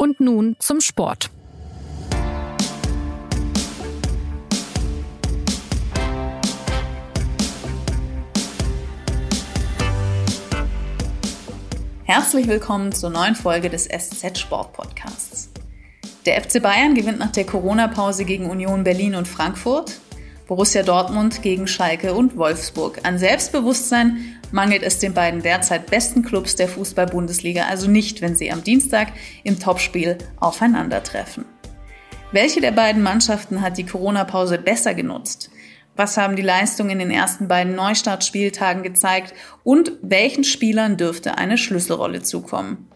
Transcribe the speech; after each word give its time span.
Und 0.00 0.20
nun 0.20 0.54
zum 0.60 0.80
Sport. 0.80 1.28
Herzlich 12.04 12.46
willkommen 12.46 12.92
zur 12.92 13.10
neuen 13.10 13.34
Folge 13.34 13.70
des 13.70 13.86
SZ 13.86 14.38
Sport 14.38 14.72
Podcasts. 14.72 15.50
Der 16.26 16.40
FC 16.40 16.62
Bayern 16.62 16.94
gewinnt 16.94 17.18
nach 17.18 17.32
der 17.32 17.44
Corona-Pause 17.44 18.24
gegen 18.24 18.48
Union 18.48 18.84
Berlin 18.84 19.16
und 19.16 19.26
Frankfurt. 19.26 19.98
Borussia 20.48 20.82
Dortmund 20.82 21.42
gegen 21.42 21.66
Schalke 21.66 22.14
und 22.14 22.38
Wolfsburg. 22.38 23.00
An 23.02 23.18
Selbstbewusstsein 23.18 24.40
mangelt 24.50 24.82
es 24.82 24.98
den 24.98 25.12
beiden 25.12 25.42
derzeit 25.42 25.90
besten 25.90 26.22
Clubs 26.22 26.56
der 26.56 26.68
Fußball-Bundesliga 26.68 27.66
also 27.66 27.86
nicht, 27.86 28.22
wenn 28.22 28.34
sie 28.34 28.50
am 28.50 28.64
Dienstag 28.64 29.12
im 29.44 29.60
Topspiel 29.60 30.16
aufeinandertreffen. 30.40 31.44
Welche 32.32 32.62
der 32.62 32.72
beiden 32.72 33.02
Mannschaften 33.02 33.60
hat 33.60 33.76
die 33.76 33.84
Corona-Pause 33.84 34.56
besser 34.56 34.94
genutzt? 34.94 35.50
Was 35.96 36.16
haben 36.16 36.34
die 36.34 36.42
Leistungen 36.42 36.92
in 36.92 36.98
den 37.00 37.10
ersten 37.10 37.46
beiden 37.46 37.74
Neustartspieltagen 37.74 38.82
gezeigt? 38.82 39.34
Und 39.64 39.92
welchen 40.00 40.44
Spielern 40.44 40.96
dürfte 40.96 41.36
eine 41.36 41.58
Schlüsselrolle 41.58 42.22
zukommen? 42.22 42.88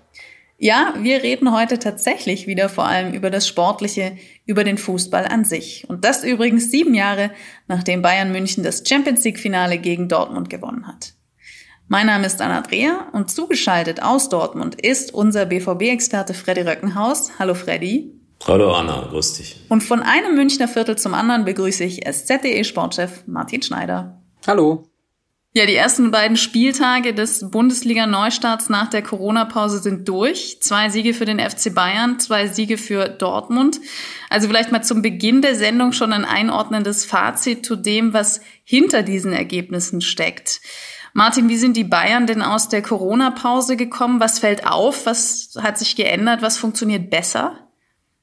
Ja, 0.64 0.94
wir 1.00 1.24
reden 1.24 1.52
heute 1.52 1.80
tatsächlich 1.80 2.46
wieder 2.46 2.68
vor 2.68 2.84
allem 2.84 3.12
über 3.14 3.30
das 3.30 3.48
Sportliche, 3.48 4.16
über 4.44 4.64
den 4.64 4.78
Fußball 4.78 5.26
an 5.26 5.44
sich. 5.44 5.86
Und 5.88 6.04
das 6.04 6.24
übrigens 6.24 6.70
sieben 6.70 6.94
Jahre, 6.94 7.30
nachdem 7.68 8.02
Bayern 8.02 8.32
München 8.32 8.64
das 8.64 8.82
Champions 8.86 9.24
League-Finale 9.24 9.78
gegen 9.78 10.08
Dortmund 10.08 10.50
gewonnen 10.50 10.86
hat. 10.86 11.14
Mein 11.88 12.06
Name 12.06 12.26
ist 12.26 12.40
Anna 12.40 12.62
Dreher 12.62 13.08
und 13.12 13.30
zugeschaltet 13.30 14.02
aus 14.02 14.28
Dortmund 14.28 14.80
ist 14.80 15.12
unser 15.12 15.44
BVB-Experte 15.46 16.32
Freddy 16.32 16.62
Röckenhaus. 16.62 17.38
Hallo 17.38 17.54
Freddy. 17.54 18.18
Hallo 18.46 18.72
Anna, 18.72 19.06
grüß 19.10 19.34
dich. 19.34 19.60
Und 19.68 19.82
von 19.82 20.02
einem 20.02 20.34
Münchner 20.34 20.68
Viertel 20.68 20.96
zum 20.96 21.14
anderen 21.14 21.44
begrüße 21.44 21.84
ich 21.84 22.06
SZDE-Sportchef 22.06 23.24
Martin 23.26 23.62
Schneider. 23.62 24.22
Hallo. 24.46 24.91
Ja, 25.54 25.66
die 25.66 25.74
ersten 25.74 26.10
beiden 26.10 26.38
Spieltage 26.38 27.12
des 27.12 27.50
Bundesliga-Neustarts 27.50 28.70
nach 28.70 28.88
der 28.88 29.02
Corona-Pause 29.02 29.80
sind 29.80 30.08
durch. 30.08 30.62
Zwei 30.62 30.88
Siege 30.88 31.12
für 31.12 31.26
den 31.26 31.38
FC 31.38 31.74
Bayern, 31.74 32.18
zwei 32.18 32.46
Siege 32.46 32.78
für 32.78 33.10
Dortmund. 33.10 33.78
Also 34.30 34.48
vielleicht 34.48 34.72
mal 34.72 34.82
zum 34.82 35.02
Beginn 35.02 35.42
der 35.42 35.54
Sendung 35.54 35.92
schon 35.92 36.14
ein 36.14 36.24
einordnendes 36.24 37.04
Fazit 37.04 37.66
zu 37.66 37.76
dem, 37.76 38.14
was 38.14 38.40
hinter 38.64 39.02
diesen 39.02 39.34
Ergebnissen 39.34 40.00
steckt. 40.00 40.62
Martin, 41.12 41.50
wie 41.50 41.58
sind 41.58 41.76
die 41.76 41.84
Bayern 41.84 42.26
denn 42.26 42.40
aus 42.40 42.70
der 42.70 42.80
Corona-Pause 42.80 43.76
gekommen? 43.76 44.20
Was 44.20 44.38
fällt 44.38 44.66
auf? 44.66 45.04
Was 45.04 45.50
hat 45.60 45.76
sich 45.76 45.96
geändert? 45.96 46.40
Was 46.40 46.56
funktioniert 46.56 47.10
besser? 47.10 47.68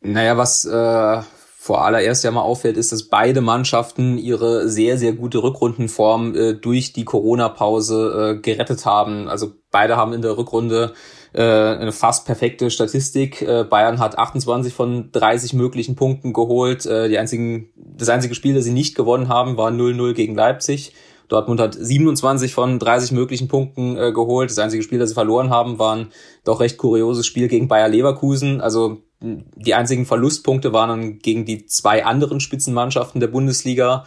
Naja, 0.02 0.36
was 0.36 0.66
äh, 0.66 1.22
vor 1.70 1.86
allererst 1.86 2.24
ja 2.24 2.32
mal 2.32 2.42
auffällt, 2.42 2.78
ist, 2.78 2.92
dass 2.92 3.10
beide 3.10 3.42
Mannschaften 3.42 4.18
ihre 4.18 4.68
sehr, 4.68 4.98
sehr 4.98 5.14
gute 5.14 5.44
Rückrundenform 5.44 6.34
äh, 6.34 6.54
durch 6.56 6.94
die 6.94 7.06
Corona-Pause 7.06 8.38
äh, 8.40 8.42
gerettet 8.42 8.88
haben. 8.88 9.30
Also 9.30 9.52
beide 9.70 9.96
haben 9.96 10.14
in 10.14 10.24
der 10.24 10.36
Rückrunde 10.36 10.94
äh, 11.32 11.44
eine 11.44 11.92
fast 11.92 12.26
perfekte 12.26 12.72
Statistik. 12.72 13.44
Äh, 13.44 13.66
Bayern 13.70 14.00
hat 14.00 14.18
28 14.18 14.74
von 14.74 15.12
30 15.12 15.54
möglichen 15.54 15.96
Punkten 15.96 16.34
geholt. 16.34 16.88
Äh, 16.88 17.08
die 17.08 17.20
einzigen, 17.20 17.70
das 17.76 18.10
einzige 18.10 18.34
Spiel, 18.34 18.56
das 18.56 18.64
sie 18.64 18.72
nicht 18.72 18.96
gewonnen 18.96 19.30
haben, 19.30 19.56
war 19.56 19.70
0-0 19.70 20.14
gegen 20.14 20.34
Leipzig. 20.34 20.94
Dortmund 21.28 21.60
hat 21.60 21.76
27 21.76 22.52
von 22.52 22.80
30 22.80 23.12
möglichen 23.12 23.48
Punkten 23.48 23.96
äh, 23.96 24.12
geholt. 24.12 24.50
Das 24.50 24.58
einzige 24.58 24.82
Spiel, 24.82 24.98
das 24.98 25.10
sie 25.10 25.14
verloren 25.14 25.52
haben, 25.52 25.78
war 25.78 25.98
ein 25.98 26.08
doch 26.44 26.62
recht 26.62 26.80
kurioses 26.80 27.28
Spiel 27.28 27.48
gegen 27.48 27.68
Bayer 27.68 27.90
Leverkusen. 27.90 28.60
Also 28.60 29.04
die 29.22 29.74
einzigen 29.74 30.06
Verlustpunkte 30.06 30.74
waren 30.74 30.90
dann 30.90 31.20
gegen 31.20 31.46
die 31.46 31.66
zwei 31.66 32.06
anderen 32.06 32.40
Spitzenmannschaften 32.40 33.20
der 33.20 33.28
Bundesliga. 33.28 34.06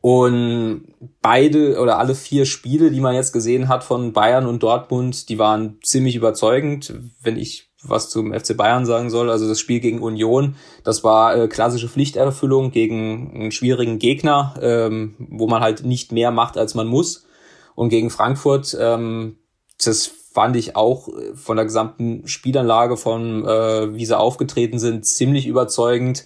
Und 0.00 0.94
beide 1.20 1.80
oder 1.80 1.98
alle 1.98 2.14
vier 2.14 2.46
Spiele, 2.46 2.92
die 2.92 3.00
man 3.00 3.16
jetzt 3.16 3.32
gesehen 3.32 3.68
hat 3.68 3.82
von 3.82 4.12
Bayern 4.12 4.46
und 4.46 4.62
Dortmund, 4.62 5.28
die 5.28 5.38
waren 5.38 5.78
ziemlich 5.82 6.14
überzeugend. 6.14 6.94
Wenn 7.20 7.36
ich 7.36 7.68
was 7.82 8.10
zum 8.10 8.32
FC 8.32 8.56
Bayern 8.56 8.86
sagen 8.86 9.10
soll. 9.10 9.30
Also 9.30 9.48
das 9.48 9.60
Spiel 9.60 9.80
gegen 9.80 10.00
Union, 10.00 10.56
das 10.84 11.04
war 11.04 11.36
äh, 11.36 11.48
klassische 11.48 11.88
Pflichterfüllung 11.88 12.70
gegen 12.72 13.32
einen 13.34 13.52
schwierigen 13.52 13.98
Gegner, 13.98 14.54
ähm, 14.60 15.14
wo 15.18 15.46
man 15.46 15.62
halt 15.62 15.84
nicht 15.84 16.12
mehr 16.12 16.30
macht, 16.30 16.56
als 16.56 16.74
man 16.74 16.88
muss. 16.88 17.24
Und 17.74 17.90
gegen 17.90 18.10
Frankfurt, 18.10 18.76
ähm, 18.80 19.38
das 19.82 20.10
fand 20.38 20.54
ich 20.54 20.76
auch 20.76 21.08
von 21.34 21.56
der 21.56 21.64
gesamten 21.64 22.28
Spielanlage, 22.28 22.96
von 22.96 23.44
äh, 23.44 23.92
wie 23.92 24.06
sie 24.06 24.16
aufgetreten 24.16 24.78
sind, 24.78 25.04
ziemlich 25.04 25.48
überzeugend. 25.48 26.24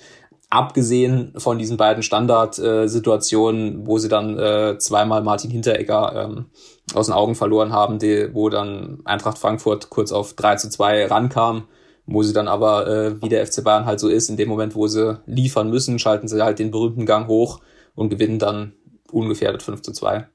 Abgesehen 0.51 1.33
von 1.39 1.59
diesen 1.59 1.79
beiden 1.79 2.03
Standardsituationen, 2.03 3.87
wo 3.87 3.97
sie 3.97 4.11
dann 4.11 4.39
äh, 4.39 4.77
zweimal 4.77 5.23
Martin 5.23 5.51
Hinteregger 5.51 6.27
ähm, 6.27 6.51
aus 6.93 7.07
den 7.07 7.15
Augen 7.15 7.35
verloren 7.35 7.73
haben, 7.73 7.99
die, 7.99 8.29
wo 8.35 8.51
dann 8.51 9.01
Eintracht 9.07 9.39
Frankfurt 9.39 9.89
kurz 9.89 10.13
auf 10.13 10.35
3 10.35 10.57
zu 10.57 10.69
2 10.69 11.07
rankam, 11.07 11.63
wo 12.05 12.23
sie 12.23 12.35
dann 12.35 12.49
aber, 12.49 12.87
äh, 12.87 13.23
wie 13.23 13.31
der 13.31 13.47
FC 13.47 13.65
Bayern 13.65 13.87
halt 13.87 13.99
so 13.99 14.11
ist, 14.11 14.29
in 14.29 14.37
dem 14.37 14.51
Moment, 14.51 14.75
wo 14.75 14.89
sie 14.89 15.23
liefern 15.25 15.71
müssen, 15.71 15.99
schalten 15.99 16.29
sie 16.29 16.45
halt 16.45 16.59
den 16.59 16.71
berühmten 16.71 17.07
Gang 17.07 17.29
hoch 17.29 17.61
und 17.95 18.11
gewinnen 18.11 18.39
dann 18.39 18.75
ungefährdet 19.11 19.63
5 19.63 19.81
zu 19.81 19.93
2. 19.93 20.27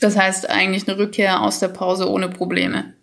Das 0.00 0.16
heißt 0.16 0.48
eigentlich 0.48 0.88
eine 0.88 0.98
Rückkehr 0.98 1.42
aus 1.42 1.60
der 1.60 1.68
Pause 1.68 2.10
ohne 2.10 2.28
Probleme. 2.28 2.94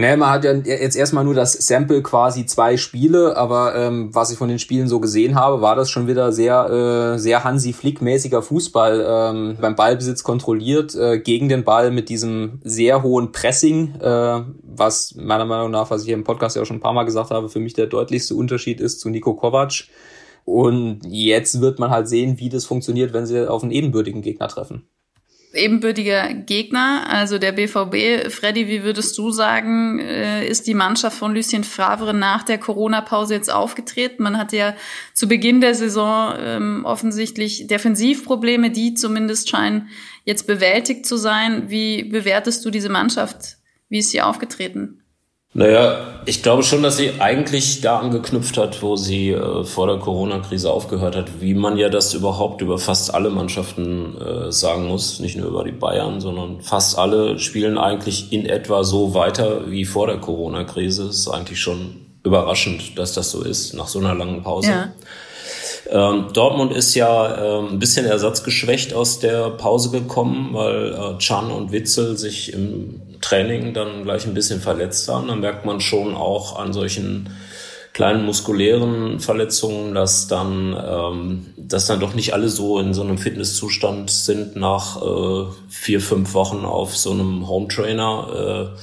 Nee, 0.00 0.16
man 0.16 0.30
hat 0.30 0.44
ja 0.44 0.52
jetzt 0.52 0.94
erstmal 0.94 1.24
nur 1.24 1.34
das 1.34 1.54
Sample 1.54 2.04
quasi 2.04 2.46
zwei 2.46 2.76
Spiele, 2.76 3.36
aber 3.36 3.74
ähm, 3.74 4.14
was 4.14 4.30
ich 4.30 4.38
von 4.38 4.48
den 4.48 4.60
Spielen 4.60 4.86
so 4.86 5.00
gesehen 5.00 5.34
habe, 5.34 5.60
war 5.60 5.74
das 5.74 5.90
schon 5.90 6.06
wieder 6.06 6.30
sehr, 6.30 7.14
äh, 7.14 7.18
sehr 7.18 7.42
Hansi 7.42 7.72
Flick-mäßiger 7.72 8.40
Fußball. 8.40 9.04
Ähm, 9.08 9.56
beim 9.60 9.74
Ballbesitz 9.74 10.22
kontrolliert, 10.22 10.94
äh, 10.94 11.18
gegen 11.18 11.48
den 11.48 11.64
Ball 11.64 11.90
mit 11.90 12.10
diesem 12.10 12.60
sehr 12.62 13.02
hohen 13.02 13.32
Pressing, 13.32 13.96
äh, 14.00 14.42
was 14.62 15.16
meiner 15.16 15.46
Meinung 15.46 15.72
nach, 15.72 15.90
was 15.90 16.02
ich 16.02 16.06
hier 16.06 16.16
im 16.16 16.22
Podcast 16.22 16.54
ja 16.54 16.62
auch 16.62 16.66
schon 16.66 16.76
ein 16.76 16.80
paar 16.80 16.92
Mal 16.92 17.02
gesagt 17.02 17.32
habe, 17.32 17.48
für 17.48 17.58
mich 17.58 17.74
der 17.74 17.88
deutlichste 17.88 18.36
Unterschied 18.36 18.80
ist 18.80 19.00
zu 19.00 19.10
Nico 19.10 19.34
Kovac. 19.34 19.88
Und 20.44 21.00
jetzt 21.08 21.60
wird 21.60 21.80
man 21.80 21.90
halt 21.90 22.08
sehen, 22.08 22.38
wie 22.38 22.50
das 22.50 22.66
funktioniert, 22.66 23.12
wenn 23.12 23.26
sie 23.26 23.50
auf 23.50 23.64
einen 23.64 23.72
ebenbürtigen 23.72 24.22
Gegner 24.22 24.46
treffen 24.46 24.88
ebenbürtiger 25.52 26.34
Gegner, 26.34 27.06
also 27.08 27.38
der 27.38 27.52
BVB. 27.52 28.30
Freddy, 28.30 28.68
wie 28.68 28.82
würdest 28.82 29.16
du 29.16 29.30
sagen, 29.30 29.98
äh, 29.98 30.46
ist 30.46 30.66
die 30.66 30.74
Mannschaft 30.74 31.16
von 31.16 31.34
Lucien 31.34 31.64
Favre 31.64 32.14
nach 32.14 32.42
der 32.42 32.58
Corona-Pause 32.58 33.34
jetzt 33.34 33.52
aufgetreten? 33.52 34.22
Man 34.22 34.38
hatte 34.38 34.56
ja 34.56 34.74
zu 35.14 35.26
Beginn 35.26 35.60
der 35.60 35.74
Saison 35.74 36.34
ähm, 36.38 36.84
offensichtlich 36.84 37.66
Defensivprobleme, 37.66 38.70
die 38.70 38.94
zumindest 38.94 39.48
scheinen 39.48 39.88
jetzt 40.24 40.46
bewältigt 40.46 41.06
zu 41.06 41.16
sein. 41.16 41.70
Wie 41.70 42.04
bewertest 42.04 42.64
du 42.64 42.70
diese 42.70 42.90
Mannschaft? 42.90 43.56
Wie 43.88 43.98
ist 43.98 44.10
sie 44.10 44.20
aufgetreten? 44.20 45.02
Naja, 45.54 46.20
ich 46.26 46.42
glaube 46.42 46.62
schon, 46.62 46.82
dass 46.82 46.98
sie 46.98 47.20
eigentlich 47.20 47.80
da 47.80 48.00
angeknüpft 48.00 48.58
hat, 48.58 48.82
wo 48.82 48.96
sie 48.96 49.30
äh, 49.30 49.64
vor 49.64 49.86
der 49.86 49.96
Corona-Krise 49.96 50.70
aufgehört 50.70 51.16
hat, 51.16 51.40
wie 51.40 51.54
man 51.54 51.78
ja 51.78 51.88
das 51.88 52.12
überhaupt 52.12 52.60
über 52.60 52.78
fast 52.78 53.14
alle 53.14 53.30
Mannschaften 53.30 54.16
äh, 54.20 54.52
sagen 54.52 54.86
muss, 54.86 55.20
nicht 55.20 55.36
nur 55.38 55.48
über 55.48 55.64
die 55.64 55.72
Bayern, 55.72 56.20
sondern 56.20 56.60
fast 56.60 56.98
alle 56.98 57.38
spielen 57.38 57.78
eigentlich 57.78 58.30
in 58.30 58.44
etwa 58.44 58.84
so 58.84 59.14
weiter 59.14 59.70
wie 59.70 59.86
vor 59.86 60.06
der 60.06 60.18
Corona-Krise. 60.18 61.08
Ist 61.08 61.28
eigentlich 61.28 61.60
schon 61.60 62.06
überraschend, 62.24 62.98
dass 62.98 63.14
das 63.14 63.30
so 63.30 63.42
ist, 63.42 63.72
nach 63.72 63.88
so 63.88 64.00
einer 64.00 64.14
langen 64.14 64.42
Pause. 64.42 64.70
Ja. 64.70 64.92
Ähm, 65.90 66.26
Dortmund 66.34 66.72
ist 66.72 66.94
ja 66.94 67.58
ähm, 67.58 67.68
ein 67.72 67.78
bisschen 67.78 68.04
ersatzgeschwächt 68.04 68.92
aus 68.92 69.20
der 69.20 69.50
Pause 69.50 69.90
gekommen, 69.90 70.50
weil 70.52 70.92
äh, 70.92 71.18
Chan 71.18 71.50
und 71.50 71.72
Witzel 71.72 72.18
sich 72.18 72.52
im 72.52 73.00
Training 73.20 73.72
dann 73.72 74.04
gleich 74.04 74.26
ein 74.26 74.34
bisschen 74.34 74.60
verletzt 74.60 75.08
haben. 75.08 75.28
Dann 75.28 75.40
merkt 75.40 75.64
man 75.64 75.80
schon 75.80 76.14
auch 76.14 76.58
an 76.58 76.72
solchen 76.72 77.30
kleinen 77.94 78.24
muskulären 78.24 79.18
Verletzungen, 79.18 79.94
dass 79.94 80.28
dann, 80.28 80.76
ähm, 80.80 81.46
dass 81.56 81.86
dann 81.86 82.00
doch 82.00 82.14
nicht 82.14 82.34
alle 82.34 82.48
so 82.48 82.78
in 82.78 82.94
so 82.94 83.02
einem 83.02 83.18
Fitnesszustand 83.18 84.10
sind 84.10 84.56
nach 84.56 85.02
äh, 85.02 85.46
vier, 85.68 86.00
fünf 86.00 86.34
Wochen 86.34 86.64
auf 86.64 86.96
so 86.96 87.10
einem 87.10 87.48
Home 87.48 87.68
Trainer. 87.68 88.72
Äh, 88.76 88.78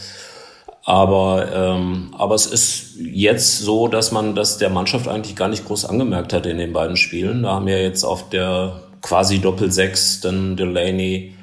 aber, 0.86 1.52
ähm, 1.52 2.12
aber 2.16 2.36
es 2.36 2.46
ist 2.46 2.96
jetzt 3.00 3.60
so, 3.60 3.88
dass 3.88 4.12
man 4.12 4.36
das 4.36 4.60
der 4.60 4.70
Mannschaft 4.70 5.08
eigentlich 5.08 5.36
gar 5.36 5.50
nicht 5.50 5.66
groß 5.66 5.86
angemerkt 5.86 6.32
hat 6.32 6.46
in 6.46 6.60
den 6.60 6.74
beiden 6.74 6.96
Spielen. 6.96 7.42
Da 7.42 7.56
haben 7.56 7.68
ja 7.68 7.78
jetzt 7.78 8.04
auf 8.04 8.30
der 8.30 8.84
quasi 9.02 9.40
Doppel-Sechs 9.40 10.22
dann 10.22 10.56
Delaney 10.56 11.34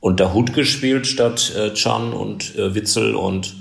und 0.00 0.20
der 0.20 0.34
Hut 0.34 0.52
gespielt 0.52 1.06
statt 1.06 1.50
äh, 1.56 1.72
Chan 1.72 2.12
und 2.12 2.56
äh, 2.56 2.74
Witzel 2.74 3.14
und 3.14 3.56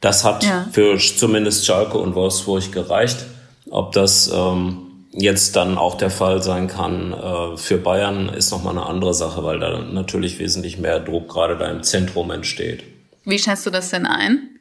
das 0.00 0.22
hat 0.24 0.44
ja. 0.44 0.68
für 0.70 0.96
zumindest 0.96 1.66
Schalke 1.66 1.98
und 1.98 2.14
Wolfsburg 2.14 2.70
gereicht. 2.70 3.26
Ob 3.70 3.90
das 3.90 4.30
ähm, 4.32 5.06
jetzt 5.10 5.56
dann 5.56 5.76
auch 5.76 5.96
der 5.96 6.10
Fall 6.10 6.40
sein 6.40 6.68
kann 6.68 7.12
äh, 7.12 7.56
für 7.56 7.78
Bayern, 7.78 8.28
ist 8.28 8.52
nochmal 8.52 8.78
eine 8.78 8.86
andere 8.86 9.12
Sache, 9.12 9.42
weil 9.42 9.58
da 9.58 9.76
natürlich 9.76 10.38
wesentlich 10.38 10.78
mehr 10.78 11.00
Druck 11.00 11.28
gerade 11.28 11.58
da 11.58 11.68
im 11.68 11.82
Zentrum 11.82 12.30
entsteht. 12.30 12.84
Wie 13.24 13.40
schätzt 13.40 13.66
du 13.66 13.70
das 13.70 13.90
denn 13.90 14.06
ein? 14.06 14.57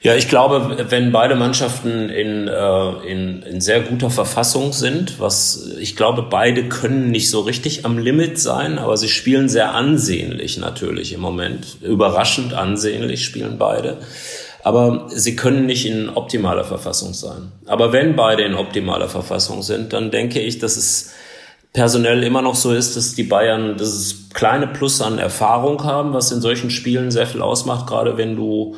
Ja, 0.00 0.14
ich 0.14 0.28
glaube, 0.28 0.86
wenn 0.90 1.10
beide 1.10 1.34
Mannschaften 1.34 2.08
in, 2.08 2.46
äh, 2.46 2.90
in, 3.04 3.42
in 3.42 3.60
sehr 3.60 3.80
guter 3.80 4.10
Verfassung 4.10 4.72
sind, 4.72 5.18
was 5.18 5.72
ich 5.80 5.96
glaube, 5.96 6.22
beide 6.22 6.68
können 6.68 7.10
nicht 7.10 7.30
so 7.30 7.40
richtig 7.40 7.84
am 7.84 7.98
Limit 7.98 8.38
sein, 8.38 8.78
aber 8.78 8.96
sie 8.96 9.08
spielen 9.08 9.48
sehr 9.48 9.74
ansehnlich 9.74 10.56
natürlich 10.56 11.12
im 11.12 11.20
Moment. 11.20 11.78
Überraschend 11.82 12.54
ansehnlich 12.54 13.24
spielen 13.24 13.58
beide. 13.58 13.98
Aber 14.62 15.08
sie 15.08 15.34
können 15.34 15.66
nicht 15.66 15.84
in 15.84 16.10
optimaler 16.10 16.64
Verfassung 16.64 17.12
sein. 17.12 17.50
Aber 17.66 17.92
wenn 17.92 18.14
beide 18.14 18.44
in 18.44 18.54
optimaler 18.54 19.08
Verfassung 19.08 19.62
sind, 19.62 19.92
dann 19.92 20.12
denke 20.12 20.38
ich, 20.38 20.60
dass 20.60 20.76
es 20.76 21.12
personell 21.72 22.22
immer 22.22 22.42
noch 22.42 22.54
so 22.54 22.72
ist, 22.72 22.96
dass 22.96 23.16
die 23.16 23.24
Bayern 23.24 23.76
das 23.76 24.14
kleine 24.32 24.68
Plus 24.68 25.02
an 25.02 25.18
Erfahrung 25.18 25.82
haben, 25.82 26.12
was 26.12 26.30
in 26.30 26.40
solchen 26.40 26.70
Spielen 26.70 27.10
sehr 27.10 27.26
viel 27.26 27.42
ausmacht, 27.42 27.88
gerade 27.88 28.16
wenn 28.16 28.36
du 28.36 28.76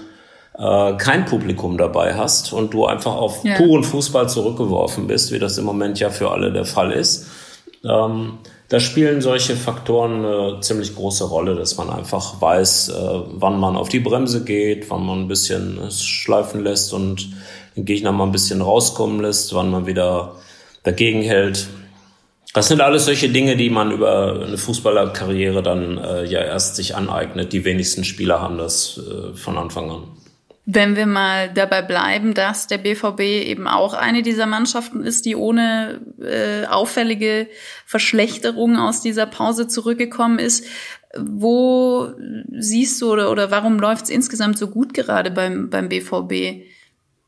äh, 0.59 0.93
kein 0.97 1.25
Publikum 1.25 1.79
dabei 1.79 2.15
hast 2.15 2.53
und 2.53 2.75
du 2.75 2.87
einfach 2.87 3.15
auf 3.15 3.45
ja. 3.45 3.57
puren 3.57 3.85
Fußball 3.85 4.29
zurückgeworfen 4.29 5.07
bist, 5.07 5.33
wie 5.33 5.39
das 5.39 5.59
im 5.59 5.65
Moment 5.65 5.99
ja 6.01 6.11
für 6.11 6.31
alle 6.31 6.53
der 6.53 6.65
Fall 6.65 6.93
ist. 6.93 7.27
Ähm, 7.85 8.39
da 8.69 8.79
spielen 8.79 9.21
solche 9.21 9.57
Faktoren 9.57 10.25
eine 10.25 10.61
ziemlich 10.61 10.95
große 10.95 11.25
Rolle, 11.25 11.57
dass 11.57 11.77
man 11.77 11.91
einfach 11.91 12.41
weiß, 12.41 12.91
äh, 12.91 13.21
wann 13.33 13.59
man 13.59 13.77
auf 13.77 13.89
die 13.89 13.99
Bremse 13.99 14.45
geht, 14.45 14.91
wann 14.91 15.05
man 15.05 15.23
ein 15.23 15.29
bisschen 15.29 15.79
es 15.79 16.05
schleifen 16.05 16.63
lässt 16.63 16.93
und 16.93 17.31
den 17.77 17.85
Gegner 17.85 18.13
mal 18.13 18.25
ein 18.25 18.33
bisschen 18.33 18.61
rauskommen 18.61 19.21
lässt, 19.21 19.55
wann 19.55 19.71
man 19.71 19.87
wieder 19.87 20.37
dagegen 20.85 21.23
hält. 21.23 21.67
Das 22.55 22.69
sind 22.69 22.81
alles 22.81 23.07
solche 23.07 23.29
Dinge, 23.29 23.57
die 23.57 23.71
man 23.71 23.93
über 23.93 24.43
eine 24.47 24.59
Fußballerkarriere 24.59 25.63
dann 25.63 25.99
äh, 25.99 26.25
ja 26.25 26.41
erst 26.41 26.77
sich 26.77 26.97
aneignet. 26.97 27.53
Die 27.53 27.65
wenigsten 27.65 28.05
Spieler 28.05 28.41
haben 28.41 28.59
das 28.59 28.99
äh, 28.99 29.37
von 29.37 29.57
Anfang 29.57 29.91
an. 29.91 30.03
Wenn 30.73 30.95
wir 30.95 31.07
mal 31.07 31.51
dabei 31.53 31.83
bleiben, 31.83 32.35
dass 32.35 32.67
der 32.67 32.79
BVB 32.79 33.21
eben 33.21 33.67
auch 33.67 33.95
eine 33.95 34.23
dieser 34.23 34.47
Mannschaften 34.47 35.03
ist, 35.03 35.25
die 35.25 35.35
ohne 35.35 36.01
äh, 36.21 36.67
auffällige 36.67 37.49
Verschlechterung 37.87 38.77
aus 38.77 39.01
dieser 39.01 39.27
Pause 39.27 39.67
zurückgekommen 39.67 40.39
ist, 40.39 40.65
wo 41.19 42.11
siehst 42.57 43.01
du 43.03 43.13
oder, 43.13 43.31
oder 43.31 43.51
warum 43.51 43.79
läuft 43.79 44.05
es 44.05 44.11
insgesamt 44.11 44.59
so 44.59 44.69
gut 44.69 44.95
gerade 44.95 45.31
beim, 45.31 45.71
beim 45.71 45.89
BVB? 45.89 46.67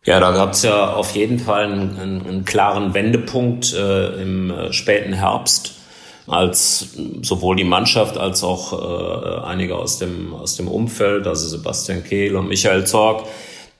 Ja, 0.04 0.18
da 0.20 0.32
gab 0.32 0.52
es 0.52 0.62
ja 0.62 0.92
auf 0.94 1.12
jeden 1.12 1.38
Fall 1.38 1.64
einen, 1.64 1.96
einen, 1.98 2.44
klaren 2.44 2.92
Wendepunkt 2.92 3.72
äh, 3.72 4.20
im 4.20 4.50
äh, 4.50 4.72
späten 4.72 5.12
Herbst 5.12 5.81
als 6.26 6.96
sowohl 7.22 7.56
die 7.56 7.64
Mannschaft 7.64 8.16
als 8.16 8.44
auch 8.44 8.72
äh, 8.72 9.46
einige 9.46 9.76
aus 9.76 9.98
dem, 9.98 10.34
aus 10.34 10.56
dem 10.56 10.68
Umfeld, 10.68 11.26
also 11.26 11.48
Sebastian 11.48 12.04
Kehl 12.04 12.36
und 12.36 12.48
Michael 12.48 12.86
Zorg, 12.86 13.26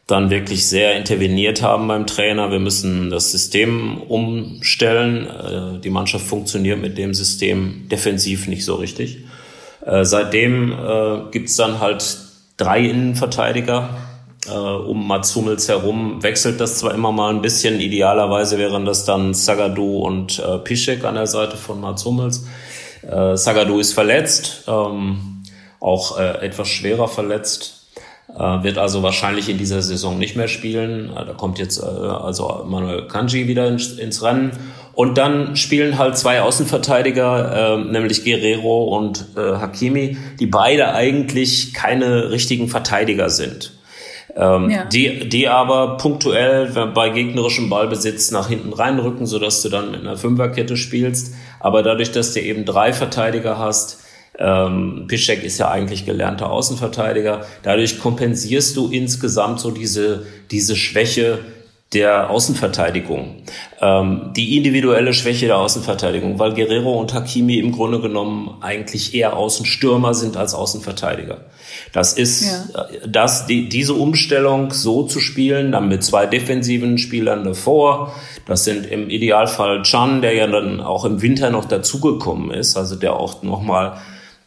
dann 0.07 0.31
wirklich 0.31 0.67
sehr 0.67 0.97
interveniert 0.97 1.63
haben 1.63 1.87
beim 1.89 2.07
Trainer. 2.07 2.51
Wir 2.51 2.59
müssen 2.59 3.11
das 3.11 3.31
System 3.31 4.03
umstellen. 4.03 5.27
Äh, 5.27 5.81
die 5.81 5.91
Mannschaft 5.91 6.27
funktioniert 6.27 6.81
mit 6.81 6.99
dem 6.99 7.15
System 7.15 7.89
defensiv 7.91 8.49
nicht 8.49 8.65
so 8.65 8.75
richtig. 8.75 9.19
Äh, 9.87 10.05
seitdem 10.05 10.73
äh, 10.73 11.31
gibt's 11.31 11.57
dann 11.57 11.81
halt 11.81 12.19
drei 12.57 12.81
Innenverteidiger, 12.81 13.91
äh, 14.47 14.51
um 14.53 15.07
Mats 15.07 15.35
Hummels 15.37 15.69
herum 15.69 16.23
wechselt 16.23 16.61
das 16.61 16.79
zwar 16.79 16.95
immer 16.95 17.13
mal 17.13 17.31
ein 17.31 17.43
bisschen. 17.43 17.81
Idealerweise 17.81 18.59
wären 18.59 18.85
das 18.85 19.05
dann 19.05 19.35
Sagadu 19.35 19.99
und 19.99 20.39
äh, 20.39 20.59
Piszek 20.59 21.05
an 21.05 21.15
der 21.15 21.27
Seite 21.27 21.57
von 21.57 21.81
Mats 21.81 22.05
Hummels. 22.05 22.45
Äh, 23.03 23.37
Sagadu 23.37 23.79
ist 23.79 23.93
verletzt, 23.93 24.65
ähm, 24.67 25.43
auch 25.81 26.19
äh, 26.19 26.45
etwas 26.45 26.69
schwerer 26.69 27.09
verletzt. 27.09 27.87
Äh, 28.35 28.63
wird 28.63 28.79
also 28.79 29.03
wahrscheinlich 29.03 29.49
in 29.49 29.59
dieser 29.59 29.83
Saison 29.83 30.19
nicht 30.19 30.37
mehr 30.37 30.49
spielen. 30.49 31.11
Äh, 31.11 31.27
da 31.27 31.35
kommt 31.35 31.59
jetzt 31.59 31.81
äh, 31.81 31.85
also 31.85 32.65
Manuel 32.67 33.07
Kanji 33.07 33.47
wieder 33.47 33.69
ins, 33.69 33.93
ins 33.93 34.23
Rennen. 34.23 34.53
Und 34.95 35.19
dann 35.19 35.57
spielen 35.57 35.99
halt 35.99 36.19
zwei 36.19 36.43
Außenverteidiger, 36.43 37.77
äh, 37.77 37.85
nämlich 37.85 38.25
Guerrero 38.25 38.97
und 38.97 39.27
äh, 39.37 39.41
Hakimi, 39.41 40.17
die 40.39 40.47
beide 40.47 40.95
eigentlich 40.95 41.73
keine 41.73 42.31
richtigen 42.31 42.69
Verteidiger 42.69 43.31
sind. 43.31 43.73
Ähm, 44.35 44.71
ja. 44.71 44.85
die, 44.87 45.29
die 45.29 45.49
aber 45.49 45.99
punktuell 45.99 46.91
bei 46.95 47.11
gegnerischem 47.11 47.69
Ballbesitz 47.69 48.31
nach 48.31 48.49
hinten 48.49 48.73
reinrücken, 48.73 49.27
sodass 49.27 49.61
du 49.61 49.69
dann 49.69 49.91
mit 49.91 50.01
einer 50.01 50.17
Fünferkette 50.17 50.77
spielst. 50.77 51.35
Aber 51.61 51.83
dadurch, 51.83 52.13
dass 52.13 52.33
du 52.33 52.41
eben 52.41 52.65
drei 52.65 52.95
Verteidiger 52.95 53.59
hast, 53.59 54.03
ähm, 54.39 55.05
Piszek 55.09 55.45
ist 55.45 55.59
ja 55.59 55.71
eigentlich 55.71 56.07
gelernter 56.07 56.51
Außenverteidiger, 56.51 57.45
dadurch 57.63 58.01
kompensierst 58.01 58.77
du 58.77 58.89
insgesamt 58.89 59.61
so 59.61 59.71
diese, 59.71 60.27
diese 60.51 60.77
Schwäche 60.77 61.41
der 61.93 62.31
Außenverteidigung, 62.31 63.43
ähm, 63.81 64.31
die 64.35 64.57
individuelle 64.57 65.13
Schwäche 65.13 65.47
der 65.47 65.59
Außenverteidigung, 65.59 66.39
weil 66.39 66.55
Guerrero 66.55 66.99
und 66.99 67.13
Hakimi 67.13 67.59
im 67.59 67.73
Grunde 67.73 68.01
genommen 68.01 68.57
eigentlich 68.63 69.15
eher 69.15 69.37
Außenstürmer 69.37 70.15
sind 70.15 70.37
als 70.37 70.55
Außenverteidiger. 70.55 71.39
Das 71.93 72.15
ist, 72.15 72.45
ja. 72.75 72.83
Äh, 72.83 73.09
das, 73.09 73.47
die, 73.47 73.69
diese 73.69 73.95
Umstellung 73.95 74.73
so 74.73 75.03
zu 75.03 75.21
spielen, 75.21 75.73
dann 75.73 75.89
mit 75.89 76.03
zwei 76.03 76.27
defensiven 76.27 76.97
Spielern 76.97 77.45
davor, 77.45 78.15
das 78.47 78.65
sind 78.65 78.87
im 78.87 79.11
Idealfall 79.11 79.83
Chan, 79.83 80.23
der 80.23 80.35
ja 80.35 80.47
dann 80.47 80.81
auch 80.81 81.05
im 81.05 81.21
Winter 81.21 81.51
noch 81.51 81.67
dazugekommen 81.67 82.51
ist, 82.51 82.77
also 82.77 82.97
der 82.97 83.15
auch 83.15 83.43
nochmal 83.43 83.99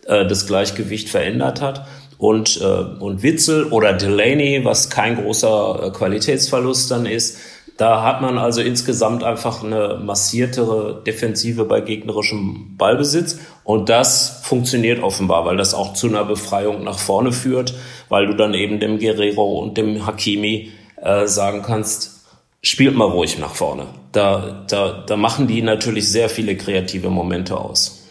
äh, 0.07 0.25
das 0.25 0.47
Gleichgewicht 0.47 1.09
verändert 1.09 1.61
hat 1.61 1.85
und, 2.25 2.59
äh, 2.59 2.65
und 2.65 3.21
Witzel 3.21 3.65
oder 3.65 3.93
Delaney, 3.93 4.65
was 4.65 4.89
kein 4.89 5.15
großer 5.15 5.83
äh, 5.83 5.89
Qualitätsverlust 5.91 6.89
dann 6.89 7.05
ist. 7.05 7.37
Da 7.77 8.01
hat 8.01 8.21
man 8.21 8.39
also 8.39 8.61
insgesamt 8.61 9.23
einfach 9.23 9.63
eine 9.63 9.99
massiertere 10.03 11.03
Defensive 11.05 11.65
bei 11.65 11.81
gegnerischem 11.81 12.77
Ballbesitz. 12.77 13.37
Und 13.63 13.89
das 13.89 14.39
funktioniert 14.41 15.03
offenbar, 15.03 15.45
weil 15.45 15.57
das 15.57 15.75
auch 15.75 15.93
zu 15.93 16.07
einer 16.07 16.25
Befreiung 16.25 16.83
nach 16.83 16.97
vorne 16.97 17.31
führt, 17.31 17.75
weil 18.09 18.25
du 18.25 18.33
dann 18.33 18.55
eben 18.55 18.79
dem 18.79 18.97
Guerrero 18.97 19.59
und 19.59 19.77
dem 19.77 20.07
Hakimi 20.07 20.71
äh, 20.99 21.27
sagen 21.27 21.61
kannst, 21.61 22.25
spielt 22.63 22.95
mal 22.95 23.05
ruhig 23.09 23.37
nach 23.37 23.53
vorne. 23.53 23.85
Da, 24.13 24.65
da, 24.67 25.03
da 25.05 25.15
machen 25.15 25.45
die 25.45 25.61
natürlich 25.61 26.09
sehr 26.09 26.29
viele 26.29 26.55
kreative 26.57 27.11
Momente 27.11 27.55
aus. 27.55 28.04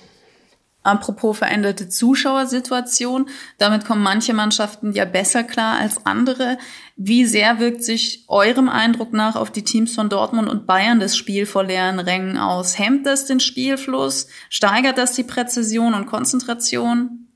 Apropos 0.85 1.39
veränderte 1.39 1.89
Zuschauersituation, 1.89 3.29
damit 3.57 3.87
kommen 3.87 4.03
manche 4.03 4.35
Mannschaften 4.35 4.93
ja 4.93 5.07
besser 5.07 5.43
klar 5.43 5.79
als 5.79 6.05
andere. 6.05 6.59
Wie 6.95 7.25
sehr 7.25 7.59
wirkt 7.59 7.83
sich 7.83 8.25
eurem 8.29 8.69
Eindruck 8.69 9.15
nach 9.15 9.35
auf 9.35 9.51
die 9.51 9.65
Teams 9.65 9.95
von 9.95 10.11
Dortmund 10.11 10.49
und 10.49 10.67
Bayern 10.67 11.01
das 11.01 11.17
Spiel 11.17 11.47
vor 11.47 11.65
leeren 11.65 11.99
Rängen 11.99 12.37
aus? 12.37 12.79
Hemmt 12.79 13.07
das 13.07 13.25
den 13.25 13.41
Spielfluss? 13.41 14.29
Steigert 14.51 14.99
das 14.99 15.15
die 15.15 15.25
Präzision 15.25 15.95
und 15.95 16.05
Konzentration? 16.05 17.29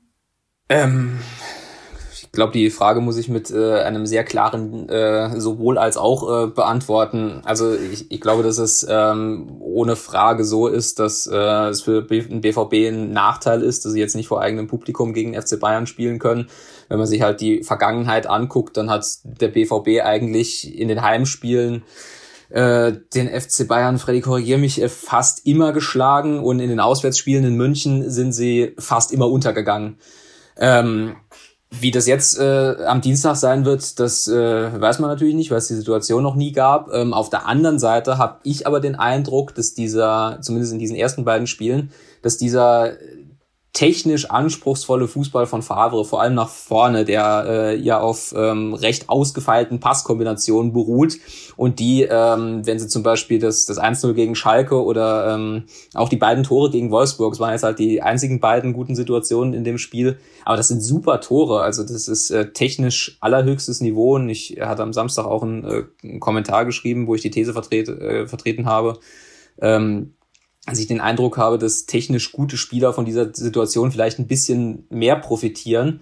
Ähm, 0.69 1.19
glaube, 2.39 2.53
die 2.53 2.69
Frage 2.69 3.01
muss 3.01 3.17
ich 3.17 3.27
mit 3.27 3.51
äh, 3.51 3.81
einem 3.81 4.05
sehr 4.05 4.23
klaren 4.23 4.87
äh, 4.87 5.37
sowohl 5.41 5.77
als 5.77 5.97
auch 5.97 6.45
äh, 6.45 6.47
beantworten. 6.47 7.41
Also 7.43 7.75
ich, 7.75 8.09
ich 8.09 8.21
glaube, 8.21 8.43
dass 8.43 8.59
es 8.59 8.87
ähm, 8.89 9.57
ohne 9.59 9.97
Frage 9.97 10.45
so 10.45 10.69
ist, 10.69 10.99
dass 10.99 11.27
äh, 11.27 11.35
es 11.35 11.81
für 11.81 12.03
den 12.03 12.39
BVB 12.39 12.73
ein 12.93 13.11
Nachteil 13.11 13.61
ist, 13.61 13.83
dass 13.83 13.91
sie 13.91 13.99
jetzt 13.99 14.15
nicht 14.15 14.29
vor 14.29 14.41
eigenem 14.41 14.67
Publikum 14.67 15.13
gegen 15.13 15.39
FC 15.39 15.59
Bayern 15.59 15.85
spielen 15.85 16.17
können. 16.17 16.47
Wenn 16.87 16.97
man 16.97 17.07
sich 17.07 17.21
halt 17.21 17.41
die 17.41 17.61
Vergangenheit 17.63 18.25
anguckt, 18.25 18.77
dann 18.77 18.89
hat 18.89 19.05
der 19.25 19.49
BVB 19.49 20.01
eigentlich 20.01 20.79
in 20.79 20.87
den 20.87 21.01
Heimspielen 21.01 21.83
äh, 22.47 22.93
den 23.13 23.27
FC 23.27 23.67
Bayern, 23.67 23.99
Freddy 23.99 24.21
korrigier 24.21 24.57
mich, 24.57 24.81
äh, 24.81 24.87
fast 24.87 25.45
immer 25.45 25.73
geschlagen 25.73 26.39
und 26.39 26.61
in 26.61 26.69
den 26.69 26.79
Auswärtsspielen 26.79 27.43
in 27.43 27.57
München 27.57 28.09
sind 28.09 28.31
sie 28.31 28.75
fast 28.79 29.11
immer 29.11 29.29
untergegangen. 29.29 29.97
Ähm, 30.57 31.17
wie 31.71 31.91
das 31.91 32.07
jetzt 32.07 32.39
äh, 32.39 32.75
am 32.85 33.01
Dienstag 33.01 33.35
sein 33.35 33.63
wird, 33.63 33.99
das 33.99 34.27
äh, 34.27 34.81
weiß 34.81 34.99
man 34.99 35.09
natürlich 35.09 35.35
nicht, 35.35 35.51
weil 35.51 35.59
es 35.59 35.67
die 35.67 35.75
Situation 35.75 36.23
noch 36.23 36.35
nie 36.35 36.51
gab. 36.51 36.91
Ähm, 36.91 37.13
auf 37.13 37.29
der 37.29 37.45
anderen 37.45 37.77
Seite 37.77 38.17
habe 38.17 38.39
ich 38.43 38.65
aber 38.65 38.79
den 38.79 38.95
Eindruck, 38.95 39.53
dass 39.53 39.75
dieser, 39.75 40.39
zumindest 40.41 40.73
in 40.73 40.79
diesen 40.79 40.95
ersten 40.95 41.25
beiden 41.25 41.45
Spielen, 41.45 41.91
dass 42.23 42.37
dieser 42.37 42.93
technisch 43.73 44.29
anspruchsvolle 44.29 45.07
Fußball 45.07 45.45
von 45.45 45.61
Favre, 45.61 46.03
vor 46.03 46.21
allem 46.21 46.33
nach 46.33 46.49
vorne, 46.49 47.05
der 47.05 47.45
äh, 47.47 47.75
ja 47.77 47.99
auf 47.99 48.33
ähm, 48.35 48.73
recht 48.73 49.09
ausgefeilten 49.09 49.79
Passkombinationen 49.79 50.73
beruht 50.73 51.17
und 51.55 51.79
die, 51.79 52.01
ähm, 52.01 52.65
wenn 52.65 52.79
sie 52.79 52.87
zum 52.87 53.03
Beispiel 53.03 53.37
das, 53.37 53.65
das 53.65 53.79
1-0 53.79 54.13
gegen 54.13 54.35
Schalke 54.35 54.83
oder 54.83 55.35
ähm, 55.35 55.65
auch 55.93 56.09
die 56.09 56.17
beiden 56.17 56.43
Tore 56.43 56.71
gegen 56.71 56.89
Wolfsburg, 56.89 57.33
es 57.33 57.39
waren 57.39 57.51
jetzt 57.51 57.63
halt 57.63 57.77
die 57.77 58.01
einzigen 58.01 58.39
beiden 58.39 58.73
guten 58.73 58.95
Situationen 58.95 59.53
in 59.53 59.63
dem 59.63 59.77
Spiel, 59.77 60.17
aber 60.45 60.57
das 60.57 60.67
sind 60.67 60.81
super 60.81 61.21
Tore, 61.21 61.61
also 61.61 61.83
das 61.83 62.07
ist 62.07 62.31
äh, 62.31 62.51
technisch 62.51 63.17
allerhöchstes 63.21 63.81
Niveau 63.81 64.15
und 64.15 64.29
ich 64.29 64.57
hatte 64.59 64.81
am 64.81 64.93
Samstag 64.93 65.25
auch 65.25 65.43
einen, 65.43 65.63
äh, 65.63 65.83
einen 66.03 66.19
Kommentar 66.19 66.65
geschrieben, 66.65 67.05
wo 67.05 67.13
ich 67.13 67.21
die 67.21 67.31
These 67.31 67.53
vertret, 67.53 67.87
äh, 67.87 68.27
vertreten 68.27 68.65
habe, 68.65 68.97
ähm, 69.61 70.13
als 70.69 70.79
ich 70.79 70.87
den 70.87 71.01
Eindruck 71.01 71.37
habe, 71.37 71.57
dass 71.57 71.85
technisch 71.85 72.31
gute 72.31 72.57
Spieler 72.57 72.93
von 72.93 73.05
dieser 73.05 73.33
Situation 73.33 73.91
vielleicht 73.91 74.19
ein 74.19 74.27
bisschen 74.27 74.85
mehr 74.89 75.15
profitieren, 75.15 76.01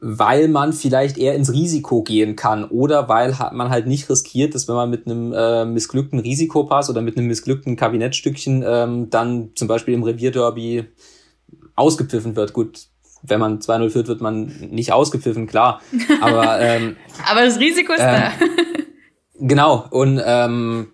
weil 0.00 0.48
man 0.48 0.72
vielleicht 0.72 1.16
eher 1.16 1.34
ins 1.34 1.52
Risiko 1.52 2.02
gehen 2.02 2.36
kann 2.36 2.64
oder 2.64 3.08
weil 3.08 3.34
man 3.52 3.70
halt 3.70 3.86
nicht 3.86 4.10
riskiert, 4.10 4.54
dass 4.54 4.68
wenn 4.68 4.74
man 4.74 4.90
mit 4.90 5.06
einem 5.06 5.32
äh, 5.32 5.64
missglückten 5.64 6.18
Risikopass 6.18 6.90
oder 6.90 7.00
mit 7.00 7.16
einem 7.16 7.26
missglückten 7.26 7.76
Kabinettstückchen 7.76 8.62
ähm, 8.66 9.10
dann 9.10 9.50
zum 9.54 9.68
Beispiel 9.68 9.94
im 9.94 10.02
Revierderby 10.02 10.84
ausgepfiffen 11.76 12.36
wird. 12.36 12.52
Gut, 12.52 12.88
wenn 13.22 13.40
man 13.40 13.60
2-0 13.60 13.90
führt, 13.90 14.08
wird 14.08 14.20
man 14.20 14.52
nicht 14.70 14.92
ausgepfiffen, 14.92 15.46
klar. 15.46 15.80
Aber, 16.20 16.60
ähm, 16.60 16.96
Aber 17.26 17.44
das 17.44 17.58
Risiko 17.58 17.94
ist 17.94 18.00
äh, 18.00 18.02
da. 18.04 18.32
genau. 19.40 19.86
Und 19.90 20.20
ähm, 20.24 20.88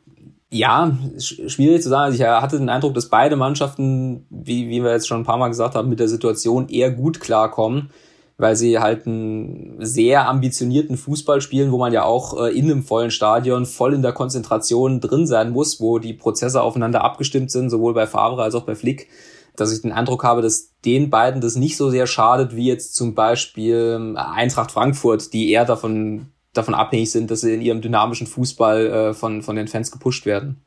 ja, 0.50 0.96
schwierig 1.18 1.82
zu 1.82 1.88
sagen. 1.88 2.12
Also 2.12 2.22
ich 2.22 2.28
hatte 2.28 2.58
den 2.58 2.68
Eindruck, 2.68 2.94
dass 2.94 3.08
beide 3.08 3.36
Mannschaften, 3.36 4.26
wie, 4.30 4.68
wie 4.68 4.82
wir 4.82 4.90
jetzt 4.90 5.06
schon 5.06 5.20
ein 5.20 5.24
paar 5.24 5.38
Mal 5.38 5.48
gesagt 5.48 5.76
haben, 5.76 5.88
mit 5.88 6.00
der 6.00 6.08
Situation 6.08 6.68
eher 6.68 6.90
gut 6.90 7.20
klarkommen, 7.20 7.90
weil 8.36 8.56
sie 8.56 8.80
halt 8.80 9.06
einen 9.06 9.76
sehr 9.78 10.28
ambitionierten 10.28 10.96
Fußball 10.96 11.40
spielen, 11.40 11.70
wo 11.70 11.78
man 11.78 11.92
ja 11.92 12.04
auch 12.04 12.42
äh, 12.42 12.58
in 12.58 12.64
einem 12.64 12.82
vollen 12.82 13.12
Stadion 13.12 13.64
voll 13.64 13.94
in 13.94 14.02
der 14.02 14.12
Konzentration 14.12 15.00
drin 15.00 15.26
sein 15.26 15.50
muss, 15.50 15.80
wo 15.80 16.00
die 16.00 16.14
Prozesse 16.14 16.62
aufeinander 16.62 17.04
abgestimmt 17.04 17.52
sind, 17.52 17.70
sowohl 17.70 17.94
bei 17.94 18.08
Favre 18.08 18.42
als 18.42 18.56
auch 18.56 18.64
bei 18.64 18.74
Flick, 18.74 19.08
dass 19.54 19.72
ich 19.72 19.82
den 19.82 19.92
Eindruck 19.92 20.24
habe, 20.24 20.42
dass 20.42 20.72
den 20.84 21.10
beiden 21.10 21.40
das 21.40 21.54
nicht 21.54 21.76
so 21.76 21.90
sehr 21.90 22.08
schadet, 22.08 22.56
wie 22.56 22.66
jetzt 22.66 22.96
zum 22.96 23.14
Beispiel 23.14 24.14
Eintracht 24.16 24.72
Frankfurt, 24.72 25.32
die 25.32 25.50
eher 25.52 25.64
davon 25.64 26.32
davon 26.52 26.74
abhängig 26.74 27.10
sind, 27.10 27.30
dass 27.30 27.42
sie 27.42 27.54
in 27.54 27.62
ihrem 27.62 27.80
dynamischen 27.80 28.26
Fußball 28.26 28.86
äh, 28.86 29.14
von, 29.14 29.42
von 29.42 29.56
den 29.56 29.68
Fans 29.68 29.90
gepusht 29.90 30.26
werden. 30.26 30.60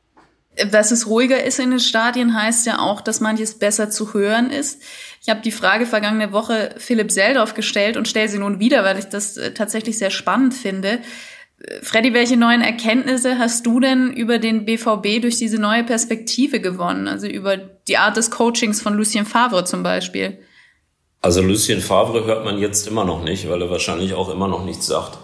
Dass 0.70 0.92
es 0.92 1.08
ruhiger 1.08 1.42
ist 1.42 1.58
in 1.58 1.70
den 1.70 1.80
Stadien, 1.80 2.40
heißt 2.40 2.64
ja 2.66 2.78
auch, 2.78 3.00
dass 3.00 3.20
manches 3.20 3.58
besser 3.58 3.90
zu 3.90 4.14
hören 4.14 4.50
ist. 4.50 4.80
Ich 5.20 5.28
habe 5.28 5.40
die 5.42 5.50
Frage 5.50 5.84
vergangene 5.84 6.32
Woche 6.32 6.76
Philipp 6.78 7.10
Seldorf 7.10 7.54
gestellt 7.54 7.96
und 7.96 8.06
stelle 8.06 8.28
sie 8.28 8.38
nun 8.38 8.60
wieder, 8.60 8.84
weil 8.84 8.98
ich 8.98 9.06
das 9.06 9.36
äh, 9.36 9.52
tatsächlich 9.52 9.98
sehr 9.98 10.10
spannend 10.10 10.54
finde. 10.54 11.00
Äh, 11.58 11.82
Freddy, 11.82 12.14
welche 12.14 12.36
neuen 12.36 12.62
Erkenntnisse 12.62 13.38
hast 13.38 13.66
du 13.66 13.80
denn 13.80 14.12
über 14.12 14.38
den 14.38 14.64
BVB 14.64 15.20
durch 15.20 15.38
diese 15.38 15.58
neue 15.58 15.82
Perspektive 15.82 16.60
gewonnen? 16.60 17.08
Also 17.08 17.26
über 17.26 17.56
die 17.56 17.98
Art 17.98 18.16
des 18.16 18.30
Coachings 18.30 18.80
von 18.80 18.94
Lucien 18.94 19.26
Favre 19.26 19.64
zum 19.64 19.82
Beispiel? 19.82 20.38
Also 21.20 21.40
Lucien 21.40 21.80
Favre 21.80 22.26
hört 22.26 22.44
man 22.44 22.58
jetzt 22.58 22.86
immer 22.86 23.04
noch 23.04 23.24
nicht, 23.24 23.48
weil 23.48 23.60
er 23.60 23.70
wahrscheinlich 23.70 24.14
auch 24.14 24.28
immer 24.28 24.46
noch 24.46 24.64
nichts 24.64 24.86
sagt. 24.86 25.18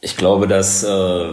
Ich 0.00 0.16
glaube, 0.16 0.46
dass 0.46 0.82
äh, 0.84 1.28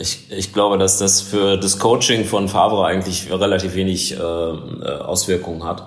ich, 0.00 0.30
ich 0.30 0.52
glaube, 0.52 0.78
dass 0.78 0.98
das 0.98 1.20
für 1.20 1.56
das 1.56 1.78
Coaching 1.78 2.24
von 2.24 2.48
Favre 2.48 2.84
eigentlich 2.86 3.30
relativ 3.30 3.74
wenig 3.74 4.16
äh, 4.16 4.20
Auswirkungen 4.20 5.64
hat. 5.64 5.82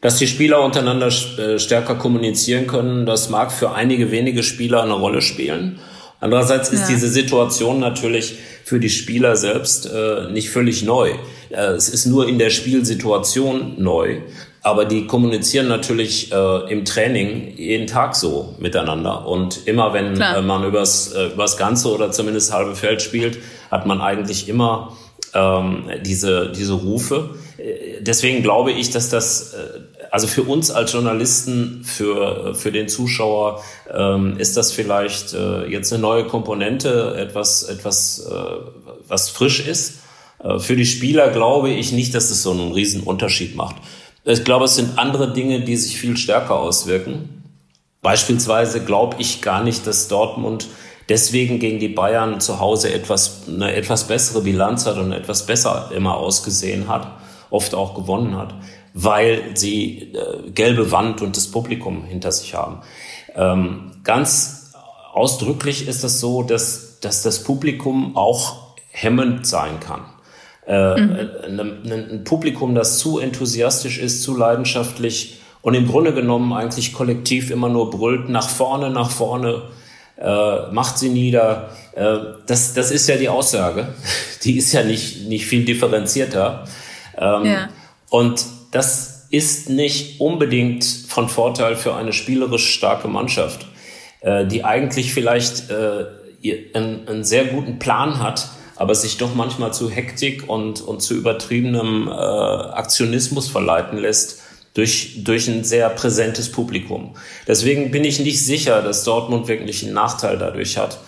Dass 0.00 0.16
die 0.16 0.26
Spieler 0.26 0.62
untereinander 0.62 1.08
äh, 1.08 1.58
stärker 1.58 1.94
kommunizieren 1.94 2.66
können, 2.66 3.06
das 3.06 3.30
mag 3.30 3.52
für 3.52 3.72
einige 3.72 4.10
wenige 4.10 4.42
Spieler 4.42 4.82
eine 4.82 4.92
Rolle 4.92 5.22
spielen. 5.22 5.78
Andererseits 6.20 6.70
ist 6.70 6.82
ja. 6.82 6.88
diese 6.88 7.08
Situation 7.08 7.80
natürlich 7.80 8.34
für 8.64 8.80
die 8.80 8.88
Spieler 8.88 9.36
selbst 9.36 9.86
äh, 9.86 10.30
nicht 10.30 10.50
völlig 10.50 10.82
neu. 10.82 11.10
Äh, 11.50 11.72
es 11.72 11.88
ist 11.88 12.06
nur 12.06 12.28
in 12.28 12.38
der 12.38 12.50
Spielsituation 12.50 13.74
neu. 13.78 14.20
Aber 14.64 14.86
die 14.86 15.06
kommunizieren 15.06 15.68
natürlich 15.68 16.32
äh, 16.32 16.72
im 16.72 16.86
Training 16.86 17.54
jeden 17.58 17.86
Tag 17.86 18.16
so 18.16 18.54
miteinander. 18.58 19.26
Und 19.26 19.66
immer 19.66 19.92
wenn 19.92 20.18
äh, 20.18 20.40
man 20.40 20.64
übers, 20.64 21.12
äh, 21.12 21.26
übers 21.26 21.58
ganze 21.58 21.92
oder 21.92 22.10
zumindest 22.12 22.50
halbe 22.50 22.74
Feld 22.74 23.02
spielt, 23.02 23.38
hat 23.70 23.84
man 23.84 24.00
eigentlich 24.00 24.48
immer 24.48 24.96
ähm, 25.34 25.90
diese, 26.02 26.50
diese 26.50 26.72
Rufe. 26.72 27.34
Äh, 27.58 28.00
deswegen 28.00 28.42
glaube 28.42 28.72
ich, 28.72 28.88
dass 28.88 29.10
das, 29.10 29.52
äh, 29.52 29.80
also 30.10 30.26
für 30.26 30.44
uns 30.44 30.70
als 30.70 30.94
Journalisten, 30.94 31.84
für, 31.84 32.54
für 32.54 32.72
den 32.72 32.88
Zuschauer, 32.88 33.62
ähm, 33.94 34.38
ist 34.38 34.56
das 34.56 34.72
vielleicht 34.72 35.34
äh, 35.34 35.66
jetzt 35.66 35.92
eine 35.92 36.00
neue 36.00 36.24
Komponente, 36.24 37.14
etwas, 37.18 37.64
etwas 37.64 38.26
äh, 38.30 38.34
was 39.08 39.28
frisch 39.28 39.60
ist. 39.60 39.98
Äh, 40.42 40.58
für 40.58 40.74
die 40.74 40.86
Spieler 40.86 41.28
glaube 41.28 41.68
ich 41.68 41.92
nicht, 41.92 42.14
dass 42.14 42.30
es 42.30 42.42
so 42.42 42.52
einen 42.52 42.72
riesen 42.72 43.02
Unterschied 43.02 43.56
macht. 43.56 43.76
Ich 44.24 44.44
glaube, 44.44 44.64
es 44.64 44.76
sind 44.76 44.98
andere 44.98 45.32
Dinge, 45.32 45.60
die 45.60 45.76
sich 45.76 45.98
viel 45.98 46.16
stärker 46.16 46.58
auswirken. 46.58 47.44
Beispielsweise 48.00 48.82
glaube 48.82 49.16
ich 49.18 49.42
gar 49.42 49.62
nicht, 49.62 49.86
dass 49.86 50.08
Dortmund 50.08 50.68
deswegen 51.08 51.58
gegen 51.58 51.78
die 51.78 51.88
Bayern 51.88 52.40
zu 52.40 52.58
Hause 52.58 52.92
etwas, 52.92 53.42
eine 53.46 53.74
etwas 53.74 54.06
bessere 54.08 54.40
Bilanz 54.40 54.86
hat 54.86 54.96
und 54.96 55.12
etwas 55.12 55.46
besser 55.46 55.90
immer 55.94 56.16
ausgesehen 56.16 56.88
hat, 56.88 57.06
oft 57.50 57.74
auch 57.74 57.94
gewonnen 57.94 58.36
hat, 58.36 58.54
weil 58.94 59.56
sie 59.56 60.14
äh, 60.14 60.50
gelbe 60.50 60.90
Wand 60.90 61.20
und 61.20 61.36
das 61.36 61.50
Publikum 61.50 62.04
hinter 62.04 62.32
sich 62.32 62.54
haben. 62.54 62.80
Ähm, 63.34 63.92
ganz 64.04 64.72
ausdrücklich 65.12 65.86
ist 65.86 65.96
es 65.96 66.02
das 66.02 66.20
so, 66.20 66.42
dass, 66.42 67.00
dass 67.00 67.22
das 67.22 67.42
Publikum 67.44 68.16
auch 68.16 68.74
hemmend 68.90 69.46
sein 69.46 69.80
kann. 69.80 70.13
Äh, 70.66 71.00
mhm. 71.00 71.28
ein, 71.44 72.24
Publikum, 72.24 72.74
das 72.74 72.98
zu 72.98 73.18
enthusiastisch 73.18 73.98
ist, 73.98 74.22
zu 74.22 74.34
leidenschaftlich 74.36 75.40
und 75.60 75.74
im 75.74 75.86
Grunde 75.86 76.14
genommen 76.14 76.52
eigentlich 76.54 76.94
kollektiv 76.94 77.50
immer 77.50 77.68
nur 77.68 77.90
brüllt, 77.90 78.28
nach 78.30 78.48
vorne, 78.48 78.90
nach 78.90 79.10
vorne, 79.10 79.62
äh, 80.16 80.72
macht 80.72 80.98
sie 80.98 81.10
nieder. 81.10 81.70
Äh, 81.94 82.16
das, 82.46 82.72
das 82.72 82.90
ist 82.90 83.08
ja 83.08 83.16
die 83.16 83.28
Aussage. 83.28 83.88
Die 84.42 84.58
ist 84.58 84.72
ja 84.74 84.82
nicht, 84.82 85.26
nicht 85.26 85.46
viel 85.46 85.64
differenzierter. 85.64 86.64
Ähm, 87.16 87.46
ja. 87.46 87.68
Und 88.10 88.44
das 88.72 89.26
ist 89.30 89.70
nicht 89.70 90.20
unbedingt 90.20 90.84
von 90.84 91.30
Vorteil 91.30 91.76
für 91.76 91.94
eine 91.94 92.12
spielerisch 92.12 92.74
starke 92.74 93.08
Mannschaft, 93.08 93.66
äh, 94.20 94.46
die 94.46 94.64
eigentlich 94.64 95.14
vielleicht 95.14 95.70
äh, 95.70 96.04
einen, 96.74 97.08
einen 97.08 97.24
sehr 97.24 97.46
guten 97.46 97.78
Plan 97.78 98.22
hat, 98.22 98.50
aber 98.76 98.94
sich 98.94 99.18
doch 99.18 99.34
manchmal 99.34 99.72
zu 99.72 99.90
Hektik 99.90 100.48
und, 100.48 100.80
und 100.80 101.00
zu 101.00 101.14
übertriebenem 101.14 102.08
äh, 102.08 102.10
Aktionismus 102.10 103.48
verleiten 103.48 103.98
lässt 103.98 104.42
durch, 104.74 105.22
durch 105.22 105.48
ein 105.48 105.64
sehr 105.64 105.88
präsentes 105.90 106.50
Publikum. 106.50 107.14
Deswegen 107.46 107.90
bin 107.90 108.04
ich 108.04 108.20
nicht 108.20 108.44
sicher, 108.44 108.82
dass 108.82 109.04
Dortmund 109.04 109.48
wirklich 109.48 109.84
einen 109.84 109.94
Nachteil 109.94 110.36
dadurch 110.36 110.76
hat, 110.76 110.98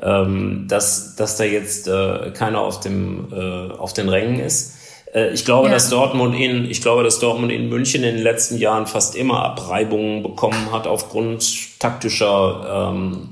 ähm, 0.00 0.66
dass, 0.68 1.14
dass 1.14 1.36
da 1.36 1.44
jetzt 1.44 1.86
äh, 1.86 2.32
keiner 2.34 2.60
auf, 2.60 2.80
dem, 2.80 3.32
äh, 3.32 3.72
auf 3.72 3.92
den 3.92 4.08
Rängen 4.08 4.40
ist. 4.40 4.74
Äh, 5.14 5.32
ich 5.32 5.44
glaube, 5.44 5.68
ja. 5.68 5.74
dass 5.74 5.90
Dortmund 5.90 6.34
in, 6.34 6.68
ich 6.68 6.82
glaube, 6.82 7.04
dass 7.04 7.20
Dortmund 7.20 7.52
in 7.52 7.68
München 7.68 8.02
in 8.02 8.16
den 8.16 8.24
letzten 8.24 8.58
Jahren 8.58 8.86
fast 8.86 9.14
immer 9.14 9.44
Abreibungen 9.44 10.24
bekommen 10.24 10.72
hat 10.72 10.88
aufgrund 10.88 11.78
taktischer 11.78 12.90
ähm, 12.92 13.30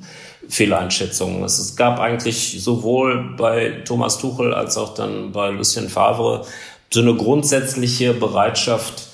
Fehleinschätzungen. 0.51 1.43
Es 1.45 1.77
gab 1.77 2.01
eigentlich 2.01 2.63
sowohl 2.63 3.35
bei 3.37 3.83
Thomas 3.85 4.19
Tuchel 4.19 4.53
als 4.53 4.77
auch 4.77 4.95
dann 4.95 5.33
bei 5.33 5.51
Lucien 5.51 5.89
Favre 5.89 6.45
so 6.93 7.01
eine 7.01 7.15
grundsätzliche 7.15 8.13
Bereitschaft, 8.13 9.07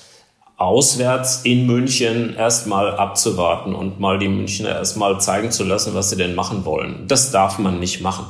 auswärts 0.57 1.41
in 1.43 1.67
München 1.67 2.35
erstmal 2.35 2.97
abzuwarten 2.97 3.75
und 3.75 3.99
mal 3.99 4.17
die 4.17 4.27
Münchner 4.27 4.69
erstmal 4.69 5.21
zeigen 5.21 5.51
zu 5.51 5.63
lassen, 5.63 5.93
was 5.93 6.09
sie 6.09 6.17
denn 6.17 6.33
machen 6.33 6.65
wollen. 6.65 7.05
Das 7.07 7.31
darf 7.31 7.59
man 7.59 7.79
nicht 7.79 8.01
machen. 8.01 8.25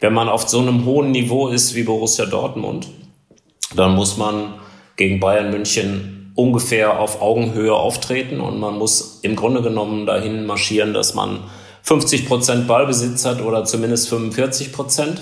Wenn 0.00 0.14
man 0.14 0.30
auf 0.30 0.48
so 0.48 0.60
einem 0.60 0.86
hohen 0.86 1.10
Niveau 1.10 1.48
ist 1.48 1.74
wie 1.74 1.82
Borussia 1.82 2.24
Dortmund, 2.24 2.88
dann 3.76 3.94
muss 3.94 4.16
man 4.16 4.54
gegen 4.96 5.20
Bayern 5.20 5.50
München 5.50 6.32
ungefähr 6.34 6.98
auf 6.98 7.20
Augenhöhe 7.20 7.74
auftreten 7.74 8.40
und 8.40 8.58
man 8.58 8.78
muss 8.78 9.20
im 9.20 9.36
Grunde 9.36 9.60
genommen 9.60 10.06
dahin 10.06 10.46
marschieren, 10.46 10.94
dass 10.94 11.14
man 11.14 11.40
50 11.82 12.26
Prozent 12.26 12.66
Ballbesitz 12.66 13.24
hat 13.24 13.42
oder 13.42 13.64
zumindest 13.64 14.08
45 14.08 14.72
Prozent. 14.72 15.20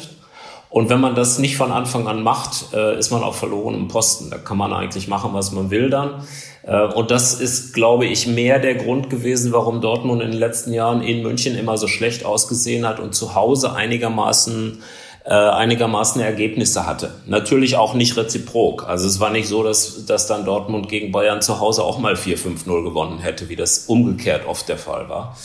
Und 0.69 0.89
wenn 0.89 1.01
man 1.01 1.17
das 1.17 1.39
nicht 1.41 1.57
von 1.57 1.73
Anfang 1.73 2.07
an 2.07 2.23
macht, 2.23 2.73
äh, 2.73 2.97
ist 2.97 3.11
man 3.11 3.25
auf 3.25 3.37
verlorenem 3.37 3.89
Posten. 3.89 4.31
Da 4.31 4.39
kann 4.39 4.57
man 4.57 4.73
eigentlich 4.73 5.09
machen, 5.09 5.31
was 5.33 5.51
man 5.51 5.71
will 5.71 5.91
dann. 5.91 6.23
Äh, 6.63 6.85
und 6.85 7.11
das 7.11 7.35
ist, 7.41 7.75
glaube 7.75 8.07
ich, 8.07 8.29
mehr 8.29 8.61
der 8.61 8.77
Grund 8.77 9.11
gewesen, 9.11 9.53
warum 9.53 9.81
Dortmund 9.81 10.23
in 10.23 10.31
den 10.31 10.39
letzten 10.39 10.73
Jahren 10.73 11.03
in 11.03 11.23
München 11.23 11.57
immer 11.59 11.77
so 11.77 11.89
schlecht 11.89 12.25
ausgesehen 12.25 12.87
hat 12.87 13.01
und 13.01 13.17
zu 13.17 13.35
Hause 13.35 13.75
einigermaßen 13.75 14.81
äh, 15.25 15.33
einigermaßen 15.33 16.21
Ergebnisse 16.21 16.87
hatte. 16.87 17.15
Natürlich 17.27 17.77
auch 17.77 17.95
nicht 17.95 18.17
reziprok. 18.17 18.89
Also 18.89 19.07
es 19.07 19.21
war 19.21 19.31
nicht 19.31 19.49
so, 19.49 19.63
dass, 19.63 20.07
dass 20.07 20.27
dann 20.27 20.45
Dortmund 20.45 20.89
gegen 20.89 21.13
Bayern 21.13 21.43
zu 21.43 21.61
Hause 21.61 21.85
auch 21.85 21.99
mal 21.99 22.15
4-5-0 22.15 22.85
gewonnen 22.85 23.19
hätte, 23.19 23.49
wie 23.49 23.57
das 23.57 23.87
umgekehrt 23.87 24.47
oft 24.47 24.69
der 24.69 24.79
Fall 24.79 25.09
war. 25.09 25.37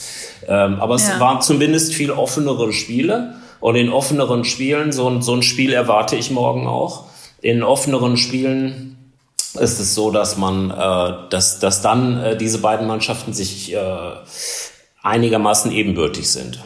Ähm, 0.48 0.80
aber 0.80 0.94
es 0.94 1.08
waren 1.20 1.42
zumindest 1.42 1.94
viel 1.94 2.10
offenere 2.10 2.72
Spiele. 2.72 3.34
Und 3.60 3.74
in 3.76 3.90
offeneren 3.90 4.44
Spielen, 4.44 4.92
so 4.92 5.08
ein, 5.08 5.22
so 5.22 5.34
ein 5.34 5.42
Spiel 5.42 5.72
erwarte 5.72 6.16
ich 6.16 6.30
morgen 6.30 6.66
auch, 6.66 7.04
in 7.40 7.62
offeneren 7.62 8.16
Spielen 8.16 8.96
ist 9.54 9.80
es 9.80 9.94
so, 9.94 10.10
dass 10.10 10.36
man, 10.36 10.70
äh, 10.70 11.30
dass, 11.30 11.58
dass 11.58 11.82
dann 11.82 12.22
äh, 12.22 12.36
diese 12.36 12.58
beiden 12.58 12.86
Mannschaften 12.86 13.32
sich 13.32 13.74
äh, 13.74 13.78
einigermaßen 15.02 15.72
ebenbürtig 15.72 16.30
sind. 16.30 16.60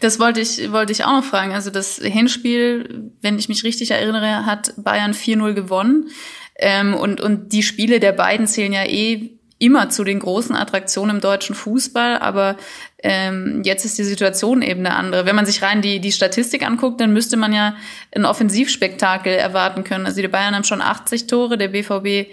Das 0.00 0.18
wollte 0.18 0.40
ich, 0.40 0.72
wollte 0.72 0.92
ich 0.92 1.04
auch 1.04 1.12
noch 1.12 1.24
fragen. 1.24 1.52
Also 1.52 1.70
das 1.70 1.96
Hinspiel, 1.96 3.12
wenn 3.22 3.38
ich 3.38 3.48
mich 3.48 3.64
richtig 3.64 3.90
erinnere, 3.90 4.44
hat 4.44 4.74
Bayern 4.76 5.12
4-0 5.12 5.54
gewonnen. 5.54 6.10
Ähm, 6.58 6.94
und, 6.94 7.20
und 7.20 7.52
die 7.52 7.62
Spiele 7.62 8.00
der 8.00 8.12
beiden 8.12 8.46
zählen 8.46 8.72
ja 8.72 8.84
eh 8.84 9.36
immer 9.58 9.88
zu 9.88 10.04
den 10.04 10.18
großen 10.18 10.54
Attraktionen 10.54 11.16
im 11.16 11.22
deutschen 11.22 11.54
Fußball, 11.54 12.18
aber 12.18 12.56
ähm, 12.98 13.62
jetzt 13.64 13.86
ist 13.86 13.96
die 13.96 14.04
Situation 14.04 14.60
eben 14.60 14.80
eine 14.80 14.96
andere. 14.96 15.24
Wenn 15.24 15.36
man 15.36 15.46
sich 15.46 15.62
rein 15.62 15.80
die, 15.80 15.98
die 16.00 16.12
Statistik 16.12 16.66
anguckt, 16.66 17.00
dann 17.00 17.12
müsste 17.12 17.38
man 17.38 17.54
ja 17.54 17.74
ein 18.14 18.26
Offensivspektakel 18.26 19.32
erwarten 19.32 19.82
können. 19.82 20.04
Also 20.04 20.20
die 20.20 20.28
Bayern 20.28 20.54
haben 20.54 20.64
schon 20.64 20.82
80 20.82 21.26
Tore, 21.26 21.56
der 21.56 21.68
BVB 21.68 22.30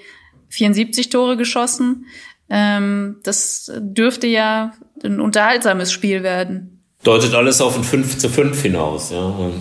74 0.49 1.09
Tore 1.09 1.37
geschossen. 1.37 2.07
Ähm, 2.49 3.19
das 3.23 3.71
dürfte 3.77 4.27
ja 4.27 4.73
ein 5.03 5.21
unterhaltsames 5.21 5.93
Spiel 5.93 6.23
werden. 6.23 6.72
Deutet 7.03 7.33
alles 7.33 7.59
auf 7.59 7.75
ein 7.75 7.83
5 7.83 8.17
zu 8.17 8.29
5 8.29 8.61
hinaus, 8.61 9.11
ja. 9.11 9.33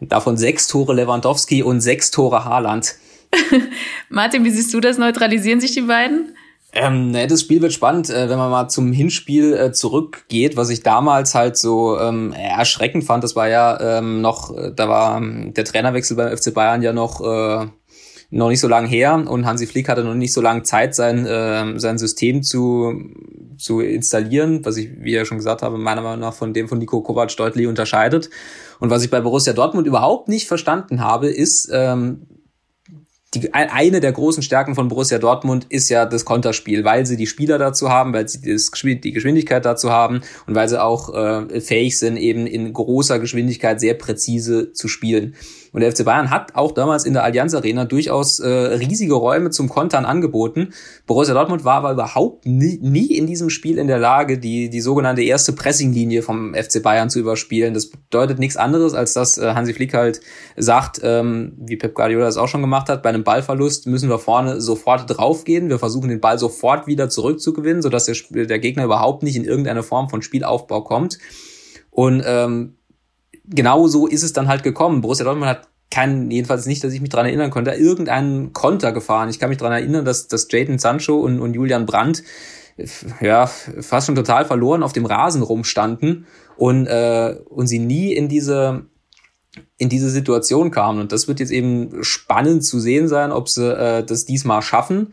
Davon 0.00 0.36
sechs 0.36 0.66
Tore 0.66 0.92
Lewandowski 0.94 1.62
und 1.62 1.80
sechs 1.80 2.10
Tore 2.10 2.44
Haaland. 2.44 2.94
Martin, 4.10 4.44
wie 4.44 4.50
siehst 4.50 4.74
du 4.74 4.80
das? 4.80 4.98
Neutralisieren 4.98 5.60
sich 5.60 5.72
die 5.72 5.80
beiden? 5.80 6.36
Ähm, 6.76 7.12
ne, 7.12 7.26
das 7.26 7.40
Spiel 7.40 7.62
wird 7.62 7.72
spannend, 7.72 8.10
äh, 8.10 8.28
wenn 8.28 8.36
man 8.36 8.50
mal 8.50 8.68
zum 8.68 8.92
Hinspiel 8.92 9.54
äh, 9.54 9.72
zurückgeht, 9.72 10.56
was 10.56 10.70
ich 10.70 10.82
damals 10.82 11.34
halt 11.34 11.56
so 11.56 11.98
ähm, 11.98 12.32
erschreckend 12.32 13.04
fand. 13.04 13.22
Das 13.22 13.36
war 13.36 13.48
ja 13.48 13.98
ähm, 13.98 14.20
noch, 14.20 14.54
äh, 14.54 14.72
da 14.74 14.88
war 14.88 15.16
ähm, 15.16 15.54
der 15.54 15.64
Trainerwechsel 15.64 16.16
beim 16.16 16.36
FC 16.36 16.52
Bayern 16.52 16.82
ja 16.82 16.92
noch 16.92 17.20
äh, 17.20 17.68
noch 18.30 18.48
nicht 18.48 18.60
so 18.60 18.68
lange 18.68 18.88
her 18.88 19.14
und 19.26 19.46
Hansi 19.46 19.66
Flick 19.66 19.88
hatte 19.88 20.04
noch 20.04 20.14
nicht 20.14 20.32
so 20.32 20.40
lange 20.40 20.62
Zeit, 20.62 20.94
sein 20.94 21.26
äh, 21.26 21.78
sein 21.78 21.98
System 21.98 22.42
zu 22.42 23.00
zu 23.56 23.80
installieren, 23.80 24.64
was 24.64 24.76
ich, 24.76 24.90
wie 25.00 25.12
ja 25.12 25.24
schon 25.24 25.38
gesagt 25.38 25.62
habe, 25.62 25.78
meiner 25.78 26.02
Meinung 26.02 26.20
nach 26.20 26.34
von 26.34 26.52
dem 26.52 26.68
von 26.68 26.78
Nico 26.78 27.00
Kovac 27.00 27.34
deutlich 27.36 27.66
unterscheidet. 27.66 28.30
Und 28.80 28.90
was 28.90 29.04
ich 29.04 29.10
bei 29.10 29.20
Borussia 29.20 29.52
Dortmund 29.52 29.86
überhaupt 29.86 30.28
nicht 30.28 30.48
verstanden 30.48 31.02
habe, 31.02 31.28
ist, 31.28 31.70
ähm, 31.72 32.26
die, 33.34 33.52
eine 33.52 34.00
der 34.00 34.12
großen 34.12 34.42
Stärken 34.42 34.74
von 34.74 34.88
Borussia 34.88 35.18
Dortmund 35.18 35.66
ist 35.68 35.88
ja 35.88 36.06
das 36.06 36.24
Konterspiel, 36.24 36.84
weil 36.84 37.04
sie 37.06 37.16
die 37.16 37.26
Spieler 37.26 37.58
dazu 37.58 37.88
haben, 37.88 38.12
weil 38.12 38.28
sie 38.28 38.40
das, 38.40 38.70
die 38.72 39.12
Geschwindigkeit 39.12 39.64
dazu 39.64 39.90
haben 39.90 40.20
und 40.46 40.54
weil 40.54 40.68
sie 40.68 40.80
auch 40.80 41.12
äh, 41.14 41.60
fähig 41.60 41.98
sind, 41.98 42.16
eben 42.16 42.46
in 42.46 42.72
großer 42.72 43.18
Geschwindigkeit 43.18 43.80
sehr 43.80 43.94
präzise 43.94 44.72
zu 44.72 44.88
spielen. 44.88 45.34
Und 45.74 45.80
der 45.80 45.90
FC 45.90 46.04
Bayern 46.04 46.30
hat 46.30 46.54
auch 46.54 46.70
damals 46.70 47.04
in 47.04 47.14
der 47.14 47.24
Allianz 47.24 47.52
Arena 47.52 47.84
durchaus 47.84 48.38
äh, 48.38 48.48
riesige 48.48 49.14
Räume 49.14 49.50
zum 49.50 49.68
Kontern 49.68 50.04
angeboten. 50.04 50.72
Borussia 51.04 51.34
Dortmund 51.34 51.64
war 51.64 51.74
aber 51.74 51.90
überhaupt 51.90 52.46
nie, 52.46 52.78
nie 52.80 53.08
in 53.08 53.26
diesem 53.26 53.50
Spiel 53.50 53.78
in 53.78 53.88
der 53.88 53.98
Lage, 53.98 54.38
die, 54.38 54.70
die 54.70 54.80
sogenannte 54.80 55.22
erste 55.22 55.52
Pressinglinie 55.52 56.22
vom 56.22 56.54
FC 56.54 56.80
Bayern 56.80 57.10
zu 57.10 57.18
überspielen. 57.18 57.74
Das 57.74 57.90
bedeutet 57.90 58.38
nichts 58.38 58.56
anderes, 58.56 58.94
als 58.94 59.14
dass 59.14 59.36
äh, 59.36 59.52
Hansi 59.54 59.74
Flick 59.74 59.94
halt 59.94 60.20
sagt, 60.56 61.00
ähm, 61.02 61.54
wie 61.58 61.76
Pep 61.76 61.94
Guardiola 61.94 62.26
das 62.26 62.36
auch 62.36 62.46
schon 62.46 62.60
gemacht 62.60 62.88
hat, 62.88 63.02
bei 63.02 63.08
einem 63.08 63.24
Ballverlust 63.24 63.88
müssen 63.88 64.08
wir 64.08 64.20
vorne 64.20 64.60
sofort 64.60 65.06
draufgehen. 65.08 65.70
Wir 65.70 65.80
versuchen 65.80 66.08
den 66.08 66.20
Ball 66.20 66.38
sofort 66.38 66.86
wieder 66.86 67.08
zurückzugewinnen, 67.08 67.82
sodass 67.82 68.04
der, 68.04 68.46
der 68.46 68.60
Gegner 68.60 68.84
überhaupt 68.84 69.24
nicht 69.24 69.34
in 69.34 69.44
irgendeine 69.44 69.82
Form 69.82 70.08
von 70.08 70.22
Spielaufbau 70.22 70.82
kommt. 70.82 71.18
Und 71.90 72.22
ähm, 72.24 72.76
genau 73.44 73.86
so 73.86 74.06
ist 74.06 74.22
es 74.22 74.32
dann 74.32 74.48
halt 74.48 74.62
gekommen. 74.62 75.00
Borussia 75.00 75.24
Dortmund 75.24 75.48
hat 75.48 75.68
keinen, 75.90 76.30
jedenfalls 76.30 76.66
nicht, 76.66 76.82
dass 76.82 76.92
ich 76.92 77.00
mich 77.00 77.10
dran 77.10 77.26
erinnern 77.26 77.50
konnte, 77.50 77.70
irgendeinen 77.72 78.52
Konter 78.52 78.92
gefahren. 78.92 79.28
Ich 79.28 79.38
kann 79.38 79.48
mich 79.48 79.58
dran 79.58 79.72
erinnern, 79.72 80.04
dass, 80.04 80.28
dass 80.28 80.48
Jadon 80.50 80.78
Sancho 80.78 81.20
und, 81.20 81.40
und 81.40 81.54
Julian 81.54 81.86
Brandt 81.86 82.22
ja 83.20 83.46
fast 83.46 84.06
schon 84.06 84.16
total 84.16 84.44
verloren 84.44 84.82
auf 84.82 84.92
dem 84.92 85.06
Rasen 85.06 85.42
rumstanden 85.42 86.26
und, 86.56 86.86
äh, 86.86 87.36
und 87.48 87.68
sie 87.68 87.78
nie 87.78 88.12
in 88.12 88.28
diese 88.28 88.86
in 89.76 89.88
diese 89.88 90.10
Situation 90.10 90.72
kamen. 90.72 91.00
Und 91.00 91.12
das 91.12 91.28
wird 91.28 91.38
jetzt 91.38 91.52
eben 91.52 92.02
spannend 92.02 92.64
zu 92.64 92.80
sehen 92.80 93.06
sein, 93.06 93.30
ob 93.30 93.48
sie 93.48 93.72
äh, 93.72 94.04
das 94.04 94.24
diesmal 94.24 94.62
schaffen 94.62 95.12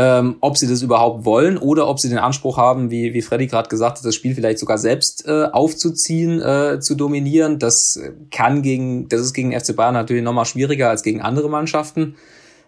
ähm, 0.00 0.36
ob 0.42 0.56
sie 0.56 0.68
das 0.68 0.80
überhaupt 0.80 1.24
wollen 1.24 1.58
oder 1.58 1.88
ob 1.88 1.98
sie 1.98 2.08
den 2.08 2.18
Anspruch 2.18 2.56
haben, 2.56 2.92
wie, 2.92 3.14
wie 3.14 3.20
Freddy 3.20 3.48
gerade 3.48 3.68
gesagt 3.68 3.98
hat, 3.98 4.04
das 4.04 4.14
Spiel 4.14 4.32
vielleicht 4.32 4.60
sogar 4.60 4.78
selbst 4.78 5.26
äh, 5.26 5.46
aufzuziehen, 5.50 6.40
äh, 6.40 6.78
zu 6.78 6.94
dominieren. 6.94 7.58
Das 7.58 8.00
kann 8.30 8.62
gegen, 8.62 9.08
das 9.08 9.22
ist 9.22 9.34
gegen 9.34 9.58
FC 9.58 9.74
Bayern 9.74 9.94
natürlich 9.94 10.22
nochmal 10.22 10.44
schwieriger 10.44 10.88
als 10.88 11.02
gegen 11.02 11.20
andere 11.20 11.50
Mannschaften. 11.50 12.14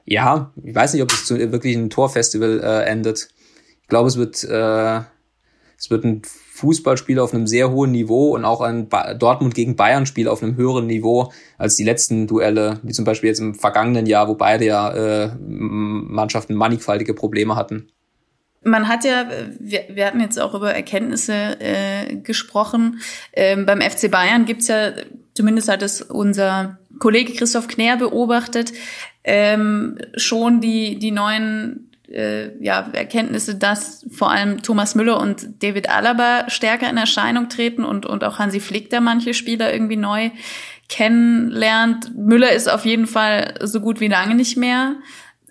Ja, 0.05 0.53
ich 0.61 0.75
weiß 0.75 0.93
nicht, 0.93 1.05
ob 1.05 1.13
es 1.13 1.25
zu 1.25 1.39
wirklich 1.39 1.77
ein 1.77 1.89
Torfestival 1.89 2.61
äh, 2.65 2.91
endet. 2.91 3.29
Ich 3.81 3.87
glaube, 3.87 4.09
es 4.09 4.17
wird, 4.17 4.43
äh, 4.43 5.03
es 5.79 5.89
wird 5.89 6.05
ein 6.05 6.23
Fußballspiel 6.61 7.19
auf 7.19 7.35
einem 7.35 7.47
sehr 7.47 7.71
hohen 7.71 7.91
Niveau 7.91 8.35
und 8.35 8.45
auch 8.45 8.61
ein 8.61 8.89
Dortmund 9.19 9.55
gegen 9.55 9.77
Bayern 9.77 10.07
Spiel 10.07 10.29
auf 10.29 10.43
einem 10.43 10.57
höheren 10.57 10.87
Niveau 10.87 11.33
als 11.59 11.77
die 11.77 11.85
letzten 11.85 12.27
Duelle, 12.27 12.81
wie 12.83 12.93
zum 12.93 13.05
Beispiel 13.05 13.29
jetzt 13.29 13.41
im 13.41 13.55
vergangenen 13.55 14.07
Jahr, 14.07 14.29
wo 14.29 14.35
beide 14.35 14.65
ja 14.65 14.91
äh, 14.91 15.31
Mannschaften 15.39 16.55
mannigfaltige 16.55 17.15
Probleme 17.15 17.57
hatten. 17.57 17.89
Man 18.63 18.89
hat 18.89 19.05
ja, 19.05 19.27
wir, 19.59 19.85
wir 19.91 20.07
hatten 20.07 20.21
jetzt 20.21 20.39
auch 20.39 20.55
über 20.55 20.75
Erkenntnisse 20.75 21.59
äh, 21.61 22.17
gesprochen. 22.17 23.01
Ähm, 23.33 23.65
beim 23.65 23.81
FC 23.81 24.11
Bayern 24.11 24.45
gibt's 24.45 24.69
ja, 24.69 24.93
zumindest 25.35 25.69
hat 25.69 25.83
es 25.83 26.03
unser 26.03 26.79
Kollege 26.99 27.33
Christoph 27.33 27.69
Knär 27.69 27.97
beobachtet, 27.97 28.73
ähm, 29.25 29.99
schon 30.17 30.61
die, 30.61 30.99
die 30.99 31.11
neuen 31.11 31.90
äh, 32.11 32.57
ja, 32.63 32.89
Erkenntnisse, 32.93 33.55
dass 33.55 34.07
vor 34.11 34.31
allem 34.31 34.63
Thomas 34.63 34.95
Müller 34.95 35.21
und 35.21 35.63
David 35.63 35.89
Alaba 35.89 36.49
stärker 36.49 36.91
in 36.91 36.97
Erscheinung 36.97 37.49
treten 37.49 37.85
und, 37.85 38.07
und 38.07 38.25
auch 38.25 38.39
Hansi 38.39 38.61
Flick, 38.61 38.91
der 38.91 39.01
manche 39.01 39.35
Spieler 39.35 39.73
irgendwie 39.73 39.97
neu 39.97 40.31
kennenlernt. 40.89 42.17
Müller 42.17 42.53
ist 42.53 42.69
auf 42.69 42.85
jeden 42.85 43.07
Fall 43.07 43.55
so 43.63 43.81
gut 43.81 44.01
wie 44.01 44.09
lange 44.09 44.35
nicht 44.35 44.57
mehr. 44.57 44.97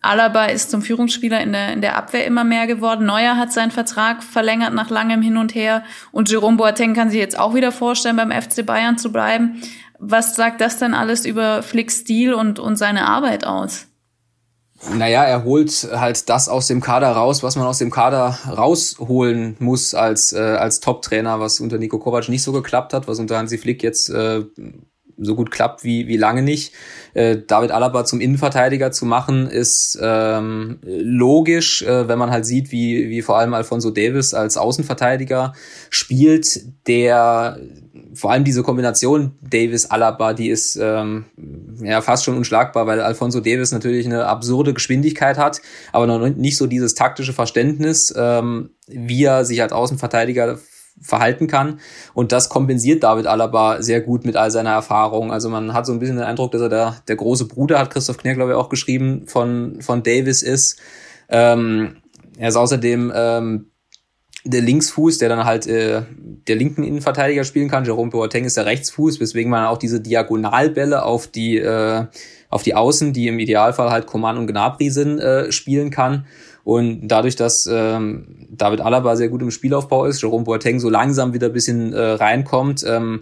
Alaba 0.01 0.45
ist 0.45 0.71
zum 0.71 0.81
Führungsspieler 0.81 1.41
in 1.41 1.51
der, 1.51 1.73
in 1.73 1.81
der 1.81 1.97
Abwehr 1.97 2.25
immer 2.25 2.43
mehr 2.43 2.67
geworden. 2.67 3.05
Neuer 3.05 3.37
hat 3.37 3.51
seinen 3.51 3.71
Vertrag 3.71 4.23
verlängert 4.23 4.73
nach 4.73 4.89
langem 4.89 5.21
Hin 5.21 5.37
und 5.37 5.55
Her. 5.55 5.83
Und 6.11 6.29
Jerome 6.29 6.57
Boateng 6.57 6.93
kann 6.93 7.09
sich 7.09 7.19
jetzt 7.19 7.37
auch 7.37 7.53
wieder 7.53 7.71
vorstellen, 7.71 8.15
beim 8.15 8.31
FC 8.31 8.65
Bayern 8.65 8.97
zu 8.97 9.11
bleiben. 9.11 9.61
Was 9.97 10.35
sagt 10.35 10.61
das 10.61 10.77
denn 10.77 10.93
alles 10.93 11.25
über 11.25 11.63
Flicks 11.63 11.99
Stil 11.99 12.33
und, 12.33 12.59
und 12.59 12.77
seine 12.77 13.07
Arbeit 13.07 13.45
aus? 13.45 13.88
Naja, 14.95 15.25
er 15.25 15.43
holt 15.43 15.89
halt 15.91 16.29
das 16.29 16.47
aus 16.47 16.67
dem 16.67 16.79
Kader 16.79 17.11
raus, 17.11 17.43
was 17.43 17.55
man 17.55 17.67
aus 17.67 17.79
dem 17.79 17.91
Kader 17.91 18.37
rausholen 18.47 19.57
muss 19.59 19.93
als, 19.93 20.31
äh, 20.31 20.39
als 20.39 20.79
Top-Trainer, 20.79 21.39
was 21.39 21.59
unter 21.59 21.77
Nico 21.77 21.99
Kovac 21.99 22.29
nicht 22.29 22.43
so 22.43 22.53
geklappt 22.53 22.93
hat, 22.93 23.07
was 23.07 23.19
unter 23.19 23.37
Hansi 23.37 23.57
Flick 23.57 23.83
jetzt 23.83 24.09
äh, 24.09 24.45
so 25.21 25.35
gut 25.35 25.51
klappt 25.51 25.83
wie, 25.83 26.07
wie 26.07 26.17
lange 26.17 26.41
nicht. 26.41 26.73
Äh, 27.13 27.39
David 27.45 27.71
Alaba 27.71 28.05
zum 28.05 28.21
Innenverteidiger 28.21 28.91
zu 28.91 29.05
machen, 29.05 29.47
ist 29.47 29.99
ähm, 30.01 30.79
logisch, 30.83 31.81
äh, 31.81 32.07
wenn 32.07 32.19
man 32.19 32.31
halt 32.31 32.45
sieht, 32.45 32.71
wie, 32.71 33.09
wie 33.09 33.21
vor 33.21 33.37
allem 33.37 33.53
Alfonso 33.53 33.91
Davis 33.91 34.33
als 34.33 34.57
Außenverteidiger 34.57 35.53
spielt, 35.89 36.61
der 36.87 37.59
vor 38.19 38.31
allem 38.31 38.43
diese 38.43 38.63
Kombination 38.63 39.37
Davis-Alaba, 39.41 40.33
die 40.33 40.49
ist 40.49 40.75
ähm, 40.75 41.25
ja 41.81 42.01
fast 42.01 42.25
schon 42.25 42.35
unschlagbar, 42.35 42.85
weil 42.85 42.99
Alfonso 42.99 43.39
Davis 43.39 43.71
natürlich 43.71 44.05
eine 44.05 44.25
absurde 44.25 44.73
Geschwindigkeit 44.73 45.37
hat, 45.37 45.61
aber 45.93 46.05
noch 46.05 46.27
nicht 46.27 46.57
so 46.57 46.67
dieses 46.67 46.95
taktische 46.95 47.31
Verständnis, 47.31 48.13
ähm, 48.15 48.71
wie 48.87 49.23
er 49.23 49.45
sich 49.45 49.61
als 49.61 49.71
Außenverteidiger 49.71 50.59
verhalten 51.01 51.47
kann. 51.47 51.79
Und 52.13 52.33
das 52.33 52.49
kompensiert 52.49 53.03
David 53.03 53.25
Alaba 53.25 53.81
sehr 53.81 54.01
gut 54.01 54.25
mit 54.25 54.35
all 54.35 54.51
seiner 54.51 54.71
Erfahrung. 54.71 55.31
Also 55.31 55.49
man 55.49 55.73
hat 55.73 55.85
so 55.85 55.93
ein 55.93 55.99
bisschen 55.99 56.17
den 56.17 56.25
Eindruck, 56.25 56.51
dass 56.51 56.61
er 56.61 56.69
der, 56.69 56.97
der 57.07 57.15
große 57.15 57.45
Bruder, 57.45 57.79
hat 57.79 57.89
Christoph 57.89 58.17
Kner, 58.17 58.35
glaube 58.35 58.51
ich, 58.51 58.57
auch 58.57 58.67
geschrieben, 58.67 59.23
von, 59.27 59.81
von 59.81 60.03
Davis 60.03 60.41
ist. 60.41 60.77
Ähm, 61.29 61.97
er 62.37 62.49
ist 62.49 62.57
außerdem 62.57 63.13
ähm, 63.15 63.71
der 64.45 64.61
Linksfuß, 64.61 65.17
der 65.17 65.29
dann 65.29 65.45
halt 65.45 65.67
äh, 65.67 66.03
der 66.47 66.55
linken 66.55 66.83
Innenverteidiger 66.83 67.43
spielen 67.43 67.69
kann. 67.69 67.85
Jerome 67.85 68.11
Boateng 68.11 68.45
ist 68.45 68.57
der 68.57 68.65
Rechtsfuß, 68.65 69.19
weswegen 69.19 69.51
man 69.51 69.65
auch 69.65 69.77
diese 69.77 69.99
Diagonalbälle 69.99 71.03
auf 71.03 71.27
die 71.27 71.57
äh, 71.57 72.05
auf 72.49 72.63
die 72.63 72.73
Außen, 72.73 73.13
die 73.13 73.27
im 73.27 73.37
Idealfall 73.37 73.91
halt 73.91 74.07
Coman 74.07 74.37
und 74.37 74.47
Gnabry 74.47 74.89
sind, 74.89 75.19
äh, 75.19 75.51
spielen 75.51 75.91
kann. 75.91 76.25
Und 76.63 77.07
dadurch, 77.07 77.35
dass 77.35 77.67
ähm, 77.71 78.47
David 78.49 78.81
Alaba 78.81 79.15
sehr 79.15 79.29
gut 79.29 79.41
im 79.41 79.51
Spielaufbau 79.51 80.05
ist, 80.05 80.21
Jerome 80.21 80.43
Boateng 80.43 80.79
so 80.79 80.89
langsam 80.89 81.33
wieder 81.33 81.47
ein 81.47 81.53
bisschen 81.53 81.93
äh, 81.93 81.99
reinkommt, 81.99 82.83
ähm, 82.87 83.21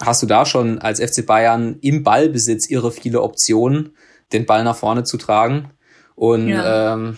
hast 0.00 0.22
du 0.22 0.26
da 0.26 0.46
schon 0.46 0.78
als 0.78 1.00
FC 1.00 1.26
Bayern 1.26 1.76
im 1.80 2.02
Ballbesitz 2.02 2.68
irre 2.68 2.92
viele 2.92 3.22
Optionen, 3.22 3.90
den 4.32 4.46
Ball 4.46 4.64
nach 4.64 4.76
vorne 4.76 5.04
zu 5.04 5.16
tragen. 5.16 5.70
Und 6.14 6.48
ja, 6.48 6.94
ähm, 6.94 7.16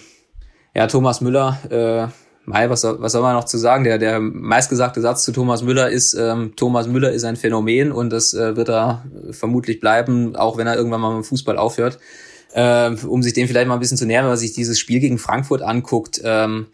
ja 0.74 0.86
Thomas 0.86 1.20
Müller, 1.20 1.58
äh, 1.70 2.08
Mai, 2.44 2.68
was, 2.68 2.82
was 2.82 3.12
soll 3.12 3.22
man 3.22 3.36
noch 3.36 3.44
zu 3.44 3.56
sagen? 3.56 3.84
Der, 3.84 3.98
der 3.98 4.18
meistgesagte 4.18 5.00
Satz 5.00 5.22
zu 5.22 5.32
Thomas 5.32 5.62
Müller 5.62 5.90
ist, 5.90 6.14
ähm, 6.14 6.54
Thomas 6.56 6.88
Müller 6.88 7.12
ist 7.12 7.24
ein 7.24 7.36
Phänomen 7.36 7.92
und 7.92 8.10
das 8.10 8.34
äh, 8.34 8.56
wird 8.56 8.68
er 8.68 9.04
vermutlich 9.30 9.78
bleiben, 9.78 10.34
auch 10.34 10.56
wenn 10.56 10.66
er 10.66 10.76
irgendwann 10.76 11.00
mal 11.00 11.16
mit 11.16 11.26
Fußball 11.26 11.56
aufhört. 11.56 11.98
Äh, 12.52 12.96
um 13.06 13.22
sich 13.22 13.32
dem 13.32 13.46
vielleicht 13.46 13.68
mal 13.68 13.74
ein 13.74 13.80
bisschen 13.80 13.96
zu 13.96 14.06
nähern, 14.06 14.24
wenn 14.24 14.32
man 14.32 14.38
sich 14.38 14.52
dieses 14.52 14.78
Spiel 14.78 15.00
gegen 15.00 15.18
Frankfurt 15.18 15.62
anguckt. 15.62 16.20
Ähm, 16.24 16.66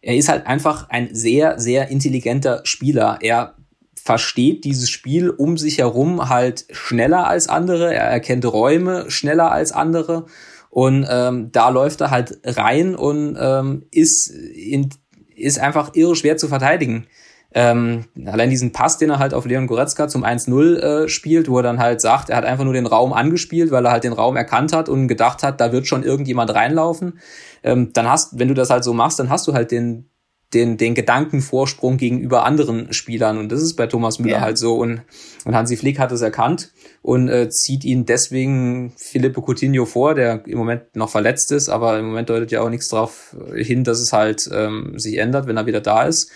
er 0.00 0.16
ist 0.16 0.28
halt 0.28 0.46
einfach 0.46 0.88
ein 0.88 1.08
sehr, 1.12 1.58
sehr 1.58 1.88
intelligenter 1.88 2.60
Spieler. 2.64 3.18
Er 3.20 3.56
versteht 3.96 4.64
dieses 4.64 4.88
Spiel 4.88 5.28
um 5.28 5.58
sich 5.58 5.78
herum 5.78 6.28
halt 6.28 6.64
schneller 6.70 7.26
als 7.26 7.48
andere. 7.48 7.92
Er 7.92 8.04
erkennt 8.04 8.46
Räume 8.46 9.10
schneller 9.10 9.50
als 9.50 9.72
andere 9.72 10.26
Und 10.70 11.06
ähm, 11.10 11.50
da 11.52 11.70
läuft 11.70 12.00
er 12.00 12.10
halt 12.10 12.38
rein 12.44 12.94
und 12.94 13.36
ähm, 13.40 13.84
ist, 13.90 14.28
in, 14.28 14.90
ist 15.38 15.58
einfach 15.58 15.94
irre 15.94 16.16
schwer 16.16 16.36
zu 16.36 16.48
verteidigen. 16.48 17.06
Ähm, 17.54 18.04
allein 18.26 18.50
diesen 18.50 18.72
Pass, 18.72 18.98
den 18.98 19.08
er 19.08 19.18
halt 19.18 19.32
auf 19.32 19.46
Leon 19.46 19.66
Goretzka 19.66 20.06
zum 20.08 20.22
1-0 20.22 20.76
äh, 20.76 21.08
spielt, 21.08 21.48
wo 21.48 21.58
er 21.58 21.62
dann 21.62 21.78
halt 21.78 22.02
sagt, 22.02 22.28
er 22.28 22.36
hat 22.36 22.44
einfach 22.44 22.64
nur 22.64 22.74
den 22.74 22.86
Raum 22.86 23.14
angespielt, 23.14 23.70
weil 23.70 23.86
er 23.86 23.92
halt 23.92 24.04
den 24.04 24.12
Raum 24.12 24.36
erkannt 24.36 24.74
hat 24.74 24.90
und 24.90 25.08
gedacht 25.08 25.42
hat, 25.42 25.60
da 25.60 25.72
wird 25.72 25.86
schon 25.86 26.02
irgendjemand 26.02 26.54
reinlaufen. 26.54 27.18
Ähm, 27.62 27.92
dann 27.94 28.08
hast, 28.08 28.38
wenn 28.38 28.48
du 28.48 28.54
das 28.54 28.68
halt 28.68 28.84
so 28.84 28.92
machst, 28.92 29.18
dann 29.18 29.30
hast 29.30 29.48
du 29.48 29.54
halt 29.54 29.70
den, 29.70 30.10
den, 30.54 30.78
den 30.78 30.94
Gedankenvorsprung 30.94 31.98
gegenüber 31.98 32.44
anderen 32.44 32.92
Spielern. 32.92 33.38
Und 33.38 33.52
das 33.52 33.60
ist 33.60 33.74
bei 33.74 33.86
Thomas 33.86 34.18
Müller 34.18 34.36
ja. 34.36 34.40
halt 34.40 34.56
so. 34.58 34.76
Und, 34.76 35.02
und 35.44 35.54
Hansi 35.54 35.76
Flick 35.76 35.98
hat 35.98 36.10
es 36.10 36.22
erkannt 36.22 36.72
und 37.02 37.28
äh, 37.28 37.50
zieht 37.50 37.84
ihn 37.84 38.06
deswegen 38.06 38.92
Filippo 38.96 39.42
Coutinho 39.42 39.84
vor, 39.84 40.14
der 40.14 40.46
im 40.46 40.58
Moment 40.58 40.96
noch 40.96 41.10
verletzt 41.10 41.52
ist, 41.52 41.68
aber 41.68 41.98
im 41.98 42.06
Moment 42.06 42.30
deutet 42.30 42.50
ja 42.50 42.62
auch 42.62 42.70
nichts 42.70 42.88
darauf 42.88 43.36
hin, 43.54 43.84
dass 43.84 44.00
es 44.00 44.12
halt 44.12 44.48
ähm, 44.52 44.98
sich 44.98 45.18
ändert, 45.18 45.46
wenn 45.46 45.56
er 45.56 45.66
wieder 45.66 45.80
da 45.80 46.04
ist. 46.04 46.30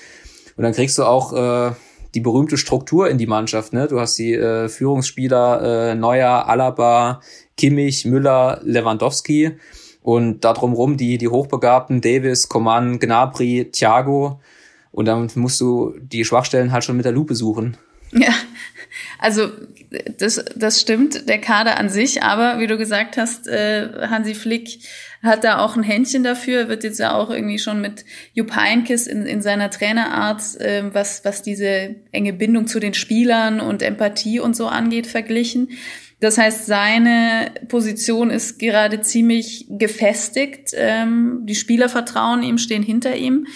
Und 0.56 0.64
dann 0.64 0.74
kriegst 0.74 0.98
du 0.98 1.04
auch 1.04 1.32
äh, 1.32 1.74
die 2.14 2.20
berühmte 2.20 2.58
Struktur 2.58 3.08
in 3.08 3.16
die 3.16 3.26
Mannschaft. 3.26 3.72
Ne? 3.72 3.88
Du 3.88 3.98
hast 3.98 4.18
die 4.18 4.34
äh, 4.34 4.68
Führungsspieler 4.68 5.92
äh, 5.92 5.94
Neuer, 5.94 6.46
Alaba, 6.46 7.22
Kimmich, 7.56 8.04
Müller, 8.04 8.60
Lewandowski 8.62 9.56
und 10.02 10.44
darum 10.44 10.72
rum 10.72 10.96
die, 10.96 11.18
die 11.18 11.28
Hochbegabten 11.28 12.00
Davis, 12.00 12.48
Coman, 12.48 12.98
Gnabry, 12.98 13.70
Thiago. 13.72 14.40
Und 14.90 15.06
dann 15.06 15.30
musst 15.36 15.60
du 15.60 15.94
die 16.00 16.24
Schwachstellen 16.24 16.72
halt 16.72 16.84
schon 16.84 16.96
mit 16.96 17.04
der 17.04 17.12
Lupe 17.12 17.34
suchen. 17.34 17.76
Ja, 18.12 18.34
also 19.18 19.48
das, 20.18 20.44
das 20.54 20.80
stimmt, 20.80 21.28
der 21.28 21.38
Kader 21.38 21.78
an 21.78 21.88
sich, 21.88 22.22
aber 22.22 22.58
wie 22.58 22.66
du 22.66 22.76
gesagt 22.76 23.16
hast, 23.16 23.48
äh, 23.48 23.88
Hansi 24.08 24.34
Flick 24.34 24.80
hat 25.22 25.44
da 25.44 25.58
auch 25.58 25.76
ein 25.76 25.82
Händchen 25.82 26.22
dafür, 26.22 26.68
wird 26.68 26.84
jetzt 26.84 26.98
ja 26.98 27.14
auch 27.14 27.30
irgendwie 27.30 27.58
schon 27.58 27.80
mit 27.80 28.04
Jupp 28.34 28.54
Heynckes 28.54 29.06
in, 29.06 29.24
in 29.24 29.40
seiner 29.40 29.70
Trainerart, 29.70 30.60
äh, 30.60 30.82
was, 30.92 31.24
was 31.24 31.42
diese 31.42 31.94
enge 32.10 32.34
Bindung 32.34 32.66
zu 32.66 32.80
den 32.80 32.92
Spielern 32.92 33.60
und 33.60 33.82
Empathie 33.82 34.40
und 34.40 34.54
so 34.54 34.66
angeht, 34.66 35.06
verglichen. 35.06 35.70
Das 36.22 36.38
heißt, 36.38 36.66
seine 36.66 37.50
Position 37.66 38.30
ist 38.30 38.60
gerade 38.60 39.00
ziemlich 39.00 39.66
gefestigt. 39.68 40.70
Ähm, 40.72 41.40
die 41.42 41.56
Spieler 41.56 41.88
vertrauen 41.88 42.44
ihm, 42.44 42.58
stehen 42.58 42.84
hinter 42.84 43.16
ihm. 43.16 43.48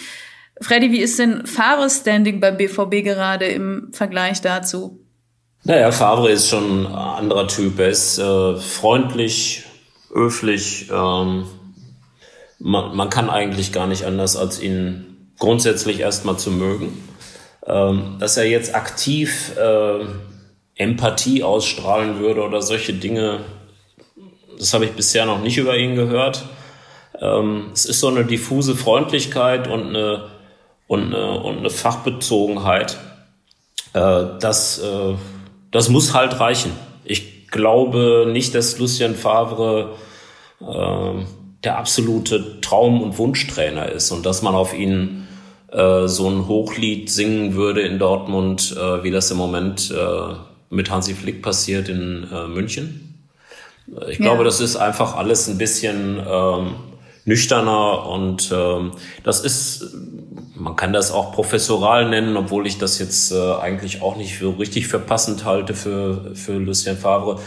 Freddy, 0.61 0.91
wie 0.91 0.99
ist 0.99 1.21
denn 1.21 1.47
Favres 1.47 1.99
Standing 1.99 2.41
beim 2.41 2.57
BVB 2.57 3.05
gerade 3.05 3.45
im 3.47 3.91
Vergleich 3.93 4.41
dazu? 4.41 4.99
Naja, 5.63 5.93
Favre 5.93 6.33
ist 6.33 6.49
schon 6.49 6.87
ein 6.87 6.93
anderer 6.93 7.47
Typ. 7.47 7.79
Er 7.79 7.89
ist 7.89 8.19
äh, 8.19 8.57
freundlich, 8.57 9.63
höflich. 10.13 10.91
Ähm, 10.93 11.45
man, 12.59 12.97
man 12.97 13.11
kann 13.11 13.31
eigentlich 13.31 13.73
gar 13.73 13.87
nicht 13.87 14.07
anders, 14.07 14.37
als 14.37 14.61
ihn 14.61 15.31
grundsätzlich 15.39 16.01
erstmal 16.01 16.37
zu 16.37 16.51
mögen. 16.51 17.01
Ähm, 17.65 18.17
dass 18.19 18.37
er 18.37 18.49
jetzt 18.49 18.75
aktiv 18.75 19.53
äh, 19.57 20.05
Empathie 20.77 21.43
ausstrahlen 21.43 22.19
würde 22.19 22.43
oder 22.43 22.63
solche 22.63 22.93
Dinge, 22.93 23.41
das 24.59 24.75
habe 24.75 24.85
ich 24.85 24.93
bisher 24.93 25.27
noch 25.27 25.41
nicht 25.41 25.57
über 25.57 25.77
ihn 25.77 25.97
gehört. 25.97 26.45
Ähm, 27.21 27.71
es 27.73 27.87
ist 27.87 28.01
so 28.01 28.09
eine 28.09 28.25
diffuse 28.25 28.77
Freundlichkeit 28.77 29.69
und 29.69 29.89
eine, 29.89 30.27
und 30.87 31.15
eine, 31.15 31.41
und 31.41 31.59
eine 31.59 31.71
Fachbezogenheit. 31.71 32.99
Äh, 33.95 34.25
das, 34.39 34.79
äh, 34.79 35.15
das 35.71 35.89
muss 35.89 36.13
halt 36.13 36.39
reichen. 36.41 36.73
Ich 37.05 37.49
glaube 37.49 38.29
nicht, 38.31 38.55
dass 38.55 38.79
Lucien 38.79 39.15
Favre 39.15 39.95
äh, 40.61 41.25
der 41.65 41.79
absolute 41.79 42.61
Traum- 42.61 43.03
und 43.03 43.17
Wunschtrainer 43.17 43.91
ist 43.91 44.11
und 44.11 44.27
dass 44.27 44.43
man 44.43 44.55
auf 44.55 44.75
ihn 44.77 45.27
äh, 45.73 46.07
so 46.07 46.29
ein 46.29 46.47
Hochlied 46.49 47.11
singen 47.11 47.55
würde 47.55 47.81
in 47.81 47.99
Dortmund, 47.99 48.77
äh, 48.79 49.03
wie 49.03 49.11
das 49.11 49.31
im 49.31 49.39
Moment 49.39 49.91
äh, 49.91 50.35
mit 50.71 50.91
Hansi 50.91 51.15
Flick 51.15 51.43
passiert 51.43 51.89
in 51.89 52.27
äh, 52.33 52.49
München. 52.49 53.07
Ich 54.09 54.19
glaube, 54.19 54.43
das 54.43 54.61
ist 54.61 54.77
einfach 54.77 55.17
alles 55.17 55.47
ein 55.47 55.59
bisschen 55.59 56.21
ähm, 56.29 56.75
nüchterner 57.25 58.07
und 58.07 58.51
ähm, 58.53 58.93
das 59.23 59.41
ist, 59.41 59.95
man 60.55 60.75
kann 60.75 60.93
das 60.93 61.13
auch 61.13 61.33
professoral 61.33 62.09
nennen, 62.09 62.37
obwohl 62.37 62.67
ich 62.67 62.79
das 62.79 62.99
jetzt 62.99 63.33
äh, 63.33 63.55
eigentlich 63.61 64.03
auch 64.03 64.17
nicht 64.17 64.35
für 64.35 64.59
richtig 64.59 64.89
für 64.89 64.99
passend 64.99 65.45
halte 65.45 65.75
für, 65.75 66.35
für 66.35 66.55
Lucien 66.55 66.97
Favre. 66.97 67.41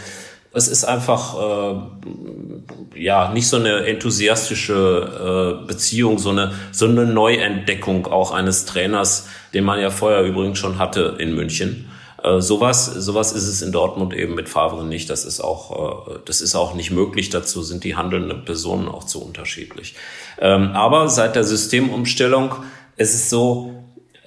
Es 0.52 0.66
ist 0.66 0.84
einfach 0.84 1.36
äh, 1.38 3.00
ja 3.00 3.32
nicht 3.32 3.48
so 3.48 3.56
eine 3.56 3.86
enthusiastische 3.86 5.60
äh, 5.62 5.66
Beziehung, 5.66 6.18
so 6.18 6.30
eine 6.30 6.52
so 6.72 6.86
eine 6.86 7.04
Neuentdeckung 7.06 8.06
auch 8.06 8.32
eines 8.32 8.64
Trainers, 8.64 9.28
den 9.54 9.64
man 9.64 9.78
ja 9.78 9.90
vorher 9.90 10.24
übrigens 10.24 10.58
schon 10.58 10.78
hatte 10.78 11.16
in 11.18 11.34
München. 11.34 11.89
Äh, 12.22 12.40
sowas, 12.40 12.86
sowas 12.86 13.32
ist 13.32 13.46
es 13.46 13.62
in 13.62 13.72
Dortmund 13.72 14.14
eben 14.14 14.34
mit 14.34 14.48
Favre 14.48 14.84
nicht. 14.84 15.08
Das 15.10 15.24
ist 15.24 15.40
auch, 15.40 16.08
äh, 16.08 16.18
das 16.24 16.40
ist 16.40 16.54
auch 16.54 16.74
nicht 16.74 16.90
möglich. 16.90 17.30
Dazu 17.30 17.62
sind 17.62 17.84
die 17.84 17.96
handelnden 17.96 18.44
Personen 18.44 18.88
auch 18.88 19.04
zu 19.04 19.22
unterschiedlich. 19.22 19.94
Ähm, 20.38 20.72
aber 20.72 21.08
seit 21.08 21.36
der 21.36 21.44
Systemumstellung 21.44 22.54
ist 22.96 23.14
es 23.14 23.30
so, 23.30 23.74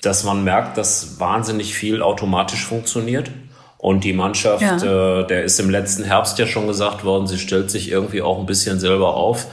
dass 0.02 0.24
man 0.24 0.44
merkt, 0.44 0.78
dass 0.78 1.20
wahnsinnig 1.20 1.74
viel 1.74 2.02
automatisch 2.02 2.66
funktioniert. 2.66 3.32
Und 3.78 4.06
die 4.06 4.14
Mannschaft, 4.14 4.62
ja. 4.62 5.22
äh, 5.22 5.28
der 5.28 5.44
ist 5.44 5.60
im 5.60 5.70
letzten 5.70 6.06
Herbst 6.06 6.40
ja 6.40 6.48
schon 6.48 6.68
gesagt 6.68 7.04
worden, 7.04 7.28
sie 7.28 7.38
stellt 7.38 7.70
sich 7.70 7.92
irgendwie 7.92 8.22
auch 8.22 8.40
ein 8.40 8.46
bisschen 8.46 8.80
selber 8.80 9.16
auf. 9.16 9.48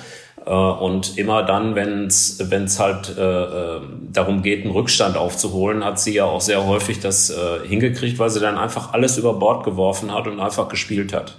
Äh, 0.51 0.53
und 0.53 1.17
immer 1.17 1.45
dann, 1.45 1.77
wenn 1.77 2.07
es 2.09 2.79
halt 2.81 3.17
äh, 3.17 3.23
äh, 3.23 3.81
darum 4.13 4.43
geht, 4.43 4.65
einen 4.65 4.73
Rückstand 4.73 5.17
aufzuholen, 5.17 5.85
hat 5.85 6.01
sie 6.01 6.15
ja 6.15 6.25
auch 6.25 6.41
sehr 6.41 6.67
häufig 6.67 6.99
das 6.99 7.31
äh, 7.31 7.67
hingekriegt, 7.67 8.19
weil 8.19 8.31
sie 8.31 8.41
dann 8.41 8.59
einfach 8.59 8.93
alles 8.93 9.17
über 9.17 9.35
Bord 9.35 9.65
geworfen 9.65 10.13
hat 10.13 10.27
und 10.27 10.41
einfach 10.41 10.69
gespielt 10.69 11.13
hat. 11.13 11.37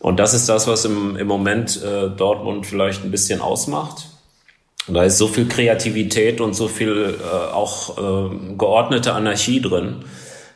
Und 0.00 0.18
das 0.20 0.34
ist 0.34 0.50
das, 0.50 0.66
was 0.66 0.84
im, 0.84 1.16
im 1.16 1.26
Moment 1.26 1.82
äh, 1.82 2.10
Dortmund 2.10 2.66
vielleicht 2.66 3.02
ein 3.04 3.10
bisschen 3.10 3.40
ausmacht. 3.40 4.08
Und 4.86 4.94
da 4.94 5.02
ist 5.02 5.16
so 5.16 5.28
viel 5.28 5.48
Kreativität 5.48 6.42
und 6.42 6.52
so 6.52 6.68
viel 6.68 7.18
äh, 7.18 7.54
auch 7.54 7.96
äh, 7.96 8.36
geordnete 8.58 9.14
Anarchie 9.14 9.62
drin, 9.62 10.04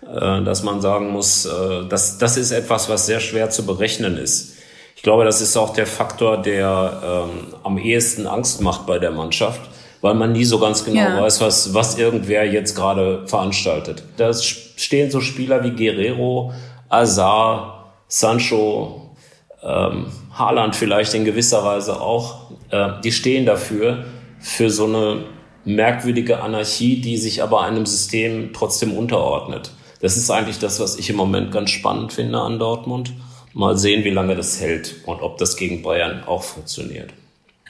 äh, 0.07 0.45
dass 0.45 0.63
man 0.63 0.83
sagen 0.83 1.11
muss, 1.11 1.47
äh, 1.47 1.89
das, 1.89 2.19
das 2.19 2.37
ist 2.37 2.51
etwas, 2.51 2.91
was 2.91 3.07
sehr 3.07 3.21
schwer 3.21 3.49
zu 3.49 3.65
berechnen 3.65 4.19
ist. 4.19 4.60
Ich 5.01 5.03
glaube, 5.03 5.25
das 5.25 5.41
ist 5.41 5.57
auch 5.57 5.73
der 5.73 5.87
Faktor, 5.87 6.37
der 6.37 7.01
ähm, 7.03 7.55
am 7.63 7.79
ehesten 7.79 8.27
Angst 8.27 8.61
macht 8.61 8.85
bei 8.85 8.99
der 8.99 9.11
Mannschaft, 9.11 9.63
weil 10.03 10.13
man 10.13 10.33
nie 10.33 10.45
so 10.45 10.59
ganz 10.59 10.85
genau 10.85 11.01
ja. 11.01 11.23
weiß, 11.23 11.41
was, 11.41 11.73
was 11.73 11.97
irgendwer 11.97 12.45
jetzt 12.45 12.75
gerade 12.75 13.27
veranstaltet. 13.27 14.03
Da 14.19 14.35
stehen 14.35 15.11
so 15.11 15.23
Spieler 15.23 15.65
wie 15.65 15.71
Guerrero, 15.71 16.53
Azar, 16.91 17.95
Sancho, 18.09 19.15
ähm, 19.63 20.09
Haaland 20.35 20.77
vielleicht 20.77 21.15
in 21.15 21.25
gewisser 21.25 21.65
Weise 21.65 21.99
auch. 21.99 22.51
Äh, 22.69 23.01
die 23.03 23.13
stehen 23.13 23.47
dafür, 23.47 24.05
für 24.39 24.69
so 24.69 24.85
eine 24.85 25.25
merkwürdige 25.65 26.43
Anarchie, 26.43 27.01
die 27.01 27.17
sich 27.17 27.43
aber 27.43 27.63
einem 27.63 27.87
System 27.87 28.51
trotzdem 28.53 28.93
unterordnet. 28.93 29.71
Das 30.03 30.19
ist 30.19 30.31
eigentlich 30.31 30.59
das, 30.59 30.79
was 30.79 30.99
ich 30.99 31.09
im 31.09 31.17
Moment 31.17 31.53
ganz 31.53 31.71
spannend 31.71 32.13
finde 32.13 32.39
an 32.39 32.59
Dortmund. 32.59 33.15
Mal 33.53 33.77
sehen, 33.77 34.05
wie 34.05 34.11
lange 34.11 34.37
das 34.37 34.61
hält 34.61 34.97
und 35.07 35.23
ob 35.23 35.39
das 35.39 35.57
gegen 35.57 35.83
Bayern 35.83 36.25
auch 36.25 36.43
funktioniert. 36.43 37.13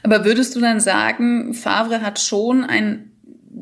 Aber 0.03 0.25
würdest 0.25 0.55
du 0.57 0.61
dann 0.61 0.81
sagen, 0.81 1.55
Favre 1.55 2.03
hat 2.03 2.19
schon 2.19 2.65
einen 2.65 3.11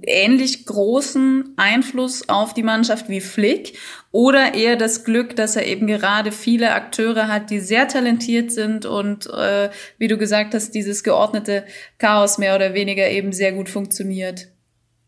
ähnlich 0.02 0.66
großen 0.66 1.54
Einfluss 1.56 2.28
auf 2.28 2.54
die 2.54 2.62
Mannschaft 2.62 3.08
wie 3.08 3.20
Flick 3.20 3.78
oder 4.12 4.54
eher 4.54 4.76
das 4.76 5.04
Glück, 5.04 5.34
dass 5.36 5.56
er 5.56 5.66
eben 5.66 5.86
gerade 5.86 6.32
viele 6.32 6.72
Akteure 6.72 7.28
hat, 7.28 7.50
die 7.50 7.60
sehr 7.60 7.88
talentiert 7.88 8.52
sind 8.52 8.86
und 8.86 9.26
äh, 9.26 9.70
wie 9.98 10.08
du 10.08 10.16
gesagt 10.16 10.54
hast, 10.54 10.74
dieses 10.74 11.02
geordnete 11.04 11.64
Chaos 11.98 12.38
mehr 12.38 12.54
oder 12.54 12.74
weniger 12.74 13.10
eben 13.10 13.32
sehr 13.32 13.52
gut 13.52 13.68
funktioniert? 13.68 14.48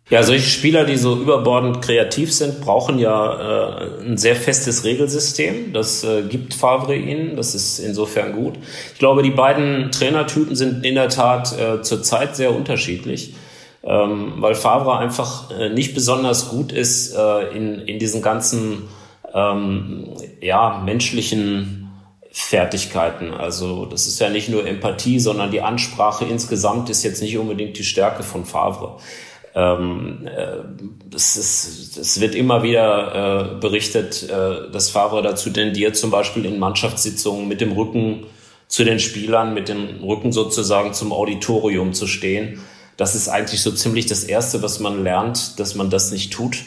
Ja, 0.08 0.24
solche 0.24 0.50
Spieler, 0.50 0.84
die 0.84 0.96
so 0.96 1.14
überbordend 1.16 1.82
kreativ 1.82 2.32
sind, 2.32 2.60
brauchen 2.60 2.98
ja 2.98 3.78
äh, 3.78 4.04
ein 4.04 4.18
sehr 4.18 4.34
festes 4.34 4.82
Regelsystem. 4.82 5.72
Das 5.72 6.02
äh, 6.02 6.22
gibt 6.22 6.52
Favre 6.52 6.96
ihnen. 6.96 7.36
Das 7.36 7.54
ist 7.54 7.78
insofern 7.78 8.32
gut. 8.32 8.54
Ich 8.92 8.98
glaube, 8.98 9.22
die 9.22 9.30
beiden 9.30 9.92
Trainertypen 9.92 10.56
sind 10.56 10.84
in 10.84 10.96
der 10.96 11.10
Tat 11.10 11.56
äh, 11.56 11.82
zurzeit 11.82 12.34
sehr 12.34 12.52
unterschiedlich, 12.52 13.34
ähm, 13.84 14.34
weil 14.38 14.56
Favre 14.56 14.98
einfach 14.98 15.52
äh, 15.52 15.68
nicht 15.68 15.94
besonders 15.94 16.48
gut 16.48 16.72
ist 16.72 17.14
äh, 17.14 17.56
in, 17.56 17.78
in 17.82 18.00
diesen 18.00 18.20
ganzen 18.20 18.88
ähm, 19.32 20.08
ja, 20.40 20.82
menschlichen 20.84 21.88
Fertigkeiten. 22.32 23.32
Also 23.32 23.86
das 23.86 24.06
ist 24.06 24.20
ja 24.20 24.28
nicht 24.28 24.48
nur 24.48 24.66
Empathie, 24.66 25.20
sondern 25.20 25.50
die 25.52 25.62
Ansprache 25.62 26.24
insgesamt 26.24 26.90
ist 26.90 27.02
jetzt 27.02 27.22
nicht 27.22 27.38
unbedingt 27.38 27.78
die 27.78 27.84
Stärke 27.84 28.22
von 28.22 28.44
Favre. 28.44 28.98
Ähm, 29.54 30.26
äh, 30.26 30.58
das, 31.10 31.36
ist, 31.36 31.98
das 31.98 32.20
wird 32.20 32.34
immer 32.34 32.62
wieder 32.62 33.56
äh, 33.56 33.60
berichtet, 33.60 34.28
äh, 34.28 34.70
dass 34.70 34.90
Favre 34.90 35.22
dazu 35.22 35.50
tendiert, 35.50 35.96
zum 35.96 36.10
Beispiel 36.10 36.44
in 36.44 36.58
Mannschaftssitzungen 36.58 37.48
mit 37.48 37.60
dem 37.60 37.72
Rücken 37.72 38.26
zu 38.70 38.84
den 38.84 39.00
Spielern 39.00 39.52
mit 39.52 39.68
dem 39.68 40.02
Rücken 40.02 40.30
sozusagen 40.30 40.94
zum 40.94 41.12
Auditorium 41.12 41.92
zu 41.92 42.06
stehen. 42.06 42.60
Das 42.96 43.16
ist 43.16 43.28
eigentlich 43.28 43.62
so 43.62 43.72
ziemlich 43.72 44.06
das 44.06 44.22
Erste, 44.22 44.62
was 44.62 44.78
man 44.78 45.02
lernt, 45.02 45.58
dass 45.58 45.74
man 45.74 45.90
das 45.90 46.12
nicht 46.12 46.32
tut. 46.32 46.62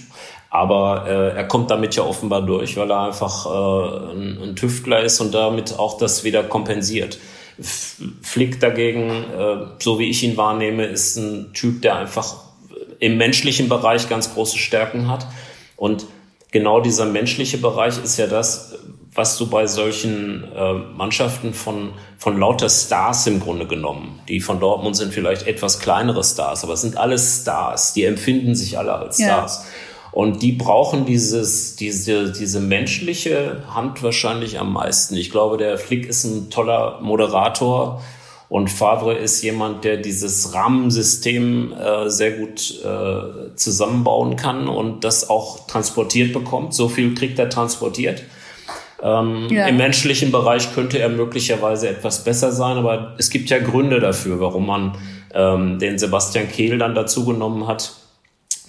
Aber 0.49 1.05
äh, 1.07 1.35
er 1.35 1.47
kommt 1.47 1.71
damit 1.71 1.95
ja 1.95 2.03
offenbar 2.03 2.41
durch, 2.45 2.75
weil 2.75 2.91
er 2.91 3.05
einfach 3.05 3.45
äh, 3.45 4.11
ein, 4.11 4.39
ein 4.43 4.55
Tüftler 4.55 5.01
ist 5.01 5.21
und 5.21 5.33
damit 5.33 5.79
auch 5.79 5.97
das 5.97 6.25
wieder 6.25 6.43
kompensiert. 6.43 7.17
Flick 8.21 8.59
dagegen, 8.59 9.09
äh, 9.09 9.57
so 9.79 9.97
wie 9.97 10.09
ich 10.09 10.23
ihn 10.23 10.35
wahrnehme, 10.35 10.85
ist 10.85 11.15
ein 11.15 11.53
Typ, 11.53 11.81
der 11.81 11.95
einfach 11.95 12.42
im 13.03 13.17
menschlichen 13.17 13.67
Bereich 13.67 14.07
ganz 14.07 14.33
große 14.33 14.57
Stärken 14.57 15.09
hat. 15.09 15.27
Und 15.75 16.05
genau 16.51 16.79
dieser 16.79 17.05
menschliche 17.05 17.57
Bereich 17.57 18.01
ist 18.01 18.15
ja 18.15 18.27
das, 18.27 18.75
was 19.13 19.37
du 19.37 19.47
bei 19.47 19.67
solchen 19.67 20.45
äh, 20.55 20.73
Mannschaften 20.73 21.53
von, 21.53 21.91
von 22.17 22.39
lauter 22.39 22.69
Stars 22.69 23.27
im 23.27 23.41
Grunde 23.41 23.67
genommen, 23.67 24.21
die 24.29 24.39
von 24.39 24.61
Dortmund 24.61 24.95
sind 24.95 25.13
vielleicht 25.13 25.45
etwas 25.47 25.79
kleinere 25.79 26.23
Stars, 26.23 26.63
aber 26.63 26.73
es 26.73 26.81
sind 26.81 26.95
alles 26.95 27.41
Stars, 27.41 27.91
die 27.91 28.05
empfinden 28.05 28.55
sich 28.55 28.77
alle 28.77 28.93
als 28.93 29.17
Stars. 29.17 29.65
Ja. 29.65 29.69
Und 30.13 30.41
die 30.41 30.53
brauchen 30.53 31.05
dieses, 31.05 31.75
diese, 31.75 32.31
diese 32.31 32.61
menschliche 32.61 33.63
Hand 33.73 34.01
wahrscheinlich 34.01 34.59
am 34.59 34.71
meisten. 34.71 35.17
Ich 35.17 35.29
glaube, 35.29 35.57
der 35.57 35.77
Flick 35.77 36.05
ist 36.05 36.23
ein 36.23 36.49
toller 36.49 37.01
Moderator 37.01 38.01
und 38.53 38.69
Favre 38.69 39.15
ist 39.15 39.41
jemand, 39.41 39.83
der 39.83 39.97
dieses 39.97 40.53
Rahmensystem 40.53 41.73
äh, 41.73 42.07
sehr 42.07 42.33
gut 42.33 42.83
äh, 42.85 43.55
zusammenbauen 43.55 44.35
kann 44.35 44.67
und 44.67 45.03
das 45.03 45.27
auch 45.27 45.65
transportiert 45.65 46.33
bekommt. 46.33 46.75
So 46.75 46.87
viel 46.87 47.15
kriegt 47.15 47.39
er 47.39 47.49
transportiert. 47.49 48.21
Ähm, 49.01 49.47
ja. 49.49 49.65
Im 49.65 49.77
menschlichen 49.77 50.31
Bereich 50.31 50.71
könnte 50.75 50.99
er 50.99 51.09
möglicherweise 51.09 51.89
etwas 51.89 52.23
besser 52.23 52.51
sein, 52.51 52.77
aber 52.77 53.15
es 53.17 53.31
gibt 53.31 53.49
ja 53.49 53.57
Gründe 53.57 53.99
dafür, 53.99 54.39
warum 54.39 54.67
man 54.67 54.99
ähm, 55.33 55.79
den 55.79 55.97
Sebastian 55.97 56.47
Kehl 56.47 56.77
dann 56.77 56.93
dazu 56.93 57.25
genommen 57.25 57.65
hat 57.65 57.95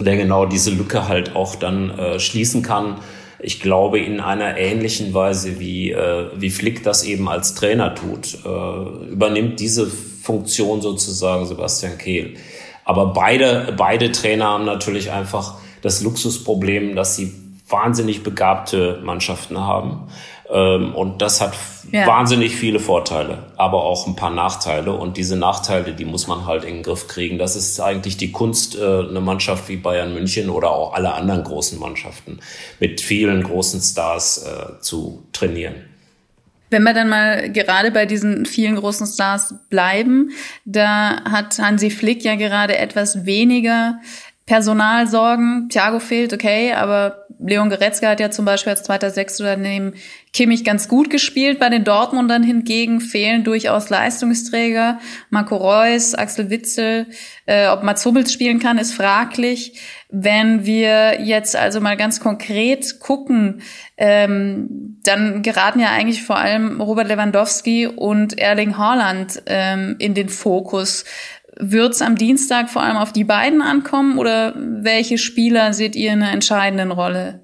der 0.00 0.16
genau 0.16 0.44
diese 0.44 0.70
Lücke 0.70 1.06
halt 1.06 1.36
auch 1.36 1.54
dann 1.54 1.90
äh, 1.90 2.18
schließen 2.18 2.62
kann. 2.62 2.96
Ich 3.44 3.60
glaube, 3.60 4.00
in 4.00 4.20
einer 4.20 4.56
ähnlichen 4.56 5.12
Weise, 5.12 5.60
wie, 5.60 5.92
äh, 5.92 6.30
wie 6.34 6.48
Flick 6.48 6.82
das 6.82 7.04
eben 7.04 7.28
als 7.28 7.54
Trainer 7.54 7.94
tut, 7.94 8.38
äh, 8.44 9.08
übernimmt 9.10 9.60
diese 9.60 9.86
Funktion 9.86 10.80
sozusagen 10.80 11.44
Sebastian 11.44 11.98
Kehl. 11.98 12.36
Aber 12.84 13.12
beide, 13.12 13.74
beide 13.76 14.12
Trainer 14.12 14.46
haben 14.46 14.64
natürlich 14.64 15.10
einfach 15.10 15.58
das 15.82 16.02
Luxusproblem, 16.02 16.96
dass 16.96 17.16
sie 17.16 17.34
wahnsinnig 17.68 18.22
begabte 18.22 19.00
Mannschaften 19.04 19.58
haben. 19.58 20.08
Ähm, 20.50 20.94
und 20.94 21.22
das 21.22 21.40
hat 21.40 21.54
ja. 21.90 22.06
wahnsinnig 22.06 22.56
viele 22.56 22.80
Vorteile, 22.80 23.44
aber 23.56 23.84
auch 23.84 24.06
ein 24.06 24.16
paar 24.16 24.30
Nachteile. 24.30 24.92
Und 24.92 25.16
diese 25.16 25.36
Nachteile, 25.36 25.92
die 25.92 26.04
muss 26.04 26.26
man 26.26 26.46
halt 26.46 26.64
in 26.64 26.74
den 26.74 26.82
Griff 26.82 27.08
kriegen. 27.08 27.38
Das 27.38 27.56
ist 27.56 27.80
eigentlich 27.80 28.16
die 28.16 28.32
Kunst, 28.32 28.76
äh, 28.76 28.80
eine 28.80 29.20
Mannschaft 29.20 29.68
wie 29.68 29.76
Bayern 29.76 30.12
München 30.14 30.50
oder 30.50 30.70
auch 30.70 30.94
alle 30.94 31.14
anderen 31.14 31.44
großen 31.44 31.78
Mannschaften 31.78 32.40
mit 32.80 33.00
vielen 33.00 33.42
großen 33.42 33.80
Stars 33.80 34.44
äh, 34.44 34.80
zu 34.80 35.26
trainieren. 35.32 35.74
Wenn 36.70 36.82
wir 36.82 36.94
dann 36.94 37.08
mal 37.08 37.52
gerade 37.52 37.90
bei 37.90 38.04
diesen 38.04 38.46
vielen 38.46 38.74
großen 38.74 39.06
Stars 39.06 39.54
bleiben, 39.70 40.30
da 40.64 41.22
hat 41.30 41.58
Hansi 41.58 41.90
Flick 41.90 42.24
ja 42.24 42.34
gerade 42.34 42.76
etwas 42.76 43.26
weniger 43.26 44.00
Personalsorgen. 44.46 45.68
Thiago 45.68 46.00
fehlt, 46.00 46.32
okay, 46.32 46.72
aber 46.72 47.23
Leon 47.46 47.68
Goretzka 47.68 48.08
hat 48.08 48.20
ja 48.20 48.30
zum 48.30 48.44
Beispiel 48.44 48.70
als 48.70 48.84
zweiter 48.84 49.10
Sechster 49.10 49.56
neben 49.56 49.92
Kimmich 50.32 50.64
ganz 50.64 50.88
gut 50.88 51.10
gespielt. 51.10 51.58
Bei 51.58 51.68
den 51.68 51.84
Dortmundern 51.84 52.42
hingegen 52.42 53.00
fehlen 53.00 53.44
durchaus 53.44 53.90
Leistungsträger. 53.90 54.98
Marco 55.28 55.56
Reus, 55.56 56.14
Axel 56.14 56.48
Witzel, 56.48 57.06
äh, 57.46 57.68
ob 57.68 57.82
Mats 57.82 58.04
Hummels 58.06 58.32
spielen 58.32 58.60
kann, 58.60 58.78
ist 58.78 58.94
fraglich. 58.94 59.78
Wenn 60.08 60.64
wir 60.64 61.20
jetzt 61.20 61.54
also 61.54 61.80
mal 61.80 61.96
ganz 61.96 62.18
konkret 62.18 62.98
gucken, 63.00 63.60
ähm, 63.98 64.98
dann 65.02 65.42
geraten 65.42 65.80
ja 65.80 65.90
eigentlich 65.90 66.22
vor 66.22 66.36
allem 66.36 66.80
Robert 66.80 67.08
Lewandowski 67.08 67.86
und 67.86 68.38
Erling 68.38 68.78
Haaland 68.78 69.42
ähm, 69.46 69.96
in 69.98 70.14
den 70.14 70.30
Fokus. 70.30 71.04
Wird 71.58 71.92
es 71.92 72.02
am 72.02 72.16
Dienstag 72.16 72.68
vor 72.68 72.82
allem 72.82 72.96
auf 72.96 73.12
die 73.12 73.24
beiden 73.24 73.62
ankommen 73.62 74.18
oder 74.18 74.54
welche 74.56 75.18
Spieler 75.18 75.72
seht 75.72 75.94
ihr 75.94 76.12
in 76.12 76.22
einer 76.22 76.32
entscheidenden 76.32 76.90
Rolle? 76.90 77.40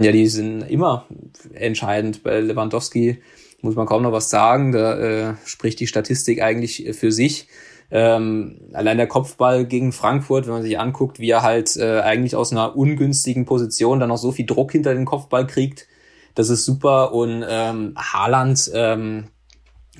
Ja, 0.00 0.10
die 0.12 0.26
sind 0.26 0.62
immer 0.62 1.06
entscheidend. 1.52 2.22
Bei 2.22 2.40
Lewandowski 2.40 3.22
muss 3.62 3.76
man 3.76 3.86
kaum 3.86 4.02
noch 4.02 4.12
was 4.12 4.28
sagen. 4.28 4.72
Da 4.72 4.98
äh, 4.98 5.34
spricht 5.44 5.78
die 5.80 5.86
Statistik 5.86 6.42
eigentlich 6.42 6.88
für 6.92 7.12
sich. 7.12 7.48
Ähm, 7.90 8.60
allein 8.72 8.96
der 8.96 9.06
Kopfball 9.06 9.66
gegen 9.66 9.92
Frankfurt, 9.92 10.46
wenn 10.46 10.54
man 10.54 10.62
sich 10.62 10.78
anguckt, 10.78 11.20
wie 11.20 11.30
er 11.30 11.42
halt 11.42 11.76
äh, 11.76 12.00
eigentlich 12.00 12.34
aus 12.34 12.50
einer 12.50 12.76
ungünstigen 12.76 13.44
Position 13.44 14.00
dann 14.00 14.08
noch 14.08 14.18
so 14.18 14.32
viel 14.32 14.46
Druck 14.46 14.72
hinter 14.72 14.94
den 14.94 15.04
Kopfball 15.04 15.46
kriegt, 15.46 15.86
das 16.34 16.48
ist 16.48 16.64
super. 16.64 17.12
Und 17.12 17.44
ähm, 17.48 17.94
Haaland, 17.96 18.70
ähm, 18.74 19.28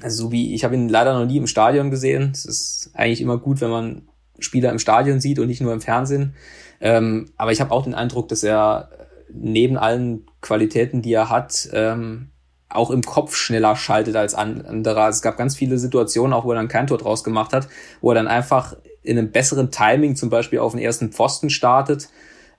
also 0.03 0.25
so 0.25 0.33
wie 0.33 0.55
ich 0.55 0.65
habe 0.65 0.75
ihn 0.75 0.89
leider 0.89 1.19
noch 1.19 1.27
nie 1.27 1.37
im 1.37 1.47
Stadion 1.47 1.91
gesehen. 1.91 2.33
Es 2.33 2.45
ist 2.45 2.91
eigentlich 2.95 3.21
immer 3.21 3.39
gut, 3.39 3.61
wenn 3.61 3.71
man 3.71 4.09
Spieler 4.39 4.71
im 4.71 4.79
Stadion 4.79 5.21
sieht 5.21 5.39
und 5.39 5.47
nicht 5.47 5.61
nur 5.61 5.73
im 5.73 5.81
Fernsehen. 5.81 6.35
Ähm, 6.81 7.31
aber 7.37 7.53
ich 7.53 7.61
habe 7.61 7.71
auch 7.71 7.85
den 7.85 7.95
Eindruck, 7.95 8.29
dass 8.29 8.43
er 8.43 8.91
neben 9.33 9.77
allen 9.77 10.27
Qualitäten, 10.41 11.03
die 11.03 11.13
er 11.13 11.31
hat, 11.31 11.69
ähm, 11.73 12.31
auch 12.69 12.91
im 12.91 13.03
Kopf 13.03 13.37
schneller 13.37 13.77
schaltet 13.77 14.17
als 14.17 14.35
andere. 14.35 15.09
Es 15.09 15.23
gab 15.23 15.37
ganz 15.37 15.57
viele 15.57 15.79
Situationen, 15.79 16.33
auch 16.33 16.45
wo 16.45 16.53
er 16.53 16.57
dann 16.57 16.69
kein 16.69 16.87
Tor 16.87 16.99
draus 16.99 17.23
gemacht 17.23 17.53
hat, 17.53 17.69
wo 18.01 18.11
er 18.11 18.17
dann 18.17 18.27
einfach 18.27 18.77
in 19.03 19.19
einem 19.19 19.31
besseren 19.31 19.71
Timing 19.71 20.17
zum 20.17 20.31
Beispiel 20.31 20.59
auf 20.59 20.73
den 20.73 20.81
ersten 20.81 21.13
Pfosten 21.13 21.51
startet, 21.51 22.09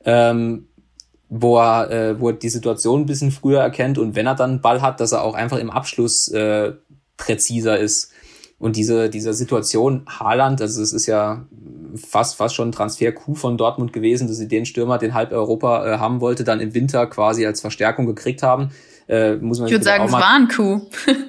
ähm, 0.06 0.68
wo 1.28 1.58
er, 1.58 1.92
äh, 1.92 2.20
wo 2.20 2.30
er 2.30 2.36
die 2.36 2.50
Situation 2.50 3.02
ein 3.02 3.06
bisschen 3.08 3.32
früher 3.32 3.60
erkennt 3.60 3.98
und 3.98 4.16
wenn 4.16 4.28
er 4.28 4.36
dann 4.36 4.52
einen 4.52 4.62
Ball 4.62 4.82
hat, 4.82 5.00
dass 5.00 5.12
er 5.12 5.24
auch 5.24 5.34
einfach 5.34 5.58
im 5.58 5.72
Abschluss 5.72 6.30
äh, 6.30 6.74
präziser 7.18 7.78
ist. 7.80 8.12
Und 8.58 8.78
diese, 8.78 9.10
diese 9.10 9.34
Situation 9.34 10.06
Haaland, 10.08 10.62
also 10.62 10.82
es 10.82 10.94
ist 10.94 11.08
ja 11.08 11.46
fast, 11.96 12.36
fast 12.36 12.56
schon 12.56 12.70
ein 12.70 12.72
Transfer-Coup 12.72 13.38
von 13.38 13.58
Dortmund 13.58 13.94
gewesen, 13.94 14.28
dass 14.28 14.38
sie 14.38 14.48
den 14.48 14.66
Stürmer, 14.66 14.98
den 14.98 15.14
halb 15.14 15.32
Europa 15.32 15.86
äh, 15.86 15.98
haben 15.98 16.22
wollte, 16.22 16.44
dann 16.44 16.60
im 16.60 16.74
Winter 16.74 17.06
quasi 17.08 17.46
als 17.46 17.62
Verstärkung 17.62 18.06
gekriegt 18.06 18.44
haben. 18.44 18.70
Äh, 19.08 19.36
muss 19.36 19.60
man 19.60 19.68
ich 19.68 19.74
würde 19.74 19.86
sagen, 19.86 20.06
es 20.06 20.12
war 20.12 20.36
ein 20.36 20.48
Coup. 20.48 20.82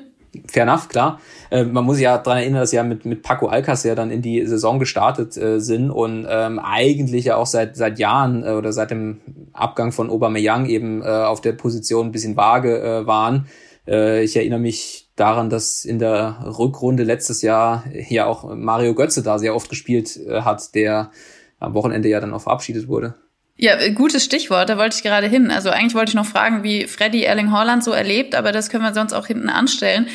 Fair 0.48 0.64
enough, 0.64 0.88
klar. 0.88 1.20
Äh, 1.50 1.64
man 1.64 1.84
muss 1.84 1.96
sich 1.96 2.04
ja 2.04 2.18
daran 2.18 2.38
erinnern, 2.38 2.60
dass 2.60 2.70
sie 2.70 2.76
ja 2.76 2.82
mit, 2.82 3.04
mit 3.04 3.22
Paco 3.22 3.46
Alcacer 3.46 3.94
dann 3.94 4.10
in 4.10 4.22
die 4.22 4.46
Saison 4.46 4.78
gestartet 4.78 5.36
äh, 5.36 5.60
sind 5.60 5.90
und 5.90 6.26
ähm, 6.28 6.58
eigentlich 6.58 7.26
ja 7.26 7.36
auch 7.36 7.46
seit, 7.46 7.76
seit 7.76 7.98
Jahren 7.98 8.44
äh, 8.44 8.50
oder 8.50 8.72
seit 8.72 8.90
dem 8.90 9.20
Abgang 9.52 9.92
von 9.92 10.10
Aubameyang 10.10 10.66
eben 10.66 11.02
äh, 11.02 11.06
auf 11.06 11.40
der 11.40 11.52
Position 11.52 12.08
ein 12.08 12.12
bisschen 12.12 12.36
vage 12.36 12.80
äh, 12.80 13.06
waren. 13.06 13.46
Äh, 13.86 14.24
ich 14.24 14.36
erinnere 14.36 14.60
mich 14.60 15.05
daran, 15.16 15.50
dass 15.50 15.84
in 15.84 15.98
der 15.98 16.44
Rückrunde 16.58 17.02
letztes 17.02 17.42
Jahr 17.42 17.84
ja 17.92 18.26
auch 18.26 18.54
Mario 18.54 18.94
Götze 18.94 19.22
da 19.22 19.38
sehr 19.38 19.54
oft 19.54 19.68
gespielt 19.68 20.16
äh, 20.16 20.42
hat, 20.42 20.74
der 20.74 21.10
am 21.58 21.74
Wochenende 21.74 22.08
ja 22.08 22.20
dann 22.20 22.34
auch 22.34 22.42
verabschiedet 22.42 22.86
wurde. 22.86 23.14
Ja, 23.56 23.80
äh, 23.80 23.92
gutes 23.92 24.22
Stichwort, 24.22 24.68
da 24.68 24.76
wollte 24.76 24.96
ich 24.96 25.02
gerade 25.02 25.26
hin. 25.26 25.50
Also 25.50 25.70
eigentlich 25.70 25.94
wollte 25.94 26.10
ich 26.10 26.14
noch 26.14 26.26
fragen, 26.26 26.62
wie 26.62 26.86
Freddy 26.86 27.22
Erling 27.22 27.50
Haaland 27.50 27.82
so 27.82 27.92
erlebt, 27.92 28.34
aber 28.34 28.52
das 28.52 28.68
können 28.68 28.84
wir 28.84 28.92
sonst 28.92 29.14
auch 29.14 29.26
hinten 29.26 29.48
anstellen. 29.48 30.08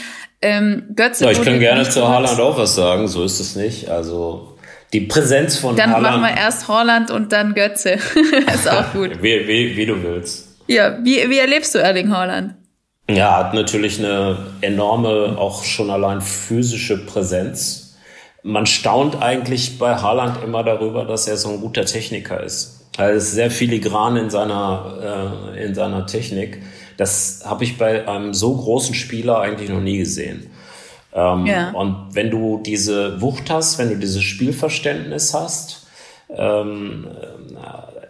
Ähm, 0.43 0.83
Götze. 0.95 1.25
Ja, 1.25 1.31
ich 1.31 1.41
kann 1.41 1.59
gerne 1.59 1.89
zu 1.89 2.07
Haaland 2.07 2.39
auch 2.39 2.57
was 2.57 2.75
sagen, 2.75 3.07
so 3.07 3.23
ist 3.23 3.39
es 3.39 3.55
nicht. 3.55 3.89
Also 3.89 4.57
die 4.93 5.01
Präsenz 5.01 5.57
von 5.57 5.75
dann 5.75 5.91
Haaland. 5.91 6.05
Dann 6.05 6.21
machen 6.21 6.35
wir 6.35 6.41
erst 6.41 6.67
Haaland 6.67 7.09
und 7.09 7.31
dann 7.31 7.55
Götze. 7.55 7.93
ist 8.53 8.69
auch 8.69 8.93
gut. 8.93 9.21
wie, 9.21 9.47
wie, 9.47 9.75
wie 9.75 9.85
du 9.87 10.01
willst. 10.03 10.47
Ja, 10.67 10.97
wie, 11.03 11.29
wie 11.29 11.39
erlebst 11.39 11.73
du 11.73 11.79
Erling 11.79 12.11
Haaland? 12.11 12.53
Ja, 13.15 13.37
hat 13.37 13.53
natürlich 13.53 13.99
eine 13.99 14.37
enorme, 14.61 15.35
auch 15.37 15.63
schon 15.63 15.89
allein 15.89 16.21
physische 16.21 17.05
Präsenz. 17.05 17.95
Man 18.43 18.65
staunt 18.65 19.21
eigentlich 19.21 19.77
bei 19.77 19.95
Haaland 19.95 20.43
immer 20.43 20.63
darüber, 20.63 21.05
dass 21.05 21.27
er 21.27 21.37
so 21.37 21.49
ein 21.49 21.61
guter 21.61 21.85
Techniker 21.85 22.41
ist. 22.41 22.87
Er 22.97 23.11
ist 23.11 23.31
sehr 23.33 23.51
filigran 23.51 24.17
in 24.17 24.29
seiner, 24.29 25.43
äh, 25.55 25.63
in 25.65 25.75
seiner 25.75 26.05
Technik. 26.05 26.61
Das 26.97 27.43
habe 27.45 27.63
ich 27.63 27.77
bei 27.77 28.07
einem 28.07 28.33
so 28.33 28.55
großen 28.55 28.95
Spieler 28.95 29.39
eigentlich 29.39 29.69
noch 29.69 29.79
nie 29.79 29.97
gesehen. 29.97 30.49
Ähm, 31.13 31.45
ja. 31.45 31.71
Und 31.71 32.09
wenn 32.13 32.29
du 32.29 32.61
diese 32.63 33.21
Wucht 33.21 33.49
hast, 33.49 33.77
wenn 33.79 33.89
du 33.89 33.97
dieses 33.97 34.23
Spielverständnis 34.23 35.33
hast, 35.33 35.87
ähm, 36.29 37.07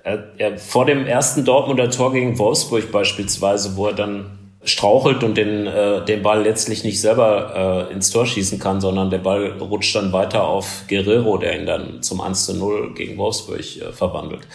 er, 0.04 0.24
er, 0.38 0.58
vor 0.58 0.86
dem 0.86 1.06
ersten 1.06 1.46
Dortmunder 1.46 1.90
Tor 1.90 2.14
gegen 2.14 2.38
Wolfsburg 2.38 2.92
beispielsweise, 2.92 3.76
wo 3.76 3.88
er 3.88 3.94
dann 3.94 4.38
strauchelt 4.64 5.24
und 5.24 5.38
den, 5.38 5.66
äh, 5.66 6.06
den 6.06 6.22
Ball 6.22 6.44
letztlich 6.44 6.84
nicht 6.84 7.02
selber 7.02 7.88
äh, 7.90 7.94
ins 7.94 8.12
Tor 8.12 8.26
schießen 8.26 8.60
kann, 8.60 8.80
sondern 8.80 9.10
der 9.10 9.18
Ball 9.18 9.54
rutscht 9.60 9.96
dann 9.96 10.14
weiter 10.14 10.44
auf 10.44 10.84
Guerrero, 10.88 11.38
der 11.38 11.60
ihn 11.60 11.66
dann 11.66 12.04
zum 12.04 12.22
1 12.22 12.46
zu 12.46 12.56
0 12.56 12.94
gegen 12.94 13.18
Wolfsburg 13.18 13.60
äh, 13.60 13.92
verwandelt. 13.92 14.48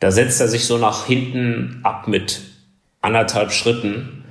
Da 0.00 0.10
setzt 0.10 0.40
er 0.40 0.48
sich 0.48 0.66
so 0.66 0.78
nach 0.78 1.06
hinten 1.06 1.80
ab 1.82 2.08
mit 2.08 2.40
anderthalb 3.00 3.52
Schritten 3.52 4.24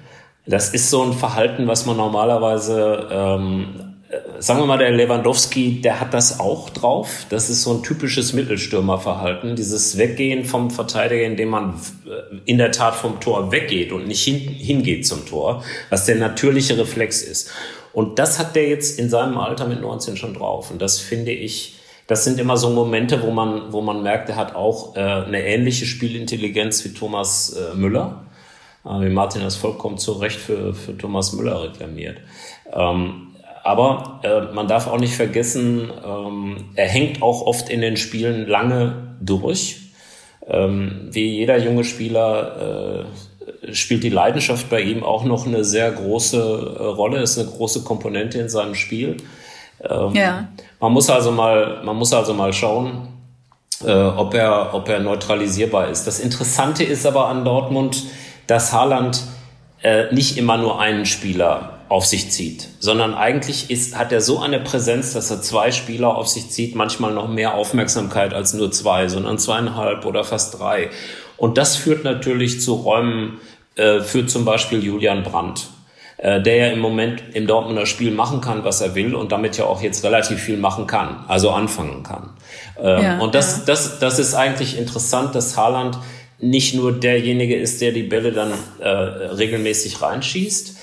Das 0.46 0.74
ist 0.74 0.90
so 0.90 1.04
ein 1.04 1.14
Verhalten, 1.14 1.68
was 1.68 1.86
man 1.86 1.96
normalerweise 1.96 3.08
ähm, 3.12 3.93
sagen 4.40 4.60
wir 4.60 4.66
mal, 4.66 4.78
der 4.78 4.92
Lewandowski, 4.92 5.82
der 5.82 6.00
hat 6.00 6.14
das 6.14 6.40
auch 6.40 6.70
drauf. 6.70 7.26
Das 7.30 7.50
ist 7.50 7.64
so 7.64 7.74
ein 7.74 7.84
typisches 7.84 8.34
Mittelstürmerverhalten. 8.34 9.56
Dieses 9.56 9.98
Weggehen 9.98 10.46
vom 10.46 10.72
Verteidiger, 10.72 11.24
indem 11.24 11.50
man 11.50 11.76
äh, 12.06 12.36
in 12.46 12.58
der 12.58 12.72
Tat 12.72 12.96
vom 12.96 13.20
Tor 13.20 13.52
weggeht 13.52 13.92
und 13.92 14.08
nicht 14.08 14.24
hin, 14.24 14.40
hingeht 14.40 15.06
zum 15.06 15.26
Tor, 15.26 15.64
was 15.90 16.06
der 16.06 16.16
natürliche 16.16 16.78
Reflex 16.78 17.22
ist. 17.22 17.52
Und 17.94 18.20
das 18.20 18.40
hat 18.40 18.56
der 18.56 18.68
jetzt 18.68 19.00
in 19.00 19.10
seinem 19.10 19.38
Alter 19.38 19.68
mit 19.68 19.82
19 19.82 20.18
schon 20.18 20.34
drauf. 20.34 20.72
Und 20.72 20.82
das 20.82 21.00
finde 21.00 21.32
ich, 21.32 21.76
das 22.08 22.24
sind 22.24 22.40
immer 22.40 22.58
so 22.58 22.70
Momente, 22.70 23.22
wo 23.22 23.32
man, 23.32 23.72
wo 23.72 23.82
man 23.82 24.04
merkt, 24.04 24.30
er 24.30 24.36
hat 24.36 24.56
auch 24.56 24.96
äh, 24.96 25.00
eine 25.00 25.46
ähnliche 25.46 25.86
Spielintelligenz 25.86 26.84
wie 26.86 26.94
Thomas 26.94 27.54
äh, 27.54 27.76
Müller. 27.76 28.26
Äh, 28.86 29.02
wie 29.02 29.10
Martin 29.10 29.42
das 29.42 29.56
vollkommen 29.56 29.98
zu 29.98 30.14
Recht 30.14 30.40
für, 30.40 30.74
für 30.74 30.98
Thomas 30.98 31.34
Müller 31.34 31.64
reklamiert. 31.64 32.18
Ähm, 32.72 33.33
aber 33.64 34.20
äh, 34.24 34.54
man 34.54 34.68
darf 34.68 34.88
auch 34.88 35.00
nicht 35.00 35.16
vergessen, 35.16 35.90
ähm, 36.06 36.66
er 36.76 36.88
hängt 36.88 37.22
auch 37.22 37.42
oft 37.42 37.70
in 37.70 37.80
den 37.80 37.96
Spielen 37.96 38.46
lange 38.46 39.16
durch. 39.22 39.80
Ähm, 40.46 41.08
wie 41.12 41.38
jeder 41.38 41.58
junge 41.58 41.86
Spieler 41.86 43.06
äh, 43.64 43.74
spielt 43.74 44.04
die 44.04 44.10
Leidenschaft 44.10 44.70
bei 44.70 44.82
ihm 44.82 45.04
auch 45.04 45.24
noch 45.24 45.48
eine 45.48 45.64
sehr 45.64 45.90
große 45.92 46.38
äh, 46.78 46.84
Rolle, 46.84 47.22
ist 47.22 47.40
eine 47.40 47.48
große 47.48 47.84
Komponente 47.86 48.38
in 48.40 48.50
seinem 48.50 48.76
Spiel. 48.76 49.16
Ähm, 49.82 50.14
ja. 50.14 50.50
Man 50.82 50.92
muss 50.92 51.10
also 51.10 51.32
mal, 51.32 51.82
man 51.86 51.96
muss 51.96 52.12
also 52.12 52.34
mal 52.34 52.52
schauen, 52.52 53.08
äh, 53.86 53.92
ob 53.94 54.34
er, 54.34 54.74
ob 54.74 54.90
er 54.90 55.00
neutralisierbar 55.00 55.90
ist. 55.90 56.06
Das 56.06 56.20
Interessante 56.20 56.84
ist 56.84 57.06
aber 57.06 57.30
an 57.30 57.46
Dortmund, 57.46 58.04
dass 58.48 58.74
Haaland 58.74 59.24
äh, 59.82 60.14
nicht 60.14 60.38
immer 60.38 60.58
nur 60.58 60.82
einen 60.82 61.06
Spieler 61.06 61.73
auf 61.94 62.08
sich 62.08 62.32
zieht, 62.32 62.70
sondern 62.80 63.14
eigentlich 63.14 63.70
ist, 63.70 63.96
hat 63.96 64.12
er 64.12 64.20
so 64.20 64.40
eine 64.40 64.60
Präsenz, 64.60 65.14
dass 65.14 65.30
er 65.30 65.44
zwei 65.44 65.72
Spieler 65.72 66.18
auf 66.18 66.28
sich 66.28 66.50
zieht, 66.50 66.74
manchmal 66.74 67.14
noch 67.14 67.28
mehr 67.28 67.54
Aufmerksamkeit 67.54 68.34
als 68.34 68.56
nur 68.56 68.72
zwei, 68.72 69.08
sondern 69.08 69.38
zweieinhalb 69.38 70.04
oder 70.04 70.24
fast 70.24 70.60
drei. 70.60 70.90
Und 71.38 71.60
das 71.60 71.76
führt 71.76 72.04
natürlich 72.04 72.62
zu 72.62 72.74
Räumen 72.74 73.40
äh, 73.76 74.00
für 74.00 74.26
zum 74.26 74.44
Beispiel 74.44 74.84
Julian 74.84 75.22
Brandt, 75.22 75.68
äh, 76.18 76.42
der 76.42 76.56
ja 76.56 76.68
im 76.70 76.80
Moment 76.80 77.22
im 77.34 77.46
Dortmunder 77.46 77.86
Spiel 77.86 78.10
machen 78.10 78.42
kann, 78.42 78.64
was 78.64 78.82
er 78.82 78.96
will 78.96 79.14
und 79.14 79.32
damit 79.32 79.60
ja 79.60 79.66
auch 79.66 79.84
jetzt 79.84 80.04
relativ 80.04 80.40
viel 80.40 80.58
machen 80.58 80.88
kann, 80.88 81.24
also 81.28 81.52
anfangen 81.52 82.02
kann. 82.02 82.32
Ähm, 82.82 83.04
ja, 83.04 83.20
und 83.20 83.36
das, 83.36 83.58
ja. 83.58 83.64
das, 83.68 84.00
das 84.00 84.18
ist 84.18 84.34
eigentlich 84.34 84.80
interessant, 84.80 85.36
dass 85.36 85.58
Haaland 85.58 86.00
nicht 86.40 86.74
nur 86.74 86.92
derjenige 86.92 87.56
ist, 87.56 87.82
der 87.82 87.92
die 87.92 88.02
Bälle 88.02 88.32
dann 88.32 88.52
äh, 88.80 88.88
regelmäßig 88.88 90.02
reinschießt, 90.02 90.78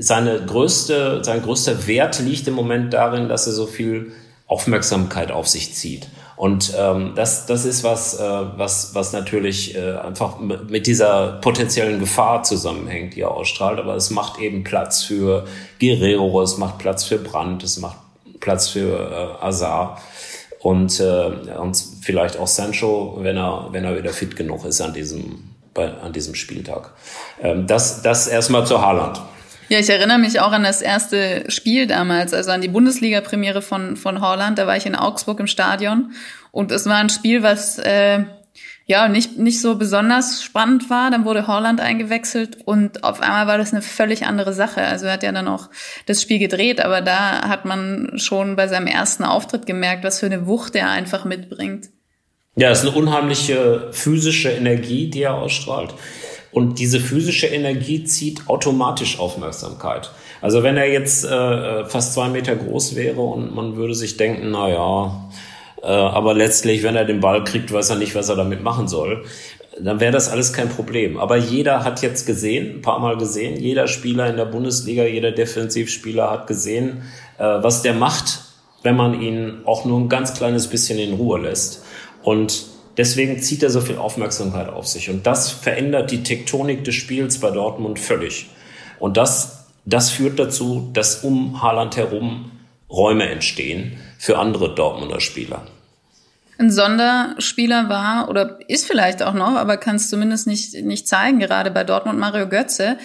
seine 0.00 0.44
größte, 0.44 1.22
sein 1.22 1.42
größter 1.42 1.86
Wert 1.86 2.20
liegt 2.20 2.46
im 2.48 2.54
Moment 2.54 2.92
darin, 2.92 3.28
dass 3.28 3.46
er 3.46 3.52
so 3.52 3.66
viel 3.66 4.12
Aufmerksamkeit 4.46 5.32
auf 5.32 5.48
sich 5.48 5.74
zieht. 5.74 6.08
Und 6.36 6.72
ähm, 6.78 7.12
das, 7.16 7.46
das 7.46 7.64
ist 7.64 7.82
was, 7.82 8.20
äh, 8.20 8.22
was, 8.56 8.94
was 8.94 9.12
natürlich 9.12 9.74
äh, 9.74 9.96
einfach 9.96 10.38
mit 10.38 10.86
dieser 10.86 11.38
potenziellen 11.40 11.98
Gefahr 11.98 12.42
zusammenhängt, 12.42 13.16
die 13.16 13.22
er 13.22 13.30
ausstrahlt. 13.30 13.78
Aber 13.78 13.96
es 13.96 14.10
macht 14.10 14.38
eben 14.38 14.62
Platz 14.62 15.02
für 15.02 15.46
Guerrero, 15.80 16.42
es 16.42 16.58
macht 16.58 16.78
Platz 16.78 17.04
für 17.04 17.18
Brandt, 17.18 17.64
es 17.64 17.78
macht 17.78 17.96
Platz 18.40 18.68
für 18.68 19.38
äh, 19.40 19.44
Azar 19.44 20.00
und, 20.60 21.00
äh, 21.00 21.30
und 21.58 21.82
vielleicht 22.02 22.38
auch 22.38 22.46
Sancho, 22.46 23.18
wenn 23.20 23.38
er, 23.38 23.68
wenn 23.72 23.84
er 23.84 23.96
wieder 23.96 24.10
fit 24.10 24.36
genug 24.36 24.64
ist 24.66 24.80
an 24.82 24.92
diesem, 24.92 25.54
bei, 25.72 25.90
an 25.90 26.12
diesem 26.12 26.34
Spieltag. 26.34 26.92
Ähm, 27.40 27.66
das, 27.66 28.02
das 28.02 28.26
erstmal 28.26 28.66
zu 28.66 28.80
Haaland. 28.80 29.22
Ja, 29.68 29.80
ich 29.80 29.90
erinnere 29.90 30.18
mich 30.18 30.40
auch 30.40 30.52
an 30.52 30.62
das 30.62 30.80
erste 30.80 31.50
Spiel 31.50 31.86
damals, 31.86 32.32
also 32.32 32.52
an 32.52 32.60
die 32.60 32.68
Bundesliga-Premiere 32.68 33.62
von, 33.62 33.96
von 33.96 34.20
Holland. 34.20 34.58
Da 34.58 34.66
war 34.66 34.76
ich 34.76 34.86
in 34.86 34.94
Augsburg 34.94 35.40
im 35.40 35.48
Stadion 35.48 36.12
und 36.52 36.70
es 36.70 36.86
war 36.86 36.96
ein 36.96 37.08
Spiel, 37.08 37.42
was 37.42 37.78
äh, 37.78 38.24
ja 38.86 39.08
nicht, 39.08 39.38
nicht 39.38 39.60
so 39.60 39.74
besonders 39.74 40.42
spannend 40.42 40.88
war. 40.88 41.10
Dann 41.10 41.24
wurde 41.24 41.48
Holland 41.48 41.80
eingewechselt 41.80 42.58
und 42.64 43.02
auf 43.02 43.20
einmal 43.20 43.48
war 43.48 43.58
das 43.58 43.72
eine 43.72 43.82
völlig 43.82 44.24
andere 44.24 44.52
Sache. 44.52 44.82
Also 44.82 45.06
er 45.06 45.14
hat 45.14 45.24
ja 45.24 45.32
dann 45.32 45.48
auch 45.48 45.68
das 46.06 46.22
Spiel 46.22 46.38
gedreht, 46.38 46.80
aber 46.80 47.00
da 47.00 47.48
hat 47.48 47.64
man 47.64 48.12
schon 48.16 48.54
bei 48.54 48.68
seinem 48.68 48.86
ersten 48.86 49.24
Auftritt 49.24 49.66
gemerkt, 49.66 50.04
was 50.04 50.20
für 50.20 50.26
eine 50.26 50.46
Wucht 50.46 50.76
er 50.76 50.90
einfach 50.90 51.24
mitbringt. 51.24 51.88
Ja, 52.54 52.70
es 52.70 52.84
ist 52.84 52.88
eine 52.88 52.96
unheimliche 52.96 53.88
physische 53.90 54.50
Energie, 54.50 55.10
die 55.10 55.22
er 55.22 55.34
ausstrahlt. 55.34 55.92
Und 56.56 56.78
diese 56.78 57.00
physische 57.00 57.48
Energie 57.48 58.04
zieht 58.04 58.48
automatisch 58.48 59.18
Aufmerksamkeit. 59.18 60.10
Also 60.40 60.62
wenn 60.62 60.78
er 60.78 60.90
jetzt 60.90 61.22
äh, 61.26 61.84
fast 61.84 62.14
zwei 62.14 62.30
Meter 62.30 62.56
groß 62.56 62.96
wäre 62.96 63.20
und 63.20 63.54
man 63.54 63.76
würde 63.76 63.94
sich 63.94 64.16
denken, 64.16 64.52
na 64.52 64.70
ja, 64.70 65.28
äh, 65.82 65.86
aber 65.88 66.32
letztlich, 66.32 66.82
wenn 66.82 66.96
er 66.96 67.04
den 67.04 67.20
Ball 67.20 67.44
kriegt, 67.44 67.70
weiß 67.70 67.90
er 67.90 67.96
nicht, 67.96 68.14
was 68.14 68.30
er 68.30 68.36
damit 68.36 68.62
machen 68.62 68.88
soll, 68.88 69.26
dann 69.78 70.00
wäre 70.00 70.12
das 70.12 70.30
alles 70.30 70.54
kein 70.54 70.70
Problem. 70.70 71.18
Aber 71.18 71.36
jeder 71.36 71.84
hat 71.84 72.00
jetzt 72.00 72.24
gesehen, 72.24 72.76
ein 72.76 72.80
paar 72.80 73.00
Mal 73.00 73.18
gesehen, 73.18 73.60
jeder 73.60 73.86
Spieler 73.86 74.26
in 74.30 74.38
der 74.38 74.46
Bundesliga, 74.46 75.04
jeder 75.04 75.32
Defensivspieler 75.32 76.30
hat 76.30 76.46
gesehen, 76.46 77.02
äh, 77.36 77.42
was 77.42 77.82
der 77.82 77.92
macht, 77.92 78.40
wenn 78.82 78.96
man 78.96 79.20
ihn 79.20 79.58
auch 79.66 79.84
nur 79.84 80.00
ein 80.00 80.08
ganz 80.08 80.32
kleines 80.32 80.68
bisschen 80.68 80.98
in 80.98 81.12
Ruhe 81.12 81.38
lässt. 81.38 81.84
Und 82.22 82.75
Deswegen 82.96 83.40
zieht 83.42 83.62
er 83.62 83.70
so 83.70 83.80
viel 83.80 83.98
Aufmerksamkeit 83.98 84.68
auf 84.68 84.86
sich. 84.86 85.10
Und 85.10 85.26
das 85.26 85.50
verändert 85.50 86.10
die 86.10 86.22
Tektonik 86.22 86.84
des 86.84 86.94
Spiels 86.94 87.38
bei 87.38 87.50
Dortmund 87.50 87.98
völlig. 87.98 88.48
Und 88.98 89.16
das, 89.16 89.66
das 89.84 90.10
führt 90.10 90.38
dazu, 90.38 90.90
dass 90.92 91.22
um 91.22 91.62
Haaland 91.62 91.96
herum 91.96 92.52
Räume 92.90 93.28
entstehen 93.28 93.98
für 94.18 94.38
andere 94.38 94.74
Dortmunder 94.74 95.20
Spieler 95.20 95.66
ein 96.58 96.70
Sonderspieler 96.70 97.88
war 97.88 98.28
oder 98.28 98.58
ist 98.68 98.86
vielleicht 98.86 99.22
auch 99.22 99.34
noch, 99.34 99.56
aber 99.56 99.76
kann 99.76 99.96
es 99.96 100.08
zumindest 100.08 100.46
nicht, 100.46 100.74
nicht 100.84 101.06
zeigen, 101.06 101.38
gerade 101.38 101.70
bei 101.70 101.84
Dortmund 101.84 102.18
Mario 102.18 102.48
Götze, 102.48 102.96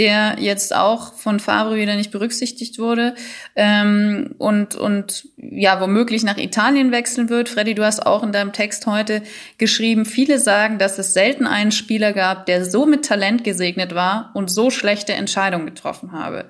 der 0.00 0.36
jetzt 0.38 0.74
auch 0.74 1.12
von 1.12 1.40
Favre 1.40 1.76
wieder 1.76 1.94
nicht 1.94 2.10
berücksichtigt 2.10 2.78
wurde 2.78 3.14
ähm, 3.54 4.34
und, 4.38 4.74
und 4.74 5.28
ja, 5.36 5.78
womöglich 5.78 6.22
nach 6.22 6.38
Italien 6.38 6.90
wechseln 6.90 7.28
wird. 7.28 7.50
Freddy, 7.50 7.74
du 7.74 7.84
hast 7.84 8.06
auch 8.06 8.22
in 8.22 8.32
deinem 8.32 8.54
Text 8.54 8.86
heute 8.86 9.22
geschrieben, 9.58 10.06
viele 10.06 10.38
sagen, 10.38 10.78
dass 10.78 10.98
es 10.98 11.12
selten 11.12 11.46
einen 11.46 11.70
Spieler 11.70 12.14
gab, 12.14 12.46
der 12.46 12.64
so 12.64 12.86
mit 12.86 13.04
Talent 13.04 13.44
gesegnet 13.44 13.94
war 13.94 14.30
und 14.32 14.50
so 14.50 14.70
schlechte 14.70 15.12
Entscheidungen 15.12 15.66
getroffen 15.66 16.12
habe. 16.12 16.46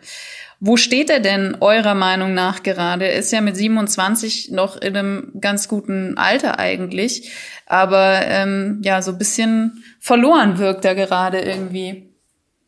Wo 0.61 0.77
steht 0.77 1.11
er 1.11 1.19
denn 1.19 1.57
eurer 1.59 1.95
Meinung 1.95 2.35
nach 2.35 2.63
gerade? 2.63 3.07
Er 3.07 3.19
ist 3.19 3.33
ja 3.33 3.41
mit 3.41 3.57
27 3.57 4.53
noch 4.53 4.77
in 4.77 4.97
einem 4.97 5.33
ganz 5.41 5.67
guten 5.67 6.17
Alter 6.19 6.61
eigentlich, 6.61 7.33
aber 7.67 8.21
ähm, 8.27 8.81
ja, 8.85 9.03
so 9.03 9.11
ein 9.11 9.19
bisschen 9.19 9.83
verloren 9.99 10.59
wirkt 10.59 10.85
er 10.85 10.95
gerade 10.95 11.41
irgendwie. 11.41 12.10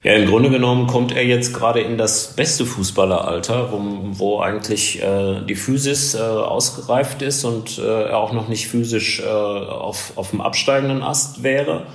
Ja, 0.05 0.15
im 0.15 0.29
Grunde 0.29 0.51
genommen 0.51 0.89
kommt 0.89 1.13
er 1.13 1.25
jetzt 1.25 1.55
gerade 1.55 1.81
in 1.81 1.97
das 1.97 2.35
beste 2.35 2.67
Fußballeralter, 2.67 3.71
wo, 3.71 3.79
wo 4.19 4.41
eigentlich 4.41 5.01
äh, 5.01 5.43
die 5.49 5.55
Physis 5.55 6.15
äh, 6.15 6.19
ausgereift 6.19 7.23
ist 7.23 7.45
und 7.45 7.79
äh, 7.79 8.09
er 8.09 8.19
auch 8.19 8.33
noch 8.33 8.49
nicht 8.49 8.67
physisch 8.67 9.21
äh, 9.21 9.29
auf, 9.29 10.13
auf 10.17 10.31
dem 10.31 10.41
absteigenden 10.41 11.05
Ast 11.05 11.45
wäre 11.45 11.87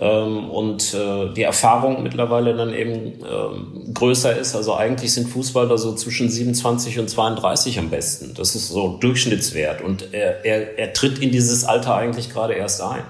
ähm, 0.00 0.50
und 0.50 0.92
äh, 0.94 1.32
die 1.34 1.42
Erfahrung 1.42 2.02
mittlerweile 2.02 2.56
dann 2.56 2.74
eben 2.74 3.20
äh, 3.22 3.92
größer 3.94 4.36
ist. 4.36 4.56
Also 4.56 4.74
eigentlich 4.74 5.12
sind 5.14 5.28
Fußballer 5.28 5.78
so 5.78 5.94
zwischen 5.94 6.28
27 6.28 6.98
und 6.98 7.08
32 7.08 7.78
am 7.78 7.90
besten. 7.90 8.34
Das 8.34 8.56
ist 8.56 8.70
so 8.70 8.96
Durchschnittswert 9.00 9.82
und 9.82 10.12
er, 10.12 10.44
er, 10.44 10.80
er 10.80 10.92
tritt 10.92 11.20
in 11.20 11.30
dieses 11.30 11.64
Alter 11.64 11.94
eigentlich 11.94 12.28
gerade 12.28 12.54
erst 12.54 12.82
ein. 12.82 13.04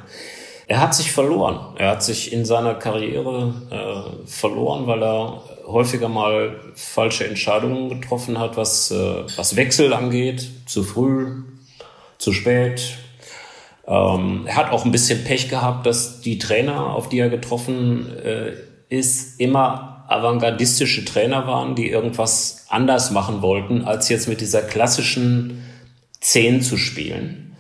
Er 0.68 0.80
hat 0.80 0.94
sich 0.94 1.12
verloren. 1.12 1.76
Er 1.76 1.90
hat 1.90 2.02
sich 2.02 2.32
in 2.32 2.44
seiner 2.44 2.74
Karriere 2.74 3.54
äh, 3.70 4.26
verloren, 4.26 4.86
weil 4.86 5.02
er 5.02 5.42
häufiger 5.66 6.08
mal 6.08 6.60
falsche 6.74 7.26
Entscheidungen 7.26 7.88
getroffen 7.88 8.38
hat, 8.38 8.56
was, 8.56 8.90
äh, 8.90 9.24
was 9.36 9.56
Wechsel 9.56 9.92
angeht. 9.92 10.50
Zu 10.66 10.82
früh, 10.82 11.42
zu 12.18 12.32
spät, 12.32 12.98
ähm, 13.86 14.42
er 14.46 14.56
hat 14.56 14.72
auch 14.72 14.84
ein 14.84 14.90
bisschen 14.90 15.22
Pech 15.24 15.48
gehabt, 15.48 15.86
dass 15.86 16.20
die 16.20 16.38
Trainer, 16.38 16.94
auf 16.94 17.08
die 17.08 17.20
er 17.20 17.28
getroffen 17.28 18.16
äh, 18.18 18.52
ist, 18.88 19.40
immer 19.40 20.04
avantgardistische 20.08 21.04
Trainer 21.04 21.46
waren, 21.46 21.74
die 21.74 21.90
irgendwas 21.90 22.66
anders 22.68 23.10
machen 23.10 23.42
wollten, 23.42 23.84
als 23.84 24.08
jetzt 24.08 24.28
mit 24.28 24.40
dieser 24.40 24.62
klassischen 24.62 25.64
Zehn 26.20 26.62
zu 26.62 26.76
spielen. 26.76 27.56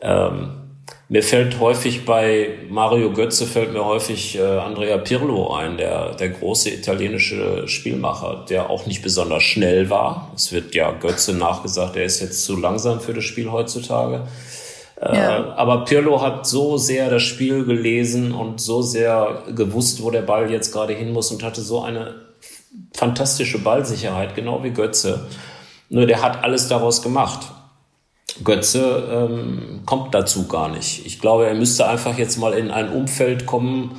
Ähm, 0.00 0.65
mir 1.08 1.22
fällt 1.22 1.60
häufig 1.60 2.04
bei 2.04 2.58
Mario 2.68 3.12
Götze 3.12 3.46
fällt 3.46 3.72
mir 3.72 3.84
häufig 3.84 4.36
äh, 4.36 4.42
Andrea 4.42 4.98
Pirlo 4.98 5.54
ein, 5.54 5.76
der, 5.76 6.14
der 6.14 6.30
große 6.30 6.70
italienische 6.70 7.68
Spielmacher, 7.68 8.44
der 8.48 8.70
auch 8.70 8.86
nicht 8.86 9.02
besonders 9.02 9.44
schnell 9.44 9.88
war. 9.88 10.32
Es 10.34 10.50
wird 10.50 10.74
ja 10.74 10.90
Götze 10.90 11.34
nachgesagt, 11.34 11.96
er 11.96 12.04
ist 12.04 12.20
jetzt 12.20 12.44
zu 12.44 12.56
langsam 12.56 13.00
für 13.00 13.14
das 13.14 13.24
Spiel 13.24 13.52
heutzutage. 13.52 14.26
Ja. 15.00 15.38
Äh, 15.38 15.50
aber 15.56 15.84
Pirlo 15.84 16.20
hat 16.20 16.46
so 16.46 16.76
sehr 16.76 17.08
das 17.08 17.22
Spiel 17.22 17.64
gelesen 17.64 18.32
und 18.32 18.60
so 18.60 18.82
sehr 18.82 19.44
gewusst, 19.54 20.02
wo 20.02 20.10
der 20.10 20.22
Ball 20.22 20.50
jetzt 20.50 20.72
gerade 20.72 20.94
hin 20.94 21.12
muss 21.12 21.30
und 21.30 21.44
hatte 21.44 21.60
so 21.60 21.82
eine 21.82 22.14
fantastische 22.94 23.58
Ballsicherheit, 23.58 24.34
genau 24.34 24.64
wie 24.64 24.70
Götze. 24.70 25.26
Nur 25.88 26.06
der 26.06 26.20
hat 26.22 26.42
alles 26.42 26.66
daraus 26.66 27.00
gemacht. 27.00 27.46
Götze 28.44 29.28
ähm, 29.30 29.80
kommt 29.86 30.14
dazu 30.14 30.46
gar 30.46 30.68
nicht. 30.68 31.06
Ich 31.06 31.20
glaube, 31.20 31.46
er 31.46 31.54
müsste 31.54 31.88
einfach 31.88 32.18
jetzt 32.18 32.38
mal 32.38 32.52
in 32.52 32.70
ein 32.70 32.90
Umfeld 32.90 33.46
kommen, 33.46 33.98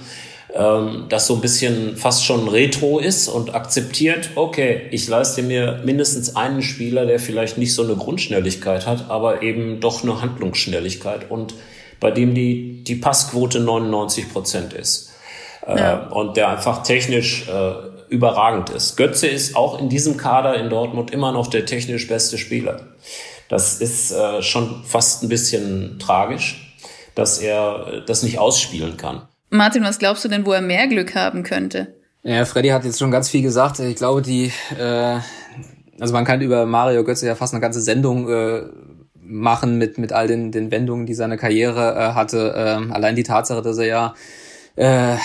ähm, 0.54 1.06
das 1.10 1.28
so 1.28 1.36
ein 1.36 1.42
bisschen 1.42 1.98
fast 1.98 2.26
schon 2.26 2.48
retro 2.48 3.00
ist 3.00 3.28
und 3.28 3.54
akzeptiert, 3.54 4.32
okay, 4.36 4.88
ich 4.92 5.08
leiste 5.08 5.44
mir 5.44 5.82
mindestens 5.84 6.36
einen 6.36 6.62
Spieler, 6.62 7.06
der 7.06 7.20
vielleicht 7.20 7.58
nicht 7.58 7.74
so 7.74 7.84
eine 7.84 7.96
Grundschnelligkeit 7.96 8.88
hat, 8.88 9.10
aber 9.10 9.42
eben 9.42 9.80
doch 9.80 10.04
eine 10.04 10.22
Handlungsschnelligkeit 10.22 11.30
und 11.30 11.54
bei 12.00 12.12
dem 12.12 12.34
die, 12.34 12.84
die 12.84 12.96
Passquote 12.96 13.60
99 13.60 14.32
Prozent 14.32 14.74
ist. 14.74 15.12
Äh, 15.66 15.78
ja. 15.78 16.08
Und 16.08 16.38
der 16.38 16.50
einfach 16.50 16.84
technisch 16.84 17.48
äh, 17.50 17.74
überragend 18.10 18.70
ist. 18.70 18.96
Götze 18.96 19.28
ist 19.28 19.56
auch 19.56 19.80
in 19.80 19.90
diesem 19.90 20.18
Kader 20.18 20.56
in 20.56 20.70
Dortmund 20.70 21.12
immer 21.12 21.32
noch 21.32 21.48
der 21.48 21.66
technisch 21.66 22.08
beste 22.08 22.38
Spieler. 22.38 22.82
Das 23.50 23.80
ist 23.80 24.12
äh, 24.12 24.42
schon 24.42 24.84
fast 24.84 25.24
ein 25.24 25.30
bisschen 25.30 26.00
tragisch, 26.00 26.76
dass 27.16 27.40
er 27.40 27.88
äh, 27.88 28.06
das 28.06 28.24
nicht 28.24 28.40
ausspielen 28.40 28.98
kann. 28.98 29.22
Martin, 29.50 29.84
was 29.84 30.00
glaubst 30.00 30.26
du 30.26 30.30
denn, 30.30 30.46
wo 30.46 30.52
er 30.52 30.62
mehr 30.62 30.88
Glück 30.88 31.16
haben 31.16 31.44
könnte? 31.44 31.96
Ja, 32.24 32.44
Freddy 32.44 32.70
hat 32.70 32.84
jetzt 32.84 33.00
schon 33.00 33.12
ganz 33.12 33.30
viel 33.30 33.42
gesagt. 33.42 33.80
Ich 33.80 33.96
glaube, 33.96 34.22
die, 34.22 34.52
äh, 34.78 35.20
also 36.00 36.14
man 36.14 36.26
kann 36.26 36.42
über 36.42 36.66
Mario 36.66 37.04
Götze 37.06 37.26
ja 37.26 37.36
fast 37.36 37.54
eine 37.54 37.62
ganze 37.62 37.82
Sendung 37.82 38.30
äh, 38.30 38.64
machen 39.16 39.78
mit 39.78 39.98
mit 39.98 40.14
all 40.14 40.28
den 40.28 40.52
den 40.52 40.72
Wendungen, 40.72 41.06
die 41.06 41.14
seine 41.14 41.38
Karriere 41.38 41.96
äh, 41.96 42.14
hatte. 42.14 42.54
Ähm, 42.58 42.92
allein 42.92 43.16
die 43.16 43.24
Tatsache, 43.24 43.62
dass 43.62 43.78
er 43.78 43.86
ja 43.86 44.14
äh, 44.76 45.16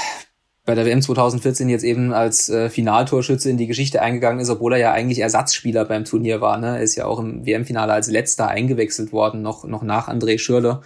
bei 0.64 0.74
der 0.76 0.86
WM 0.86 1.02
2014 1.02 1.68
jetzt 1.68 1.82
eben 1.82 2.12
als 2.12 2.48
äh, 2.48 2.70
Finaltorschütze 2.70 3.50
in 3.50 3.56
die 3.56 3.66
Geschichte 3.66 4.00
eingegangen 4.00 4.40
ist, 4.40 4.48
obwohl 4.48 4.74
er 4.74 4.78
ja 4.78 4.92
eigentlich 4.92 5.18
Ersatzspieler 5.18 5.84
beim 5.84 6.04
Turnier 6.04 6.40
war. 6.40 6.58
Ne? 6.58 6.76
Er 6.76 6.82
ist 6.82 6.94
ja 6.94 7.06
auch 7.06 7.18
im 7.18 7.44
WM-Finale 7.44 7.92
als 7.92 8.08
letzter 8.08 8.48
eingewechselt 8.48 9.12
worden, 9.12 9.42
noch, 9.42 9.64
noch 9.64 9.82
nach 9.82 10.08
André 10.08 10.38
Schürle. 10.38 10.82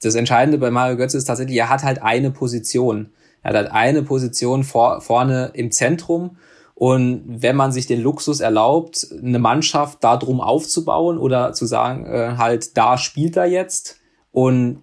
Das 0.00 0.14
Entscheidende 0.14 0.58
bei 0.58 0.70
Mario 0.70 0.96
Götze 0.96 1.18
ist 1.18 1.24
tatsächlich, 1.24 1.58
er 1.58 1.68
hat 1.68 1.82
halt 1.82 2.02
eine 2.02 2.30
Position. 2.30 3.10
Er 3.42 3.50
hat 3.50 3.56
halt 3.56 3.72
eine 3.72 4.02
Position 4.02 4.62
vor, 4.62 5.00
vorne 5.00 5.50
im 5.54 5.72
Zentrum. 5.72 6.36
Und 6.74 7.24
wenn 7.26 7.56
man 7.56 7.72
sich 7.72 7.86
den 7.86 8.00
Luxus 8.00 8.40
erlaubt, 8.40 9.08
eine 9.22 9.38
Mannschaft 9.38 10.02
da 10.02 10.16
drum 10.16 10.40
aufzubauen 10.40 11.18
oder 11.18 11.52
zu 11.52 11.66
sagen, 11.66 12.06
äh, 12.06 12.36
halt, 12.38 12.76
da 12.76 12.96
spielt 12.96 13.36
er 13.36 13.46
jetzt 13.46 13.96
und 14.30 14.82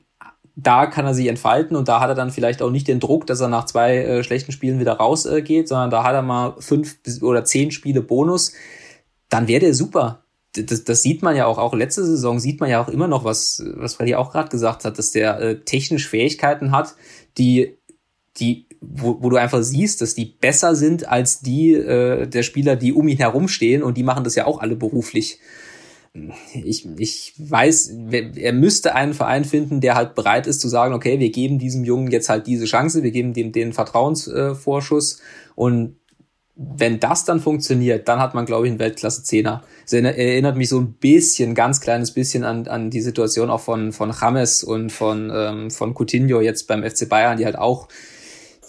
da 0.60 0.88
kann 0.88 1.06
er 1.06 1.14
sich 1.14 1.28
entfalten 1.28 1.78
und 1.78 1.88
da 1.88 2.00
hat 2.00 2.10
er 2.10 2.16
dann 2.16 2.32
vielleicht 2.32 2.64
auch 2.64 2.72
nicht 2.72 2.88
den 2.88 3.00
Druck, 3.00 3.28
dass 3.28 3.40
er 3.42 3.48
nach 3.48 3.66
zwei 3.66 3.98
äh, 3.98 4.24
schlechten 4.24 4.52
Spielen 4.52 4.80
wieder 4.80 4.94
rausgeht, 4.94 5.66
äh, 5.66 5.68
sondern 5.68 5.92
da 5.92 6.04
hat 6.04 6.16
er 6.16 6.24
mal 6.24 6.56
fünf 6.58 6.98
oder 7.22 7.46
zehn 7.46 7.70
Spiele 7.70 8.02
Bonus, 8.02 8.54
dann 9.30 9.48
wäre 9.48 9.60
der 9.60 9.76
super. 9.76 10.24
Das, 10.54 10.84
das 10.84 11.04
sieht 11.04 11.22
man 11.22 11.36
ja 11.36 11.46
auch, 11.46 11.60
auch 11.60 11.76
letzte 11.76 12.04
Saison 12.04 12.40
sieht 12.40 12.60
man 12.60 12.72
ja 12.72 12.82
auch 12.82 12.90
immer 12.90 13.08
noch, 13.08 13.24
was, 13.24 13.64
was 13.76 13.94
Freddy 13.94 14.16
auch 14.16 14.32
gerade 14.32 14.50
gesagt 14.50 14.84
hat, 14.84 14.98
dass 14.98 15.12
der 15.12 15.40
äh, 15.40 15.60
technisch 15.60 16.08
Fähigkeiten 16.08 16.72
hat, 16.72 16.96
die, 17.38 17.78
die, 18.38 18.66
wo, 18.82 19.22
wo 19.22 19.30
du 19.30 19.38
einfach 19.38 19.62
siehst, 19.62 20.02
dass 20.02 20.16
die 20.16 20.26
besser 20.26 20.76
sind 20.76 21.08
als 21.08 21.42
die 21.42 21.74
äh, 21.74 22.26
der 22.26 22.42
Spieler, 22.42 22.76
die 22.76 22.94
um 22.94 23.08
ihn 23.08 23.18
herumstehen 23.18 23.84
und 23.84 23.96
die 23.96 24.04
machen 24.04 24.24
das 24.24 24.34
ja 24.34 24.48
auch 24.48 24.60
alle 24.60 24.76
beruflich 24.76 25.40
ich, 26.54 26.88
ich 26.98 27.34
weiß, 27.38 27.94
er 28.36 28.54
müsste 28.54 28.96
einen 28.96 29.14
Verein 29.14 29.46
finden, 29.46 29.82
der 29.82 29.96
halt 29.96 30.16
bereit 30.16 30.48
ist 30.48 30.62
zu 30.62 30.68
sagen, 30.68 30.94
okay, 30.94 31.20
wir 31.20 31.32
geben 31.32 31.60
diesem 31.60 31.84
Jungen 31.84 32.12
jetzt 32.12 32.30
halt 32.30 32.48
diese 32.48 32.66
Chance, 32.66 33.04
wir 33.04 33.12
geben 33.12 33.34
dem 33.34 33.52
den 33.52 33.74
Vertrauensvorschuss 33.74 35.22
und 35.56 35.98
wenn 36.58 37.00
das 37.00 37.24
dann 37.24 37.40
funktioniert, 37.40 38.08
dann 38.08 38.20
hat 38.20 38.34
man, 38.34 38.48
glaube 38.48 38.66
ich, 38.66 38.72
einen 38.72 38.80
Weltklasse-Zehner. 38.80 39.64
Es 39.86 39.94
erinnert 39.94 40.58
mich 40.58 40.70
so 40.70 40.80
ein 40.80 40.94
bisschen, 40.94 41.54
ganz 41.54 41.82
kleines 41.82 42.12
bisschen 42.12 42.44
an, 42.44 42.68
an 42.68 42.90
die 42.90 43.02
Situation 43.02 43.52
auch 43.52 43.60
von, 43.62 43.92
von 43.92 44.12
James 44.20 44.64
und 44.64 44.92
von, 44.92 45.32
ähm, 45.32 45.70
von 45.70 45.94
Coutinho 45.94 46.42
jetzt 46.42 46.68
beim 46.68 46.84
FC 46.84 47.08
Bayern, 47.08 47.38
die 47.38 47.46
halt 47.46 47.60
auch 47.60 47.88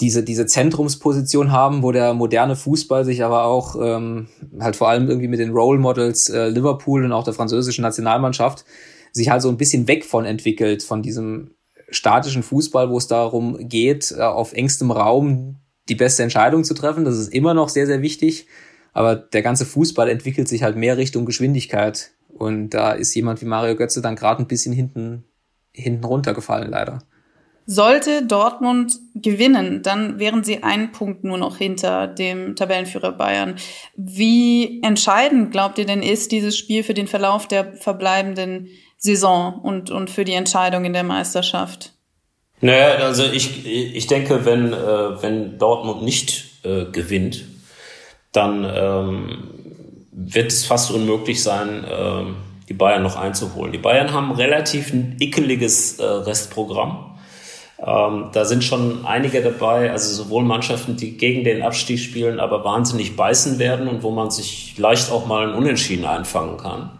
diese, 0.00 0.22
diese 0.22 0.46
Zentrumsposition 0.46 1.52
haben, 1.52 1.82
wo 1.82 1.92
der 1.92 2.14
moderne 2.14 2.56
Fußball 2.56 3.04
sich 3.04 3.24
aber 3.24 3.44
auch 3.44 3.76
ähm, 3.80 4.28
halt 4.60 4.76
vor 4.76 4.88
allem 4.88 5.08
irgendwie 5.08 5.28
mit 5.28 5.40
den 5.40 5.50
Role 5.50 5.78
Models 5.78 6.28
äh, 6.28 6.48
Liverpool 6.48 7.04
und 7.04 7.12
auch 7.12 7.24
der 7.24 7.34
französischen 7.34 7.82
Nationalmannschaft 7.82 8.64
sich 9.12 9.30
halt 9.30 9.42
so 9.42 9.48
ein 9.48 9.56
bisschen 9.56 9.88
weg 9.88 10.04
von 10.04 10.24
entwickelt, 10.24 10.82
von 10.82 11.02
diesem 11.02 11.52
statischen 11.90 12.42
Fußball, 12.42 12.90
wo 12.90 12.98
es 12.98 13.06
darum 13.06 13.68
geht, 13.68 14.14
äh, 14.16 14.22
auf 14.22 14.52
engstem 14.52 14.90
Raum 14.90 15.56
die 15.88 15.94
beste 15.94 16.22
Entscheidung 16.22 16.64
zu 16.64 16.74
treffen. 16.74 17.04
Das 17.04 17.18
ist 17.18 17.32
immer 17.32 17.54
noch 17.54 17.68
sehr, 17.68 17.86
sehr 17.86 18.02
wichtig. 18.02 18.46
Aber 18.92 19.16
der 19.16 19.42
ganze 19.42 19.64
Fußball 19.64 20.08
entwickelt 20.08 20.48
sich 20.48 20.62
halt 20.62 20.76
mehr 20.76 20.96
Richtung 20.96 21.24
Geschwindigkeit. 21.24 22.12
Und 22.28 22.70
da 22.70 22.92
ist 22.92 23.14
jemand 23.14 23.40
wie 23.40 23.46
Mario 23.46 23.76
Götze 23.76 24.02
dann 24.02 24.16
gerade 24.16 24.42
ein 24.42 24.48
bisschen 24.48 24.72
hinten, 24.72 25.24
hinten 25.72 26.04
runtergefallen, 26.04 26.70
leider. 26.70 27.00
Sollte 27.70 28.24
Dortmund 28.24 28.98
gewinnen, 29.14 29.82
dann 29.82 30.18
wären 30.18 30.42
sie 30.42 30.62
einen 30.62 30.90
Punkt 30.90 31.22
nur 31.22 31.36
noch 31.36 31.58
hinter 31.58 32.06
dem 32.06 32.56
Tabellenführer 32.56 33.12
Bayern. 33.12 33.56
Wie 33.94 34.82
entscheidend 34.82 35.50
glaubt 35.50 35.78
ihr 35.78 35.84
denn 35.84 36.00
ist 36.00 36.32
dieses 36.32 36.56
Spiel 36.56 36.82
für 36.82 36.94
den 36.94 37.06
Verlauf 37.06 37.46
der 37.46 37.74
verbleibenden 37.74 38.68
Saison 38.96 39.60
und, 39.60 39.90
und 39.90 40.08
für 40.08 40.24
die 40.24 40.32
Entscheidung 40.32 40.86
in 40.86 40.94
der 40.94 41.04
Meisterschaft? 41.04 41.92
Naja, 42.62 43.04
also 43.04 43.24
ich, 43.24 43.66
ich 43.66 44.06
denke, 44.06 44.46
wenn, 44.46 44.72
äh, 44.72 45.22
wenn 45.22 45.58
Dortmund 45.58 46.02
nicht 46.02 46.64
äh, 46.64 46.86
gewinnt, 46.86 47.44
dann 48.32 48.64
ähm, 48.64 49.50
wird 50.10 50.52
es 50.52 50.64
fast 50.64 50.90
unmöglich 50.90 51.42
sein, 51.42 51.84
äh, 51.84 52.24
die 52.66 52.72
Bayern 52.72 53.02
noch 53.02 53.16
einzuholen. 53.16 53.72
Die 53.72 53.78
Bayern 53.78 54.14
haben 54.14 54.32
relativ 54.32 54.90
ein 54.90 55.18
ickeliges 55.20 55.98
äh, 55.98 56.04
Restprogramm. 56.06 57.17
Ähm, 57.84 58.30
da 58.32 58.44
sind 58.44 58.64
schon 58.64 59.06
einige 59.06 59.40
dabei, 59.40 59.92
also 59.92 60.12
sowohl 60.12 60.42
Mannschaften, 60.42 60.96
die 60.96 61.16
gegen 61.16 61.44
den 61.44 61.62
Abstieg 61.62 62.00
spielen, 62.00 62.40
aber 62.40 62.64
wahnsinnig 62.64 63.14
beißen 63.14 63.60
werden 63.60 63.86
und 63.86 64.02
wo 64.02 64.10
man 64.10 64.30
sich 64.30 64.76
leicht 64.78 65.12
auch 65.12 65.26
mal 65.26 65.48
ein 65.48 65.54
Unentschieden 65.54 66.04
einfangen 66.04 66.56
kann. 66.56 66.90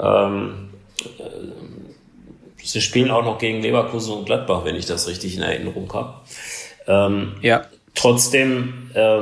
Ähm, 0.00 0.70
äh, 1.18 2.64
sie 2.64 2.80
spielen 2.80 3.12
auch 3.12 3.24
noch 3.24 3.38
gegen 3.38 3.62
Leverkusen 3.62 4.14
und 4.14 4.26
Gladbach, 4.26 4.64
wenn 4.64 4.74
ich 4.74 4.86
das 4.86 5.06
richtig 5.06 5.36
in 5.36 5.42
Erinnerung 5.42 5.92
habe. 5.92 6.14
Ähm, 6.88 7.34
ja. 7.40 7.62
Trotzdem 7.94 8.90
äh, 8.94 9.20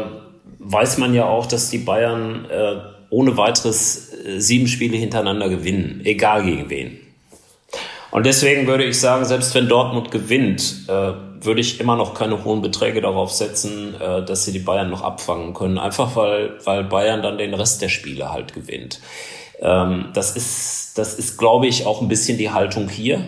weiß 0.58 0.96
man 0.96 1.12
ja 1.12 1.26
auch, 1.26 1.44
dass 1.44 1.68
die 1.68 1.78
Bayern 1.78 2.46
äh, 2.50 2.76
ohne 3.10 3.36
weiteres 3.36 4.14
äh, 4.14 4.40
sieben 4.40 4.68
Spiele 4.68 4.96
hintereinander 4.96 5.50
gewinnen, 5.50 6.00
egal 6.04 6.44
gegen 6.44 6.70
wen. 6.70 6.98
Und 8.12 8.26
deswegen 8.26 8.66
würde 8.66 8.84
ich 8.84 9.00
sagen, 9.00 9.24
selbst 9.24 9.54
wenn 9.54 9.68
Dortmund 9.68 10.10
gewinnt, 10.10 10.86
äh, 10.86 11.12
würde 11.40 11.62
ich 11.62 11.80
immer 11.80 11.96
noch 11.96 12.12
keine 12.12 12.44
hohen 12.44 12.60
Beträge 12.60 13.00
darauf 13.00 13.32
setzen, 13.32 13.94
äh, 13.98 14.22
dass 14.22 14.44
sie 14.44 14.52
die 14.52 14.58
Bayern 14.58 14.90
noch 14.90 15.00
abfangen 15.00 15.54
können. 15.54 15.78
Einfach 15.78 16.14
weil, 16.14 16.58
weil 16.64 16.84
Bayern 16.84 17.22
dann 17.22 17.38
den 17.38 17.54
Rest 17.54 17.80
der 17.80 17.88
Spiele 17.88 18.30
halt 18.30 18.52
gewinnt. 18.52 19.00
Ähm, 19.60 20.10
das 20.12 20.36
ist, 20.36 20.98
das 20.98 21.14
ist, 21.14 21.38
glaube 21.38 21.66
ich, 21.66 21.86
auch 21.86 22.02
ein 22.02 22.08
bisschen 22.08 22.36
die 22.36 22.50
Haltung 22.50 22.90
hier, 22.90 23.24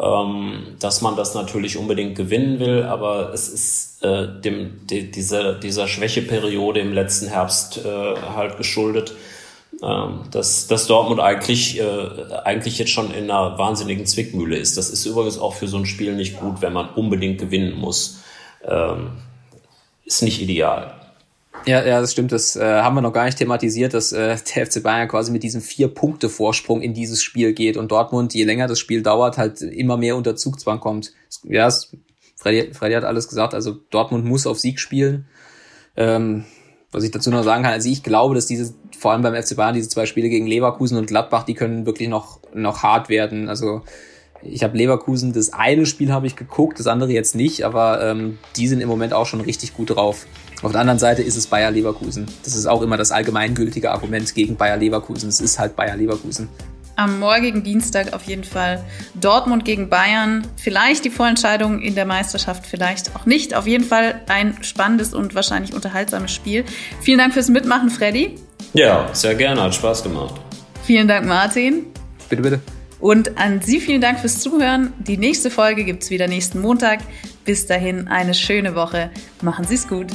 ähm, 0.00 0.76
dass 0.78 1.02
man 1.02 1.16
das 1.16 1.34
natürlich 1.34 1.76
unbedingt 1.76 2.14
gewinnen 2.14 2.60
will, 2.60 2.84
aber 2.84 3.32
es 3.34 3.48
ist 3.48 4.04
äh, 4.04 4.28
dem, 4.40 4.86
die, 4.86 5.10
dieser, 5.10 5.54
dieser 5.54 5.88
Schwächeperiode 5.88 6.78
im 6.78 6.92
letzten 6.92 7.26
Herbst 7.26 7.84
äh, 7.84 8.14
halt 8.36 8.56
geschuldet 8.56 9.14
dass, 9.82 10.68
dass 10.68 10.86
Dortmund 10.86 11.20
eigentlich, 11.20 11.80
äh, 11.80 12.08
eigentlich 12.44 12.78
jetzt 12.78 12.92
schon 12.92 13.12
in 13.12 13.24
einer 13.24 13.58
wahnsinnigen 13.58 14.06
Zwickmühle 14.06 14.56
ist. 14.56 14.76
Das 14.76 14.90
ist 14.90 15.04
übrigens 15.06 15.38
auch 15.38 15.54
für 15.54 15.66
so 15.66 15.76
ein 15.76 15.86
Spiel 15.86 16.14
nicht 16.14 16.38
gut, 16.38 16.62
wenn 16.62 16.72
man 16.72 16.90
unbedingt 16.90 17.40
gewinnen 17.40 17.76
muss. 17.76 18.22
Ähm, 18.64 19.10
ist 20.04 20.22
nicht 20.22 20.40
ideal. 20.40 20.94
Ja, 21.66 21.84
ja, 21.84 22.00
das 22.00 22.12
stimmt. 22.12 22.30
Das 22.30 22.54
äh, 22.54 22.62
haben 22.62 22.94
wir 22.94 23.00
noch 23.00 23.12
gar 23.12 23.24
nicht 23.24 23.38
thematisiert, 23.38 23.92
dass 23.92 24.12
äh, 24.12 24.36
der 24.54 24.66
FC 24.66 24.84
Bayern 24.84 25.08
quasi 25.08 25.32
mit 25.32 25.42
diesem 25.42 25.60
Vier-Punkte-Vorsprung 25.60 26.80
in 26.80 26.94
dieses 26.94 27.20
Spiel 27.20 27.52
geht 27.52 27.76
und 27.76 27.90
Dortmund, 27.90 28.34
je 28.34 28.44
länger 28.44 28.68
das 28.68 28.78
Spiel 28.78 29.02
dauert, 29.02 29.36
halt 29.36 29.62
immer 29.62 29.96
mehr 29.96 30.14
unter 30.14 30.36
Zugzwang 30.36 30.78
kommt. 30.78 31.12
Ja, 31.42 31.66
es, 31.66 31.90
Freddy, 32.36 32.72
Freddy 32.72 32.94
hat 32.94 33.04
alles 33.04 33.28
gesagt. 33.28 33.52
Also 33.52 33.78
Dortmund 33.90 34.24
muss 34.24 34.46
auf 34.46 34.60
Sieg 34.60 34.78
spielen. 34.78 35.26
Ähm, 35.96 36.44
was 36.92 37.04
ich 37.04 37.10
dazu 37.10 37.30
noch 37.30 37.42
sagen 37.42 37.64
kann, 37.64 37.72
also 37.72 37.88
ich 37.88 38.02
glaube, 38.02 38.34
dass 38.34 38.46
diese, 38.46 38.74
vor 38.96 39.12
allem 39.12 39.22
beim 39.22 39.34
FC 39.34 39.56
Bayern, 39.56 39.74
diese 39.74 39.88
zwei 39.88 40.06
Spiele 40.06 40.28
gegen 40.28 40.46
Leverkusen 40.46 40.98
und 40.98 41.06
Gladbach, 41.06 41.44
die 41.44 41.54
können 41.54 41.86
wirklich 41.86 42.08
noch, 42.08 42.38
noch 42.54 42.82
hart 42.82 43.08
werden. 43.08 43.48
Also 43.48 43.82
ich 44.42 44.62
habe 44.62 44.76
Leverkusen, 44.76 45.32
das 45.32 45.52
eine 45.52 45.86
Spiel 45.86 46.12
habe 46.12 46.26
ich 46.26 46.36
geguckt, 46.36 46.78
das 46.78 46.86
andere 46.86 47.10
jetzt 47.10 47.34
nicht, 47.34 47.64
aber 47.64 48.04
ähm, 48.04 48.38
die 48.56 48.68
sind 48.68 48.80
im 48.80 48.88
Moment 48.88 49.14
auch 49.14 49.26
schon 49.26 49.40
richtig 49.40 49.74
gut 49.74 49.90
drauf. 49.90 50.26
Auf 50.62 50.72
der 50.72 50.80
anderen 50.80 50.98
Seite 50.98 51.22
ist 51.22 51.36
es 51.36 51.46
Bayer 51.46 51.70
Leverkusen. 51.70 52.26
Das 52.44 52.54
ist 52.54 52.66
auch 52.66 52.82
immer 52.82 52.96
das 52.96 53.10
allgemeingültige 53.10 53.90
Argument 53.90 54.32
gegen 54.34 54.56
Bayer 54.56 54.76
Leverkusen. 54.76 55.28
Es 55.28 55.40
ist 55.40 55.58
halt 55.58 55.74
Bayer 55.74 55.96
Leverkusen. 55.96 56.48
Am 56.96 57.18
morgigen 57.18 57.62
Dienstag 57.62 58.12
auf 58.12 58.24
jeden 58.24 58.44
Fall 58.44 58.84
Dortmund 59.14 59.64
gegen 59.64 59.88
Bayern. 59.88 60.46
Vielleicht 60.56 61.04
die 61.04 61.10
Vorentscheidung 61.10 61.80
in 61.80 61.94
der 61.94 62.06
Meisterschaft, 62.06 62.66
vielleicht 62.66 63.14
auch 63.16 63.26
nicht. 63.26 63.54
Auf 63.54 63.66
jeden 63.66 63.84
Fall 63.84 64.20
ein 64.28 64.62
spannendes 64.62 65.14
und 65.14 65.34
wahrscheinlich 65.34 65.74
unterhaltsames 65.74 66.32
Spiel. 66.32 66.64
Vielen 67.00 67.18
Dank 67.18 67.34
fürs 67.34 67.48
Mitmachen, 67.48 67.90
Freddy. 67.90 68.36
Ja, 68.74 69.08
sehr 69.12 69.34
gerne, 69.34 69.62
hat 69.62 69.74
Spaß 69.74 70.02
gemacht. 70.02 70.40
Vielen 70.84 71.08
Dank, 71.08 71.26
Martin. 71.26 71.86
Bitte, 72.28 72.42
bitte. 72.42 72.60
Und 73.00 73.36
an 73.36 73.60
Sie 73.60 73.80
vielen 73.80 74.00
Dank 74.00 74.20
fürs 74.20 74.38
Zuhören. 74.38 74.92
Die 74.98 75.16
nächste 75.16 75.50
Folge 75.50 75.84
gibt 75.84 76.04
es 76.04 76.10
wieder 76.10 76.28
nächsten 76.28 76.60
Montag. 76.60 77.00
Bis 77.44 77.66
dahin 77.66 78.06
eine 78.06 78.32
schöne 78.32 78.76
Woche. 78.76 79.10
Machen 79.42 79.64
Sie 79.66 79.74
es 79.74 79.88
gut. 79.88 80.06